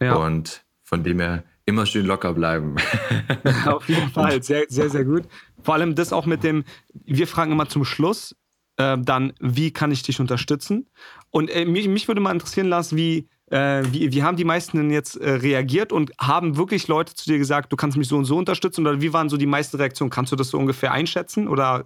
Ja. 0.00 0.14
Und 0.14 0.64
von 0.82 1.02
dem 1.04 1.20
her 1.20 1.44
immer 1.64 1.86
schön 1.86 2.06
locker 2.06 2.32
bleiben. 2.32 2.76
Auf 3.66 3.88
jeden 3.88 4.10
Fall, 4.10 4.42
sehr, 4.42 4.64
sehr, 4.68 4.90
sehr 4.90 5.04
gut. 5.04 5.24
Vor 5.62 5.74
allem 5.74 5.94
das 5.94 6.12
auch 6.12 6.26
mit 6.26 6.42
dem, 6.42 6.64
wir 6.92 7.26
fragen 7.26 7.52
immer 7.52 7.68
zum 7.68 7.84
Schluss, 7.84 8.34
äh, 8.76 8.96
dann, 8.98 9.32
wie 9.40 9.70
kann 9.70 9.92
ich 9.92 10.02
dich 10.02 10.20
unterstützen? 10.20 10.88
Und 11.30 11.48
äh, 11.48 11.64
mich, 11.64 11.88
mich 11.88 12.08
würde 12.08 12.20
mal 12.20 12.32
interessieren 12.32 12.68
lassen, 12.68 12.96
wie, 12.96 13.28
äh, 13.52 13.84
wie, 13.92 14.10
wie 14.12 14.22
haben 14.22 14.36
die 14.36 14.44
meisten 14.44 14.78
denn 14.78 14.90
jetzt 14.90 15.16
äh, 15.16 15.30
reagiert 15.30 15.92
und 15.92 16.10
haben 16.18 16.56
wirklich 16.56 16.88
Leute 16.88 17.14
zu 17.14 17.26
dir 17.26 17.36
gesagt, 17.36 17.70
du 17.70 17.76
kannst 17.76 17.98
mich 17.98 18.08
so 18.08 18.16
und 18.16 18.24
so 18.24 18.38
unterstützen? 18.38 18.86
Oder 18.86 19.02
wie 19.02 19.12
waren 19.12 19.28
so 19.28 19.36
die 19.36 19.46
meisten 19.46 19.76
Reaktionen? 19.76 20.10
Kannst 20.10 20.32
du 20.32 20.36
das 20.36 20.48
so 20.48 20.58
ungefähr 20.58 20.92
einschätzen? 20.92 21.48
Oder 21.48 21.84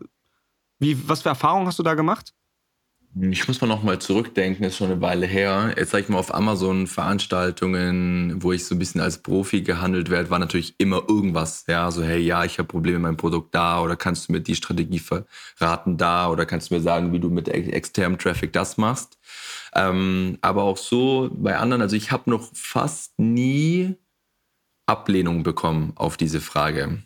wie, 0.79 1.09
was 1.09 1.23
für 1.23 1.31
Erfahrungen 1.31 1.67
hast 1.67 1.79
du 1.81 1.83
da 1.83 1.95
gemacht? 1.95 2.33
Ich 3.19 3.49
muss 3.49 3.63
mal 3.63 3.67
noch 3.67 3.83
mal 3.83 3.99
zurückdenken, 3.99 4.65
ist 4.65 4.77
schon 4.77 4.91
eine 4.91 5.01
Weile 5.01 5.27
her. 5.27 5.75
Jetzt 5.77 5.91
sag 5.91 6.01
ich 6.01 6.09
mal 6.09 6.19
auf 6.19 6.35
Amazon 6.35 6.87
Veranstaltungen, 6.87 8.43
wo 8.43 8.53
ich 8.53 8.67
so 8.67 8.75
ein 8.75 8.79
bisschen 8.79 9.01
als 9.01 9.23
Profi 9.23 9.63
gehandelt 9.63 10.11
werde, 10.11 10.29
war 10.29 10.39
natürlich 10.39 10.75
immer 10.79 11.03
irgendwas. 11.09 11.65
Ja, 11.67 11.91
so 11.91 12.05
hey, 12.05 12.21
ja, 12.21 12.45
ich 12.45 12.59
habe 12.59 12.69
Probleme 12.69 12.99
mit 12.99 13.03
meinem 13.05 13.17
Produkt 13.17 13.55
da 13.55 13.81
oder 13.81 13.97
kannst 13.97 14.29
du 14.29 14.33
mir 14.33 14.41
die 14.41 14.55
Strategie 14.55 15.01
verraten 15.01 15.97
da 15.97 16.29
oder 16.29 16.45
kannst 16.45 16.71
du 16.71 16.75
mir 16.75 16.81
sagen, 16.83 17.13
wie 17.13 17.19
du 17.19 17.31
mit 17.31 17.49
ex 17.49 17.69
externem 17.69 18.19
Traffic 18.19 18.53
das 18.53 18.77
machst. 18.77 19.16
Ähm, 19.77 20.39
aber 20.41 20.63
auch 20.63 20.79
so 20.79 21.31
bei 21.35 21.59
anderen, 21.59 21.83
also 21.83 21.97
ich 21.97 22.11
habe 22.11 22.31
noch 22.31 22.49
fast 22.55 23.19
nie 23.19 23.95
Ablehnung 24.87 25.43
bekommen 25.43 25.93
auf 25.97 26.17
diese 26.17 26.41
Frage. 26.41 27.03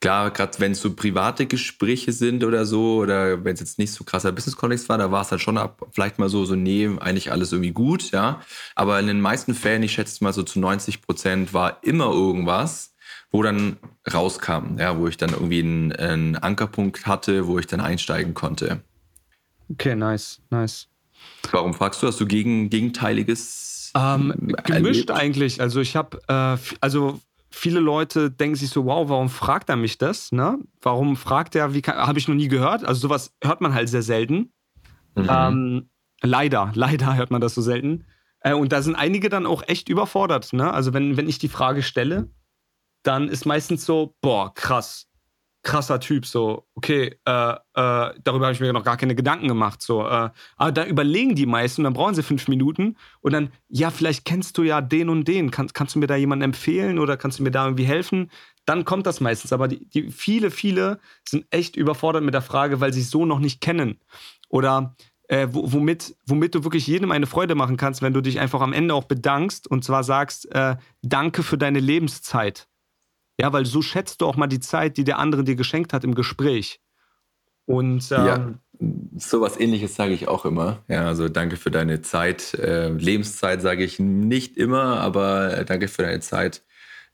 Klar, 0.00 0.30
gerade 0.32 0.60
wenn 0.60 0.72
es 0.72 0.82
so 0.82 0.94
private 0.94 1.46
Gespräche 1.46 2.12
sind 2.12 2.44
oder 2.44 2.66
so, 2.66 2.96
oder 2.96 3.42
wenn 3.42 3.54
es 3.54 3.60
jetzt 3.60 3.78
nicht 3.78 3.92
so 3.92 4.04
krasser 4.04 4.32
Business-Kontext 4.32 4.90
war, 4.90 4.98
da 4.98 5.10
war 5.10 5.22
es 5.22 5.28
dann 5.28 5.38
schon 5.38 5.56
ab, 5.56 5.86
vielleicht 5.92 6.18
mal 6.18 6.28
so, 6.28 6.44
so, 6.44 6.56
nee, 6.56 6.90
eigentlich 7.00 7.32
alles 7.32 7.52
irgendwie 7.52 7.72
gut, 7.72 8.10
ja. 8.10 8.42
Aber 8.74 9.00
in 9.00 9.06
den 9.06 9.22
meisten 9.22 9.54
Fällen, 9.54 9.82
ich 9.82 9.92
schätze 9.92 10.22
mal 10.22 10.34
so 10.34 10.42
zu 10.42 10.60
90 10.60 11.00
Prozent, 11.00 11.54
war 11.54 11.78
immer 11.82 12.12
irgendwas, 12.12 12.94
wo 13.30 13.42
dann 13.42 13.78
rauskam, 14.12 14.78
ja, 14.78 14.98
wo 14.98 15.08
ich 15.08 15.16
dann 15.16 15.30
irgendwie 15.30 15.60
einen, 15.60 15.92
einen 15.92 16.36
Ankerpunkt 16.36 17.06
hatte, 17.06 17.46
wo 17.46 17.58
ich 17.58 17.66
dann 17.66 17.80
einsteigen 17.80 18.34
konnte. 18.34 18.82
Okay, 19.70 19.96
nice, 19.96 20.42
nice. 20.50 20.88
Warum 21.52 21.74
fragst 21.74 22.02
du? 22.02 22.06
Hast 22.06 22.20
du 22.20 22.26
gegen, 22.26 22.70
Gegenteiliges? 22.70 23.92
Ähm, 23.96 24.34
gemischt 24.64 25.08
erlebt? 25.08 25.10
eigentlich. 25.10 25.60
Also 25.60 25.80
ich 25.80 25.96
habe, 25.96 26.18
äh, 26.28 26.56
also 26.80 27.20
viele 27.50 27.80
Leute 27.80 28.30
denken 28.30 28.56
sich 28.56 28.70
so, 28.70 28.84
wow, 28.86 29.08
warum 29.08 29.28
fragt 29.28 29.68
er 29.68 29.76
mich 29.76 29.98
das? 29.98 30.32
Ne? 30.32 30.58
Warum 30.82 31.16
fragt 31.16 31.54
er, 31.54 31.74
wie 31.74 31.80
habe 31.82 32.18
ich 32.18 32.28
noch 32.28 32.34
nie 32.34 32.48
gehört? 32.48 32.84
Also 32.84 33.00
sowas 33.00 33.32
hört 33.42 33.60
man 33.60 33.74
halt 33.74 33.88
sehr 33.88 34.02
selten. 34.02 34.52
Mhm. 35.14 35.28
Ähm, 35.30 35.90
leider, 36.22 36.72
leider 36.74 37.16
hört 37.16 37.30
man 37.30 37.40
das 37.40 37.54
so 37.54 37.62
selten. 37.62 38.04
Äh, 38.40 38.54
und 38.54 38.72
da 38.72 38.82
sind 38.82 38.96
einige 38.96 39.28
dann 39.28 39.46
auch 39.46 39.62
echt 39.66 39.88
überfordert. 39.88 40.52
Ne? 40.52 40.72
Also 40.72 40.92
wenn, 40.92 41.16
wenn 41.16 41.28
ich 41.28 41.38
die 41.38 41.48
Frage 41.48 41.82
stelle, 41.82 42.28
dann 43.04 43.28
ist 43.28 43.46
meistens 43.46 43.84
so, 43.84 44.16
boah, 44.20 44.52
krass, 44.54 45.06
krasser 45.64 45.98
Typ, 45.98 46.26
so, 46.26 46.66
okay, 46.74 47.16
äh, 47.24 47.52
äh, 47.52 47.56
darüber 47.74 48.46
habe 48.46 48.52
ich 48.52 48.60
mir 48.60 48.72
noch 48.72 48.84
gar 48.84 48.96
keine 48.96 49.14
Gedanken 49.14 49.48
gemacht, 49.48 49.82
so, 49.82 50.02
äh, 50.06 50.30
aber 50.56 50.72
da 50.72 50.86
überlegen 50.86 51.34
die 51.34 51.46
meisten, 51.46 51.82
dann 51.82 51.94
brauchen 51.94 52.14
sie 52.14 52.22
fünf 52.22 52.46
Minuten 52.46 52.96
und 53.20 53.32
dann, 53.32 53.50
ja, 53.68 53.90
vielleicht 53.90 54.24
kennst 54.24 54.56
du 54.58 54.62
ja 54.62 54.80
den 54.80 55.08
und 55.08 55.26
den, 55.26 55.50
Kann, 55.50 55.68
kannst 55.72 55.96
du 55.96 55.98
mir 55.98 56.06
da 56.06 56.16
jemanden 56.16 56.44
empfehlen 56.44 56.98
oder 56.98 57.16
kannst 57.16 57.40
du 57.40 57.42
mir 57.42 57.50
da 57.50 57.64
irgendwie 57.64 57.84
helfen? 57.84 58.30
dann 58.66 58.84
kommt 58.84 59.06
das 59.06 59.20
meistens. 59.20 59.52
Aber 59.52 59.68
die, 59.68 59.88
die 59.88 60.10
viele, 60.10 60.50
viele 60.50 61.00
sind 61.28 61.46
echt 61.50 61.76
überfordert 61.76 62.24
mit 62.24 62.34
der 62.34 62.42
Frage, 62.42 62.80
weil 62.80 62.92
sie 62.92 63.00
es 63.00 63.10
so 63.10 63.26
noch 63.26 63.38
nicht 63.38 63.60
kennen. 63.60 64.00
Oder 64.48 64.94
äh, 65.28 65.48
womit, 65.50 66.16
womit 66.26 66.54
du 66.54 66.64
wirklich 66.64 66.86
jedem 66.86 67.10
eine 67.10 67.26
Freude 67.26 67.54
machen 67.54 67.76
kannst, 67.76 68.02
wenn 68.02 68.12
du 68.12 68.20
dich 68.20 68.40
einfach 68.40 68.60
am 68.60 68.72
Ende 68.72 68.94
auch 68.94 69.04
bedankst 69.04 69.66
und 69.66 69.84
zwar 69.84 70.04
sagst, 70.04 70.52
äh, 70.54 70.76
danke 71.02 71.42
für 71.42 71.58
deine 71.58 71.80
Lebenszeit. 71.80 72.68
Ja, 73.40 73.52
weil 73.52 73.66
so 73.66 73.82
schätzt 73.82 74.20
du 74.20 74.26
auch 74.26 74.36
mal 74.36 74.46
die 74.46 74.60
Zeit, 74.60 74.96
die 74.96 75.04
der 75.04 75.18
andere 75.18 75.44
dir 75.44 75.56
geschenkt 75.56 75.92
hat 75.92 76.04
im 76.04 76.14
Gespräch. 76.14 76.80
Und 77.66 78.10
ähm, 78.12 78.26
ja, 78.26 78.54
sowas 79.16 79.58
ähnliches 79.58 79.94
sage 79.94 80.12
ich 80.12 80.28
auch 80.28 80.44
immer. 80.44 80.82
Ja, 80.88 81.06
also 81.06 81.28
danke 81.28 81.56
für 81.56 81.70
deine 81.70 82.02
Zeit. 82.02 82.54
Äh, 82.54 82.90
Lebenszeit 82.90 83.62
sage 83.62 83.84
ich 83.84 83.98
nicht 83.98 84.56
immer, 84.56 85.00
aber 85.00 85.58
äh, 85.58 85.64
danke 85.64 85.88
für 85.88 86.02
deine 86.02 86.20
Zeit 86.20 86.62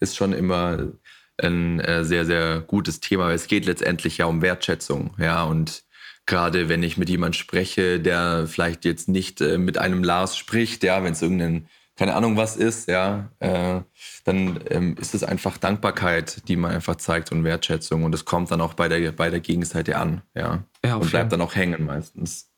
ist 0.00 0.16
schon 0.16 0.32
immer 0.32 0.92
ein 1.38 1.80
äh, 1.80 2.04
sehr, 2.04 2.26
sehr 2.26 2.60
gutes 2.60 3.00
Thema. 3.00 3.32
Es 3.32 3.46
geht 3.46 3.66
letztendlich 3.66 4.18
ja 4.18 4.26
um 4.26 4.42
Wertschätzung. 4.42 5.14
Ja, 5.18 5.44
und 5.44 5.84
gerade 6.26 6.68
wenn 6.68 6.82
ich 6.82 6.96
mit 6.96 7.08
jemand 7.08 7.36
spreche, 7.36 8.00
der 8.00 8.46
vielleicht 8.46 8.84
jetzt 8.84 9.08
nicht 9.08 9.40
äh, 9.40 9.58
mit 9.58 9.78
einem 9.78 10.04
Lars 10.04 10.36
spricht, 10.36 10.82
ja, 10.82 11.02
wenn 11.02 11.12
es 11.12 11.22
irgendein 11.22 11.68
keine 12.00 12.14
Ahnung 12.14 12.38
was 12.38 12.56
ist, 12.56 12.88
ja, 12.88 13.28
äh, 13.40 13.82
dann 14.24 14.58
ähm, 14.70 14.96
ist 14.98 15.14
es 15.14 15.22
einfach 15.22 15.58
Dankbarkeit, 15.58 16.48
die 16.48 16.56
man 16.56 16.70
einfach 16.70 16.96
zeigt 16.96 17.30
und 17.30 17.44
Wertschätzung 17.44 18.04
und 18.04 18.14
es 18.14 18.24
kommt 18.24 18.50
dann 18.50 18.62
auch 18.62 18.72
bei 18.72 18.88
der, 18.88 19.12
bei 19.12 19.28
der 19.28 19.40
Gegenseite 19.40 19.98
an, 19.98 20.22
ja, 20.34 20.64
ja 20.82 20.94
und 20.94 21.10
bleibt 21.10 21.30
dann 21.30 21.42
auch 21.42 21.54
hängen 21.54 21.84
meistens. 21.84 22.50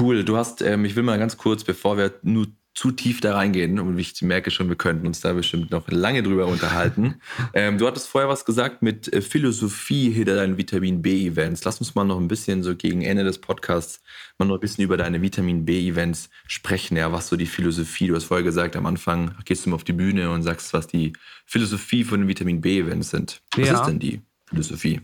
Cool, 0.00 0.24
du 0.24 0.38
hast, 0.38 0.62
ähm, 0.62 0.86
ich 0.86 0.96
will 0.96 1.02
mal 1.02 1.18
ganz 1.18 1.36
kurz, 1.36 1.62
bevor 1.62 1.98
wir 1.98 2.14
nur 2.22 2.46
zu 2.78 2.92
tief 2.92 3.20
da 3.20 3.34
reingehen 3.34 3.80
und 3.80 3.98
ich 3.98 4.22
merke 4.22 4.52
schon, 4.52 4.68
wir 4.68 4.76
könnten 4.76 5.04
uns 5.04 5.20
da 5.20 5.32
bestimmt 5.32 5.72
noch 5.72 5.90
lange 5.90 6.22
drüber 6.22 6.46
unterhalten. 6.46 7.16
ähm, 7.52 7.76
du 7.76 7.88
hattest 7.88 8.06
vorher 8.06 8.28
was 8.30 8.44
gesagt 8.44 8.82
mit 8.82 9.12
äh, 9.12 9.20
Philosophie 9.20 10.12
hinter 10.12 10.36
deinen 10.36 10.58
Vitamin 10.58 11.02
B-Events. 11.02 11.64
Lass 11.64 11.80
uns 11.80 11.96
mal 11.96 12.04
noch 12.04 12.20
ein 12.20 12.28
bisschen 12.28 12.62
so 12.62 12.76
gegen 12.76 13.02
Ende 13.02 13.24
des 13.24 13.38
Podcasts 13.38 14.00
mal 14.38 14.44
noch 14.46 14.54
ein 14.54 14.60
bisschen 14.60 14.84
über 14.84 14.96
deine 14.96 15.20
Vitamin 15.20 15.64
B-Events 15.64 16.30
sprechen. 16.46 16.96
Ja, 16.96 17.12
was 17.12 17.26
so 17.26 17.34
die 17.34 17.46
Philosophie, 17.46 18.06
du 18.06 18.14
hast 18.14 18.26
vorher 18.26 18.44
gesagt, 18.44 18.76
am 18.76 18.86
Anfang 18.86 19.34
gehst 19.44 19.66
du 19.66 19.70
mal 19.70 19.74
auf 19.74 19.82
die 19.82 19.92
Bühne 19.92 20.30
und 20.30 20.44
sagst, 20.44 20.72
was 20.72 20.86
die 20.86 21.14
Philosophie 21.46 22.04
von 22.04 22.20
den 22.20 22.28
Vitamin 22.28 22.60
B-Events 22.60 23.10
sind. 23.10 23.42
Was 23.56 23.66
ja. 23.66 23.74
ist 23.74 23.86
denn 23.88 23.98
die 23.98 24.20
Philosophie? 24.46 25.00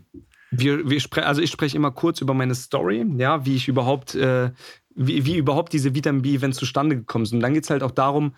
Wir, 0.52 0.88
wir 0.88 1.26
also 1.26 1.42
ich 1.42 1.50
spreche 1.50 1.76
immer 1.76 1.90
kurz 1.90 2.20
über 2.20 2.34
meine 2.34 2.54
Story, 2.54 3.04
ja, 3.16 3.44
wie 3.44 3.56
ich 3.56 3.66
überhaupt 3.66 4.14
äh, 4.14 4.52
wie, 4.94 5.24
wie 5.24 5.36
überhaupt 5.36 5.72
diese 5.72 5.94
Vitamin 5.94 6.22
B-Events 6.22 6.58
zustande 6.58 6.96
gekommen 6.96 7.26
sind. 7.26 7.38
Und 7.38 7.42
dann 7.42 7.54
geht 7.54 7.64
es 7.64 7.70
halt 7.70 7.82
auch 7.82 7.90
darum, 7.90 8.34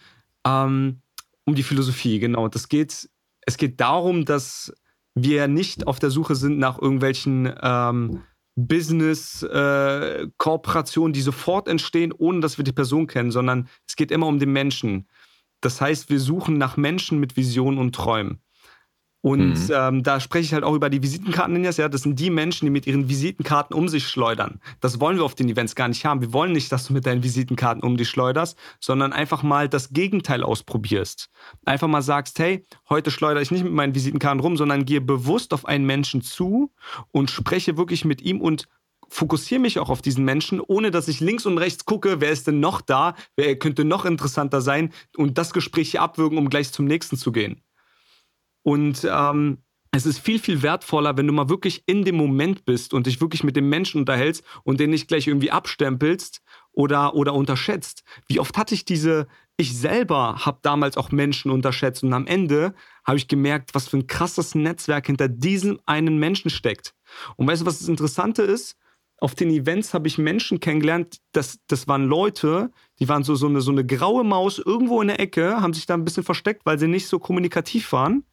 ähm, 0.47 1.01
um 1.45 1.55
die 1.55 1.62
Philosophie, 1.62 2.19
genau. 2.19 2.49
Das 2.49 2.69
geht, 2.69 3.09
es 3.42 3.57
geht 3.57 3.81
darum, 3.81 4.25
dass 4.25 4.75
wir 5.14 5.49
nicht 5.49 5.87
auf 5.87 5.99
der 5.99 6.11
Suche 6.11 6.35
sind 6.35 6.59
nach 6.59 6.79
irgendwelchen 6.81 7.53
ähm, 7.62 8.23
Business-Kooperationen, 8.57 11.12
äh, 11.12 11.14
die 11.14 11.23
sofort 11.23 11.69
entstehen, 11.69 12.12
ohne 12.16 12.40
dass 12.40 12.59
wir 12.59 12.64
die 12.64 12.73
Person 12.73 13.07
kennen, 13.07 13.31
sondern 13.31 13.69
es 13.87 13.97
geht 13.97 14.11
immer 14.11 14.27
um 14.27 14.38
den 14.38 14.53
Menschen. 14.53 15.09
Das 15.61 15.81
heißt, 15.81 16.11
wir 16.11 16.21
suchen 16.21 16.59
nach 16.59 16.77
Menschen 16.77 17.19
mit 17.19 17.37
Visionen 17.37 17.79
und 17.79 17.95
Träumen. 17.95 18.40
Und 19.27 19.55
mhm. 19.55 19.75
ähm, 19.75 20.03
da 20.05 20.21
spreche 20.21 20.45
ich 20.45 20.55
halt 20.55 20.62
auch 20.62 20.77
über 20.77 20.89
die 20.89 21.03
Visitenkarten 21.03 21.53
Ninjas. 21.53 21.79
Ja, 21.79 21.89
das 21.89 22.03
sind 22.03 22.21
die 22.21 22.31
Menschen, 22.31 22.65
die 22.65 22.71
mit 22.71 22.87
ihren 22.87 23.09
Visitenkarten 23.09 23.75
um 23.75 23.89
sich 23.89 24.07
schleudern. 24.07 24.61
Das 24.81 25.01
wollen 25.01 25.17
wir 25.17 25.25
auf 25.25 25.35
den 25.35 25.49
Events 25.49 25.75
gar 25.75 25.89
nicht 25.89 26.05
haben. 26.05 26.21
Wir 26.21 26.33
wollen 26.33 26.53
nicht, 26.53 26.71
dass 26.71 26.87
du 26.87 26.93
mit 26.93 27.07
deinen 27.07 27.25
Visitenkarten 27.25 27.83
um 27.83 27.97
dich 27.97 28.09
schleuderst, 28.09 28.57
sondern 28.79 29.12
einfach 29.12 29.43
mal 29.43 29.69
das 29.69 29.89
Gegenteil 29.89 30.45
ausprobierst. 30.45 31.29
Einfach 31.65 31.89
mal 31.89 32.03
sagst, 32.03 32.39
hey, 32.39 32.65
heute 32.89 33.11
schleudere 33.11 33.43
ich 33.43 33.51
nicht 33.51 33.65
mit 33.65 33.73
meinen 33.73 33.97
Visitenkarten 33.97 34.39
rum, 34.39 34.57
sondern 34.57 34.85
gehe 34.85 35.01
bewusst 35.01 35.53
auf 35.53 35.67
einen 35.67 35.87
Menschen 35.87 36.23
zu 36.23 36.71
und 37.11 37.29
spreche 37.29 37.77
wirklich 37.77 38.05
mit 38.05 38.23
ihm 38.23 38.41
und 38.41 38.69
fokussiere 39.09 39.61
mich 39.61 39.81
auch 39.81 39.91
auf 39.91 40.03
diesen 40.03 40.25
Menschen, 40.25 40.61
ohne 40.61 40.93
dass 40.93 41.09
ich 41.09 41.19
links 41.19 41.47
und 41.47 41.59
rechts 41.59 41.85
gucke, 41.85 42.21
wer 42.21 42.31
ist 42.31 42.47
denn 42.47 42.61
noch 42.61 42.81
da, 42.81 43.17
wer 43.35 43.59
könnte 43.59 43.85
noch 43.85 44.05
interessanter 44.05 44.61
sein 44.61 44.93
und 45.17 45.37
das 45.37 45.53
Gespräch 45.53 45.91
hier 45.91 46.03
abwürgen, 46.03 46.39
um 46.39 46.49
gleich 46.49 46.71
zum 46.71 46.85
nächsten 46.85 47.17
zu 47.17 47.33
gehen. 47.33 47.61
Und 48.67 49.07
ähm, 49.09 49.59
es 49.93 50.07
ist 50.07 50.19
viel, 50.19 50.41
viel 50.41 50.61
wertvoller, 50.61 51.17
wenn 51.17 51.29
du 51.29 51.33
mal 51.33 51.49
wirklich 51.49 51.85
in 51.87 52.05
dem 52.05 52.17
Moment 52.17 52.65
bist 52.65 52.95
und 52.95 53.07
dich 53.07 53.21
wirklich 53.21 53.45
mit 53.45 53.55
dem 53.55 53.69
Menschen 53.69 54.01
unterhältst 54.01 54.43
und 54.65 54.81
den 54.81 54.91
nicht 54.91 55.07
gleich 55.07 55.29
irgendwie 55.29 55.53
abstempelst 55.53 56.43
oder, 56.73 57.15
oder 57.15 57.33
unterschätzt. 57.35 58.03
Wie 58.27 58.41
oft 58.41 58.59
hatte 58.59 58.75
ich 58.75 58.85
diese, 58.85 59.29
ich 59.57 59.79
selber 59.79 60.45
habe 60.45 60.59
damals 60.63 60.97
auch 60.97 61.13
Menschen 61.13 61.53
unterschätzt 61.53 62.03
und 62.03 62.13
am 62.13 62.27
Ende 62.27 62.75
habe 63.05 63.19
ich 63.19 63.29
gemerkt, 63.29 63.73
was 63.73 63.87
für 63.87 63.99
ein 63.99 64.09
krasses 64.09 64.57
Netzwerk 64.57 65.07
hinter 65.07 65.29
diesem 65.29 65.79
einen 65.87 66.19
Menschen 66.19 66.51
steckt. 66.51 66.93
Und 67.37 67.47
weißt 67.47 67.63
du, 67.63 67.67
was 67.67 67.79
das 67.79 67.89
Interessante 67.89 68.43
ist? 68.43 68.77
Auf 69.19 69.35
den 69.35 69.51
Events 69.51 69.95
habe 69.95 70.09
ich 70.09 70.19
Menschen 70.19 70.61
kennengelernt, 70.61 71.19
das, 71.33 71.59
das 71.69 71.89
waren 71.89 72.05
Leute, 72.05 72.71
die 72.99 73.09
waren 73.09 73.25
so, 73.25 73.35
so, 73.35 73.47
eine, 73.47 73.63
so 73.63 73.71
eine 73.71 73.85
graue 73.85 74.25
Maus 74.25 74.59
irgendwo 74.59 75.01
in 75.01 75.09
der 75.09 75.21
Ecke, 75.21 75.61
haben 75.61 75.73
sich 75.73 75.87
da 75.87 75.95
ein 75.95 76.05
bisschen 76.05 76.25
versteckt, 76.25 76.67
weil 76.67 76.79
sie 76.79 76.89
nicht 76.89 77.09
so 77.09 77.19
kommunikativ 77.19 77.93
waren. 77.93 78.25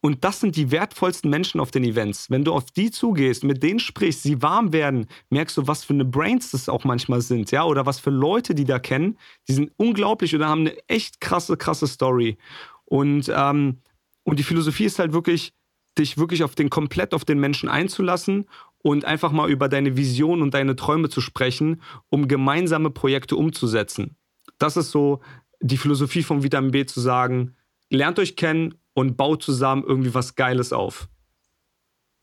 Und 0.00 0.24
das 0.24 0.40
sind 0.40 0.54
die 0.54 0.70
wertvollsten 0.70 1.28
Menschen 1.28 1.60
auf 1.60 1.72
den 1.72 1.82
Events. 1.82 2.30
Wenn 2.30 2.44
du 2.44 2.52
auf 2.52 2.66
die 2.70 2.90
zugehst, 2.90 3.42
mit 3.42 3.62
denen 3.62 3.80
sprichst, 3.80 4.22
sie 4.22 4.42
warm 4.42 4.72
werden, 4.72 5.06
merkst 5.30 5.56
du, 5.56 5.66
was 5.66 5.84
für 5.84 5.92
eine 5.92 6.04
Brains 6.04 6.52
das 6.52 6.68
auch 6.68 6.84
manchmal 6.84 7.20
sind, 7.20 7.50
ja, 7.50 7.64
oder 7.64 7.84
was 7.84 7.98
für 7.98 8.10
Leute 8.10 8.54
die 8.54 8.64
da 8.64 8.78
kennen. 8.78 9.18
Die 9.48 9.54
sind 9.54 9.72
unglaublich 9.76 10.34
oder 10.36 10.48
haben 10.48 10.60
eine 10.60 10.76
echt 10.88 11.20
krasse, 11.20 11.56
krasse 11.56 11.88
Story. 11.88 12.38
Und, 12.84 13.30
ähm, 13.34 13.78
und 14.22 14.38
die 14.38 14.44
Philosophie 14.44 14.84
ist 14.84 15.00
halt 15.00 15.12
wirklich, 15.12 15.52
dich 15.98 16.16
wirklich 16.16 16.44
auf 16.44 16.54
den 16.54 16.70
komplett 16.70 17.12
auf 17.12 17.24
den 17.24 17.40
Menschen 17.40 17.68
einzulassen 17.68 18.46
und 18.82 19.04
einfach 19.04 19.32
mal 19.32 19.50
über 19.50 19.68
deine 19.68 19.96
Vision 19.96 20.42
und 20.42 20.54
deine 20.54 20.76
Träume 20.76 21.08
zu 21.08 21.20
sprechen, 21.20 21.82
um 22.08 22.28
gemeinsame 22.28 22.90
Projekte 22.90 23.36
umzusetzen. 23.36 24.16
Das 24.58 24.76
ist 24.76 24.90
so 24.90 25.20
die 25.60 25.76
Philosophie 25.76 26.22
von 26.22 26.42
Vitamin 26.42 26.70
B 26.70 26.86
zu 26.86 27.00
sagen, 27.00 27.56
lernt 27.90 28.18
euch 28.18 28.36
kennen 28.36 28.74
und 28.94 29.16
baut 29.16 29.42
zusammen 29.42 29.84
irgendwie 29.86 30.14
was 30.14 30.34
Geiles 30.34 30.72
auf. 30.72 31.08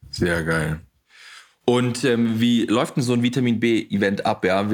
Sehr 0.10 0.44
geil. 0.44 0.82
Und 1.66 2.04
ähm, 2.04 2.40
wie 2.40 2.66
läuft 2.66 2.96
denn 2.96 3.04
so 3.04 3.14
ein 3.14 3.24
Vitamin 3.24 3.60
B-Event 3.60 4.26
ab? 4.26 4.46
Ja, 4.46 4.68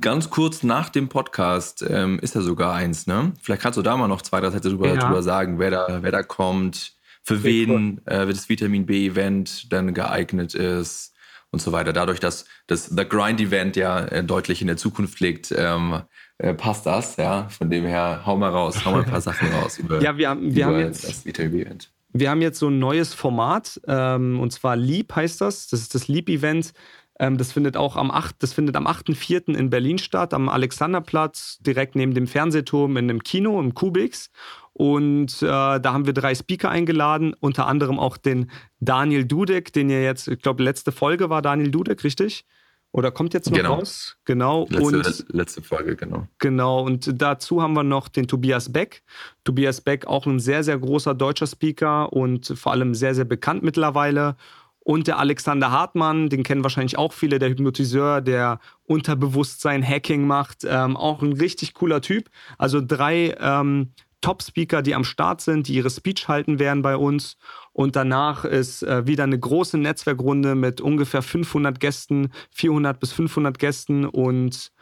ganz 0.00 0.30
kurz 0.30 0.62
nach 0.62 0.88
dem 0.88 1.08
Podcast 1.08 1.84
ähm, 1.88 2.18
ist 2.18 2.34
ja 2.34 2.40
sogar 2.40 2.74
eins, 2.74 3.06
ne? 3.06 3.32
Vielleicht 3.40 3.62
kannst 3.62 3.76
du 3.76 3.82
da 3.82 3.96
mal 3.96 4.08
noch 4.08 4.22
zwei, 4.22 4.40
drei 4.40 4.50
Sätze 4.50 4.70
drüber, 4.70 4.88
ja. 4.88 4.96
drüber 4.96 5.22
sagen, 5.22 5.58
wer 5.58 5.70
da, 5.70 6.02
wer 6.02 6.10
da 6.10 6.22
kommt, 6.22 6.94
für 7.28 7.44
wen 7.44 8.00
äh, 8.06 8.26
das 8.26 8.48
Vitamin 8.48 8.86
B-Event 8.86 9.70
dann 9.70 9.92
geeignet 9.92 10.54
ist 10.54 11.14
und 11.50 11.60
so 11.60 11.72
weiter. 11.72 11.92
Dadurch, 11.92 12.20
dass 12.20 12.46
das 12.68 12.86
The 12.86 13.06
Grind 13.06 13.38
Event 13.38 13.76
ja 13.76 14.00
äh, 14.06 14.24
deutlich 14.24 14.62
in 14.62 14.66
der 14.66 14.78
Zukunft 14.78 15.20
liegt, 15.20 15.54
ähm, 15.54 16.00
äh, 16.38 16.54
passt 16.54 16.86
das, 16.86 17.16
ja. 17.16 17.46
Von 17.50 17.68
dem 17.68 17.84
her, 17.84 18.22
hau 18.24 18.38
mal 18.38 18.48
raus, 18.48 18.82
hau 18.82 18.92
mal 18.92 19.02
ein 19.02 19.10
paar 19.10 19.20
Sachen 19.20 19.52
raus 19.52 19.78
über, 19.78 20.00
ja, 20.02 20.16
wir 20.16 20.30
haben, 20.30 20.54
wir 20.54 20.64
haben 20.64 20.78
jetzt, 20.78 21.06
das 21.06 21.26
Vitamin 21.26 21.52
B-Event. 21.52 21.90
Wir 22.14 22.30
haben 22.30 22.40
jetzt 22.40 22.58
so 22.58 22.68
ein 22.68 22.78
neues 22.78 23.12
Format, 23.12 23.78
ähm, 23.86 24.40
und 24.40 24.50
zwar 24.50 24.76
Leap 24.76 25.14
heißt 25.14 25.42
das. 25.42 25.68
Das 25.68 25.80
ist 25.80 25.94
das 25.94 26.08
Leap-Event. 26.08 26.72
Ähm, 27.20 27.36
das 27.36 27.52
findet 27.52 27.76
auch 27.76 27.96
am 27.96 28.10
8., 28.10 28.36
das 28.38 28.54
findet 28.54 28.74
am 28.74 28.86
8.4. 28.86 29.54
in 29.54 29.68
Berlin 29.68 29.98
statt, 29.98 30.32
am 30.32 30.48
Alexanderplatz, 30.48 31.58
direkt 31.60 31.94
neben 31.94 32.14
dem 32.14 32.26
Fernsehturm 32.26 32.96
in 32.96 33.10
einem 33.10 33.22
Kino, 33.22 33.60
im 33.60 33.74
Kubix. 33.74 34.30
Und 34.78 35.42
äh, 35.42 35.46
da 35.46 35.92
haben 35.92 36.06
wir 36.06 36.12
drei 36.12 36.36
Speaker 36.36 36.70
eingeladen, 36.70 37.34
unter 37.40 37.66
anderem 37.66 37.98
auch 37.98 38.16
den 38.16 38.48
Daniel 38.78 39.24
Dudek, 39.24 39.72
den 39.72 39.90
ihr 39.90 40.04
jetzt, 40.04 40.28
ich 40.28 40.40
glaube, 40.40 40.62
letzte 40.62 40.92
Folge 40.92 41.28
war 41.30 41.42
Daniel 41.42 41.72
Dudek, 41.72 42.04
richtig? 42.04 42.46
Oder 42.92 43.10
kommt 43.10 43.34
jetzt 43.34 43.50
noch 43.50 43.56
genau. 43.56 43.74
raus? 43.74 44.18
Genau. 44.24 44.68
Letzte, 44.70 45.24
und, 45.24 45.34
letzte 45.34 45.62
Folge, 45.62 45.96
genau. 45.96 46.28
Genau. 46.38 46.80
Und 46.84 47.20
dazu 47.20 47.60
haben 47.60 47.72
wir 47.72 47.82
noch 47.82 48.08
den 48.08 48.28
Tobias 48.28 48.72
Beck. 48.72 49.02
Tobias 49.42 49.80
Beck, 49.80 50.06
auch 50.06 50.26
ein 50.26 50.38
sehr, 50.38 50.62
sehr 50.62 50.78
großer 50.78 51.12
deutscher 51.12 51.48
Speaker 51.48 52.12
und 52.12 52.46
vor 52.46 52.70
allem 52.70 52.94
sehr, 52.94 53.16
sehr 53.16 53.24
bekannt 53.24 53.64
mittlerweile. 53.64 54.36
Und 54.78 55.08
der 55.08 55.18
Alexander 55.18 55.72
Hartmann, 55.72 56.28
den 56.28 56.44
kennen 56.44 56.62
wahrscheinlich 56.62 56.96
auch 56.96 57.12
viele, 57.12 57.40
der 57.40 57.48
Hypnotiseur, 57.48 58.20
der 58.20 58.60
Unterbewusstsein-Hacking 58.84 60.24
macht. 60.24 60.64
Ähm, 60.64 60.96
auch 60.96 61.20
ein 61.20 61.32
richtig 61.32 61.74
cooler 61.74 62.00
Typ. 62.00 62.30
Also 62.58 62.80
drei 62.80 63.36
ähm, 63.40 63.90
Top-Speaker, 64.20 64.82
die 64.82 64.94
am 64.94 65.04
Start 65.04 65.40
sind, 65.40 65.68
die 65.68 65.74
ihre 65.74 65.90
Speech 65.90 66.28
halten 66.28 66.58
werden 66.58 66.82
bei 66.82 66.96
uns. 66.96 67.36
Und 67.72 67.96
danach 67.96 68.44
ist 68.44 68.82
äh, 68.82 69.06
wieder 69.06 69.24
eine 69.24 69.38
große 69.38 69.78
Netzwerkrunde 69.78 70.54
mit 70.54 70.80
ungefähr 70.80 71.22
500 71.22 71.78
Gästen, 71.78 72.30
400 72.52 72.98
bis 72.98 73.12
500 73.12 73.58
Gästen. 73.58 74.04
Und 74.04 74.72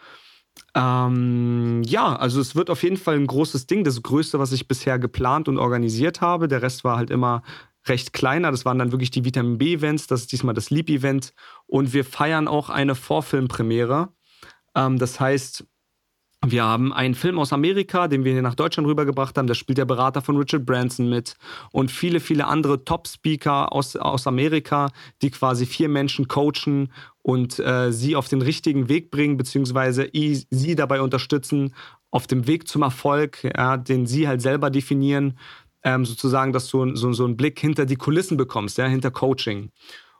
ähm, 0.75 1.83
ja, 1.85 2.17
also 2.17 2.41
es 2.41 2.57
wird 2.57 2.71
auf 2.71 2.83
jeden 2.83 2.97
Fall 2.97 3.17
ein 3.17 3.27
großes 3.27 3.67
Ding. 3.67 3.85
Das 3.85 4.03
größte, 4.03 4.39
was 4.39 4.53
ich 4.53 4.69
bisher 4.69 4.99
geplant 4.99 5.49
und 5.49 5.59
organisiert 5.59 6.21
habe. 6.21 6.49
Der 6.49 6.63
Rest 6.63 6.85
war 6.85 6.97
halt 6.97 7.11
immer 7.11 7.43
recht 7.87 8.13
kleiner. 8.13 8.51
Das 8.51 8.65
waren 8.65 8.79
dann 8.79 8.93
wirklich 8.93 9.11
die 9.11 9.25
Vitamin 9.25 9.59
B-Events. 9.59 10.07
Das 10.07 10.21
ist 10.21 10.33
diesmal 10.33 10.55
das 10.55 10.71
Leap-Event. 10.71 11.35
Und 11.67 11.93
wir 11.93 12.05
feiern 12.05 12.49
auch 12.49 12.71
eine 12.71 12.95
Vorfilmpremiere. 12.95 14.09
Ähm, 14.75 14.99
das 14.99 15.21
heißt, 15.21 15.67
Wir 16.49 16.63
haben 16.63 16.93
einen 16.93 17.17
Film 17.17 17.41
aus 17.41 17.53
Amerika, 17.53 18.07
den 18.07 18.23
wir 18.23 18.33
hier 18.33 18.43
nach 18.43 18.55
Deutschland 18.55 18.89
rübergebracht 18.89 19.37
haben. 19.37 19.49
Da 19.49 19.55
spielt 19.55 19.79
der 19.79 19.85
Berater 19.85 20.23
von 20.23 20.37
Richard 20.37 20.65
Branson 20.65 21.09
mit 21.09 21.35
und 21.73 21.91
viele, 21.91 22.21
viele 22.21 22.47
andere 22.47 22.85
Top-Speaker 22.85 23.73
aus, 23.73 23.97
aus 23.97 24.29
Amerika, 24.29 24.91
die 25.23 25.33
quasi 25.33 25.67
vier 25.67 25.89
Menschen 25.89 26.29
coachen 26.29 26.93
und 27.23 27.59
äh, 27.59 27.91
sie 27.93 28.15
auf 28.15 28.29
den 28.29 28.43
richtigen 28.43 28.89
Weg 28.89 29.11
bringen, 29.11 29.37
beziehungsweise 29.37 30.09
sie 30.13 30.77
dabei 30.77 31.01
unterstützen, 31.01 31.75
auf 32.13 32.29
dem 32.29 32.47
Weg 32.47 32.69
zum 32.69 32.83
Erfolg, 32.83 33.43
ja, 33.43 33.77
den 33.77 34.07
sie 34.07 34.29
halt 34.29 34.41
selber 34.41 34.71
definieren, 34.71 35.37
ähm, 35.83 36.05
sozusagen, 36.05 36.53
dass 36.53 36.69
du 36.69 36.95
so, 36.95 37.13
so 37.13 37.25
einen 37.25 37.37
Blick 37.37 37.59
hinter 37.59 37.87
die 37.87 37.97
Kulissen 37.97 38.37
bekommst, 38.37 38.79
ja, 38.79 38.87
hinter 38.87 39.11
Coaching. 39.11 39.71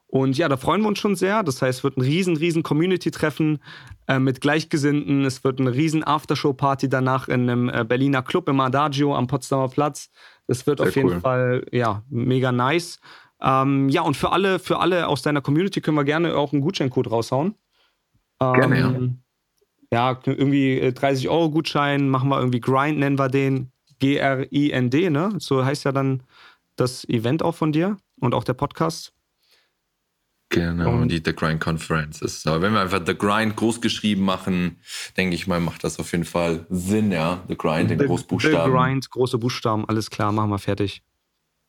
Und 0.09 0.39
ja, 0.39 0.49
da 0.49 0.57
freuen 0.57 0.83
wir 0.83 0.89
uns 0.89 0.99
schon 0.99 1.17
sehr. 1.17 1.43
Das 1.43 1.61
heißt, 1.61 1.79
es 1.79 1.85
wird 1.85 1.97
ein 1.97 2.03
riesen, 2.03 2.37
riesen 2.37 2.63
Community-Treffen 2.63 3.59
äh, 4.07 4.19
mit 4.19 4.41
Gleichgesinnten. 4.41 5.25
Es 5.25 5.43
wird 5.43 5.61
eine 5.61 5.75
riesen 5.75 6.05
Aftershow-Party 6.05 6.89
danach 6.89 7.29
in 7.29 7.43
einem 7.43 7.69
äh, 7.69 7.85
Berliner 7.85 8.23
Club 8.23 8.49
im 8.49 8.61
Adagio 8.61 9.17
am 9.17 9.27
Potsdamer 9.27 9.69
Platz. 9.69 10.11
Das 10.47 10.67
wird 10.67 10.79
sehr 10.79 10.89
auf 10.89 10.97
jeden 10.97 11.09
cool. 11.09 11.21
Fall 11.21 11.67
ja, 11.73 12.03
mega 12.09 12.53
nice. 12.53 13.01
Ähm, 13.43 13.89
ja, 13.89 14.03
und 14.03 14.17
für 14.17 14.31
alle, 14.33 14.59
für 14.59 14.79
alle 14.79 15.09
aus 15.09 15.23
deiner 15.23 15.41
Community 15.41 15.81
können 15.81 15.97
wir 15.97 16.05
gerne 16.05 16.37
auch 16.37 16.53
einen 16.53 16.63
Gutscheincode 16.63 17.11
raushauen. 17.11 17.55
Ähm, 18.41 18.53
gerne, 18.53 18.79
ja. 18.81 18.93
Ja, 19.93 20.21
irgendwie 20.25 20.93
30 20.95 21.25
äh, 21.25 21.29
Euro 21.29 21.51
Gutschein, 21.51 22.09
machen 22.09 22.29
wir 22.29 22.39
irgendwie 22.39 22.61
Grind, 22.61 22.99
nennen 22.99 23.19
wir 23.19 23.29
den. 23.29 23.73
G-R-I-N-D, 23.99 25.11
ne? 25.11 25.31
So 25.39 25.65
heißt 25.65 25.85
ja 25.85 25.93
dann 25.93 26.23
das 26.77 27.09
Event 27.09 27.43
auch 27.43 27.55
von 27.55 27.73
dir 27.73 27.97
und 28.21 28.35
auch 28.35 28.45
der 28.45 28.53
Podcast. 28.53 29.16
Genau, 30.49 30.93
und 30.93 31.09
die 31.09 31.21
The 31.25 31.35
Grind 31.35 31.61
Conference 31.61 32.23
ist. 32.23 32.47
Aber 32.47 32.63
wenn 32.63 32.73
wir 32.73 32.81
einfach 32.81 33.03
The 33.05 33.17
Grind 33.17 33.57
groß 33.57 33.81
geschrieben 33.81 34.23
machen, 34.23 34.77
denke 35.17 35.35
ich 35.35 35.47
mal, 35.47 35.61
macht 35.61 35.83
das 35.83 35.99
auf 35.99 36.13
jeden 36.13 36.25
Fall 36.25 36.67
Sinn, 36.71 37.11
ja. 37.11 37.43
The 37.49 37.57
Grind 37.57 37.91
in 37.91 37.99
Großbuchstaben. 37.99 38.73
The 38.73 38.79
Grind, 38.79 39.11
große 39.11 39.39
Buchstaben, 39.39 39.89
alles 39.89 40.09
klar, 40.09 40.31
machen 40.33 40.51
wir 40.51 40.59
fertig. 40.59 41.03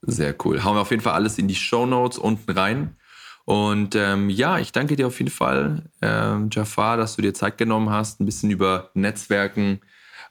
Sehr 0.04 0.36
cool. 0.46 0.64
Hauen 0.64 0.76
wir 0.76 0.82
auf 0.82 0.92
jeden 0.92 1.02
Fall 1.02 1.14
alles 1.14 1.40
in 1.40 1.48
die 1.48 1.56
Show 1.56 1.86
Notes 1.88 2.20
unten 2.20 2.52
rein. 2.52 2.96
Und 3.46 3.96
ähm, 3.96 4.30
ja, 4.30 4.60
ich 4.60 4.74
danke 4.74 4.96
dir 4.96 5.08
auf 5.08 5.18
jeden 5.20 5.32
Fall, 5.32 5.90
ähm, 6.02 6.50
Jafar, 6.52 6.98
dass 6.98 7.16
du 7.16 7.22
dir 7.22 7.34
Zeit 7.34 7.58
genommen 7.58 7.90
hast, 7.90 8.20
ein 8.20 8.26
bisschen 8.26 8.52
über 8.52 8.92
Netzwerken 8.94 9.80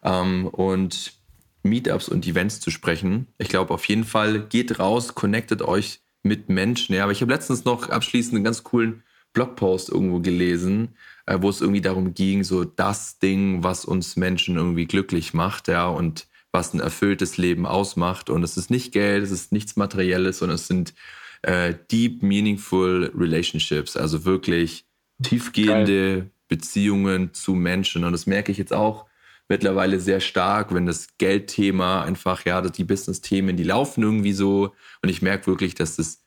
ähm, 0.04 0.46
und 0.46 1.14
Meetups 1.62 2.08
und 2.08 2.26
Events 2.26 2.60
zu 2.60 2.70
sprechen. 2.70 3.26
Ich 3.38 3.48
glaube, 3.48 3.74
auf 3.74 3.86
jeden 3.86 4.04
Fall 4.04 4.40
geht 4.40 4.78
raus, 4.78 5.14
connectet 5.14 5.62
euch 5.62 6.00
mit 6.26 6.48
Menschen. 6.48 6.94
Ja, 6.94 7.04
aber 7.04 7.12
ich 7.12 7.20
habe 7.20 7.32
letztens 7.32 7.64
noch 7.64 7.88
abschließend 7.88 8.34
einen 8.34 8.44
ganz 8.44 8.62
coolen 8.62 9.02
Blogpost 9.32 9.90
irgendwo 9.90 10.20
gelesen, 10.20 10.96
äh, 11.26 11.38
wo 11.40 11.50
es 11.50 11.60
irgendwie 11.60 11.80
darum 11.80 12.14
ging, 12.14 12.42
so 12.44 12.64
das 12.64 13.18
Ding, 13.18 13.62
was 13.62 13.84
uns 13.84 14.16
Menschen 14.16 14.56
irgendwie 14.56 14.86
glücklich 14.86 15.34
macht, 15.34 15.68
ja, 15.68 15.86
und 15.86 16.26
was 16.52 16.72
ein 16.72 16.80
erfülltes 16.80 17.36
Leben 17.36 17.66
ausmacht. 17.66 18.30
Und 18.30 18.42
es 18.42 18.56
ist 18.56 18.70
nicht 18.70 18.92
Geld, 18.92 19.22
es 19.22 19.30
ist 19.30 19.52
nichts 19.52 19.76
Materielles, 19.76 20.38
sondern 20.38 20.54
es 20.54 20.66
sind 20.66 20.94
äh, 21.42 21.74
deep, 21.90 22.22
meaningful 22.22 23.12
relationships, 23.14 23.96
also 23.96 24.24
wirklich 24.24 24.86
tiefgehende 25.22 26.16
Geil. 26.16 26.30
Beziehungen 26.48 27.34
zu 27.34 27.54
Menschen. 27.54 28.04
Und 28.04 28.12
das 28.12 28.26
merke 28.26 28.52
ich 28.52 28.58
jetzt 28.58 28.72
auch 28.72 29.06
mittlerweile 29.48 30.00
sehr 30.00 30.20
stark, 30.20 30.74
wenn 30.74 30.86
das 30.86 31.08
Geldthema 31.18 32.02
einfach, 32.02 32.44
ja, 32.44 32.60
die 32.60 32.84
Business-Themen, 32.84 33.56
die 33.56 33.64
laufen 33.64 34.02
irgendwie 34.02 34.32
so. 34.32 34.72
Und 35.02 35.08
ich 35.08 35.22
merke 35.22 35.46
wirklich, 35.46 35.74
dass 35.74 35.96
das, 35.96 36.22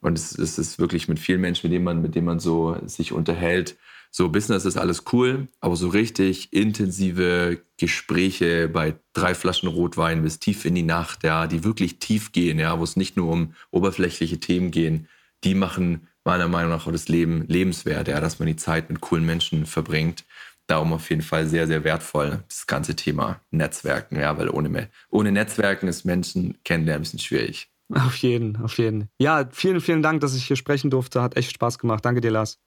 und 0.00 0.18
es, 0.18 0.36
es 0.36 0.58
ist 0.58 0.78
wirklich 0.78 1.08
mit 1.08 1.18
vielen 1.18 1.40
Menschen, 1.40 1.66
mit 1.68 1.74
denen 1.74 1.84
man, 1.84 2.02
mit 2.02 2.14
denen 2.14 2.26
man 2.26 2.40
so 2.40 2.76
sich 2.86 3.12
unterhält, 3.12 3.76
so 4.12 4.28
Business 4.28 4.64
ist 4.64 4.76
alles 4.76 5.04
cool, 5.12 5.46
aber 5.60 5.76
so 5.76 5.88
richtig 5.88 6.52
intensive 6.52 7.62
Gespräche 7.76 8.68
bei 8.68 8.96
drei 9.12 9.34
Flaschen 9.34 9.68
Rotwein 9.68 10.22
bis 10.22 10.40
tief 10.40 10.64
in 10.64 10.74
die 10.74 10.82
Nacht, 10.82 11.22
ja, 11.22 11.46
die 11.46 11.62
wirklich 11.62 12.00
tief 12.00 12.32
gehen, 12.32 12.58
ja, 12.58 12.78
wo 12.80 12.84
es 12.84 12.96
nicht 12.96 13.16
nur 13.16 13.30
um 13.30 13.54
oberflächliche 13.70 14.40
Themen 14.40 14.72
gehen, 14.72 15.08
die 15.44 15.54
machen 15.54 16.08
meiner 16.24 16.48
Meinung 16.48 16.70
nach 16.70 16.86
auch 16.86 16.92
das 16.92 17.08
Leben 17.08 17.44
lebenswert, 17.46 18.08
ja, 18.08 18.20
dass 18.20 18.38
man 18.40 18.48
die 18.48 18.56
Zeit 18.56 18.90
mit 18.90 19.00
coolen 19.00 19.24
Menschen 19.24 19.64
verbringt. 19.64 20.24
Darum 20.70 20.92
auf 20.92 21.10
jeden 21.10 21.22
Fall 21.22 21.48
sehr, 21.48 21.66
sehr 21.66 21.82
wertvoll, 21.82 22.44
das 22.46 22.64
ganze 22.64 22.94
Thema 22.94 23.40
Netzwerken, 23.50 24.20
ja, 24.20 24.38
weil 24.38 24.48
ohne, 24.48 24.88
ohne 25.10 25.32
Netzwerken 25.32 25.88
ist 25.88 26.04
Menschen 26.04 26.58
kennenlernen 26.62 27.00
ein 27.00 27.02
bisschen 27.02 27.18
schwierig. 27.18 27.68
Auf 27.92 28.14
jeden, 28.18 28.56
auf 28.62 28.78
jeden. 28.78 29.08
Ja, 29.18 29.48
vielen, 29.50 29.80
vielen 29.80 30.00
Dank, 30.00 30.20
dass 30.20 30.36
ich 30.36 30.44
hier 30.44 30.54
sprechen 30.54 30.88
durfte. 30.88 31.22
Hat 31.22 31.36
echt 31.36 31.52
Spaß 31.52 31.80
gemacht. 31.80 32.04
Danke 32.04 32.20
dir, 32.20 32.30
Lars. 32.30 32.60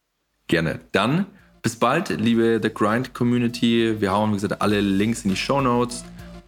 Gerne. 0.48 0.82
Dann 0.92 1.28
bis 1.62 1.78
bald, 1.78 2.10
liebe 2.10 2.60
The 2.62 2.74
Grind 2.74 3.14
Community. 3.14 3.96
Wir 4.02 4.12
hauen, 4.12 4.32
wie 4.32 4.34
gesagt, 4.34 4.62
alle 4.62 4.82
Links 4.82 5.24
in 5.24 5.30
die 5.30 5.38
Show 5.38 5.62
Notes 5.62 6.04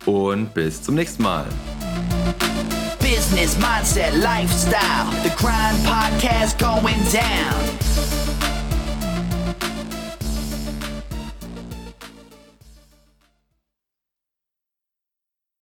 und 0.06 0.54
bis 0.54 0.84
zum 0.84 0.96
nächsten 0.96 1.24
Mal. 1.24 1.46
Business, 3.00 3.58
Mindset, 3.60 4.14
Lifestyle. 4.22 5.08
The 5.24 5.30
Grind 5.38 5.82
Podcast 5.86 6.60
going 6.60 7.00
down. 7.14 8.15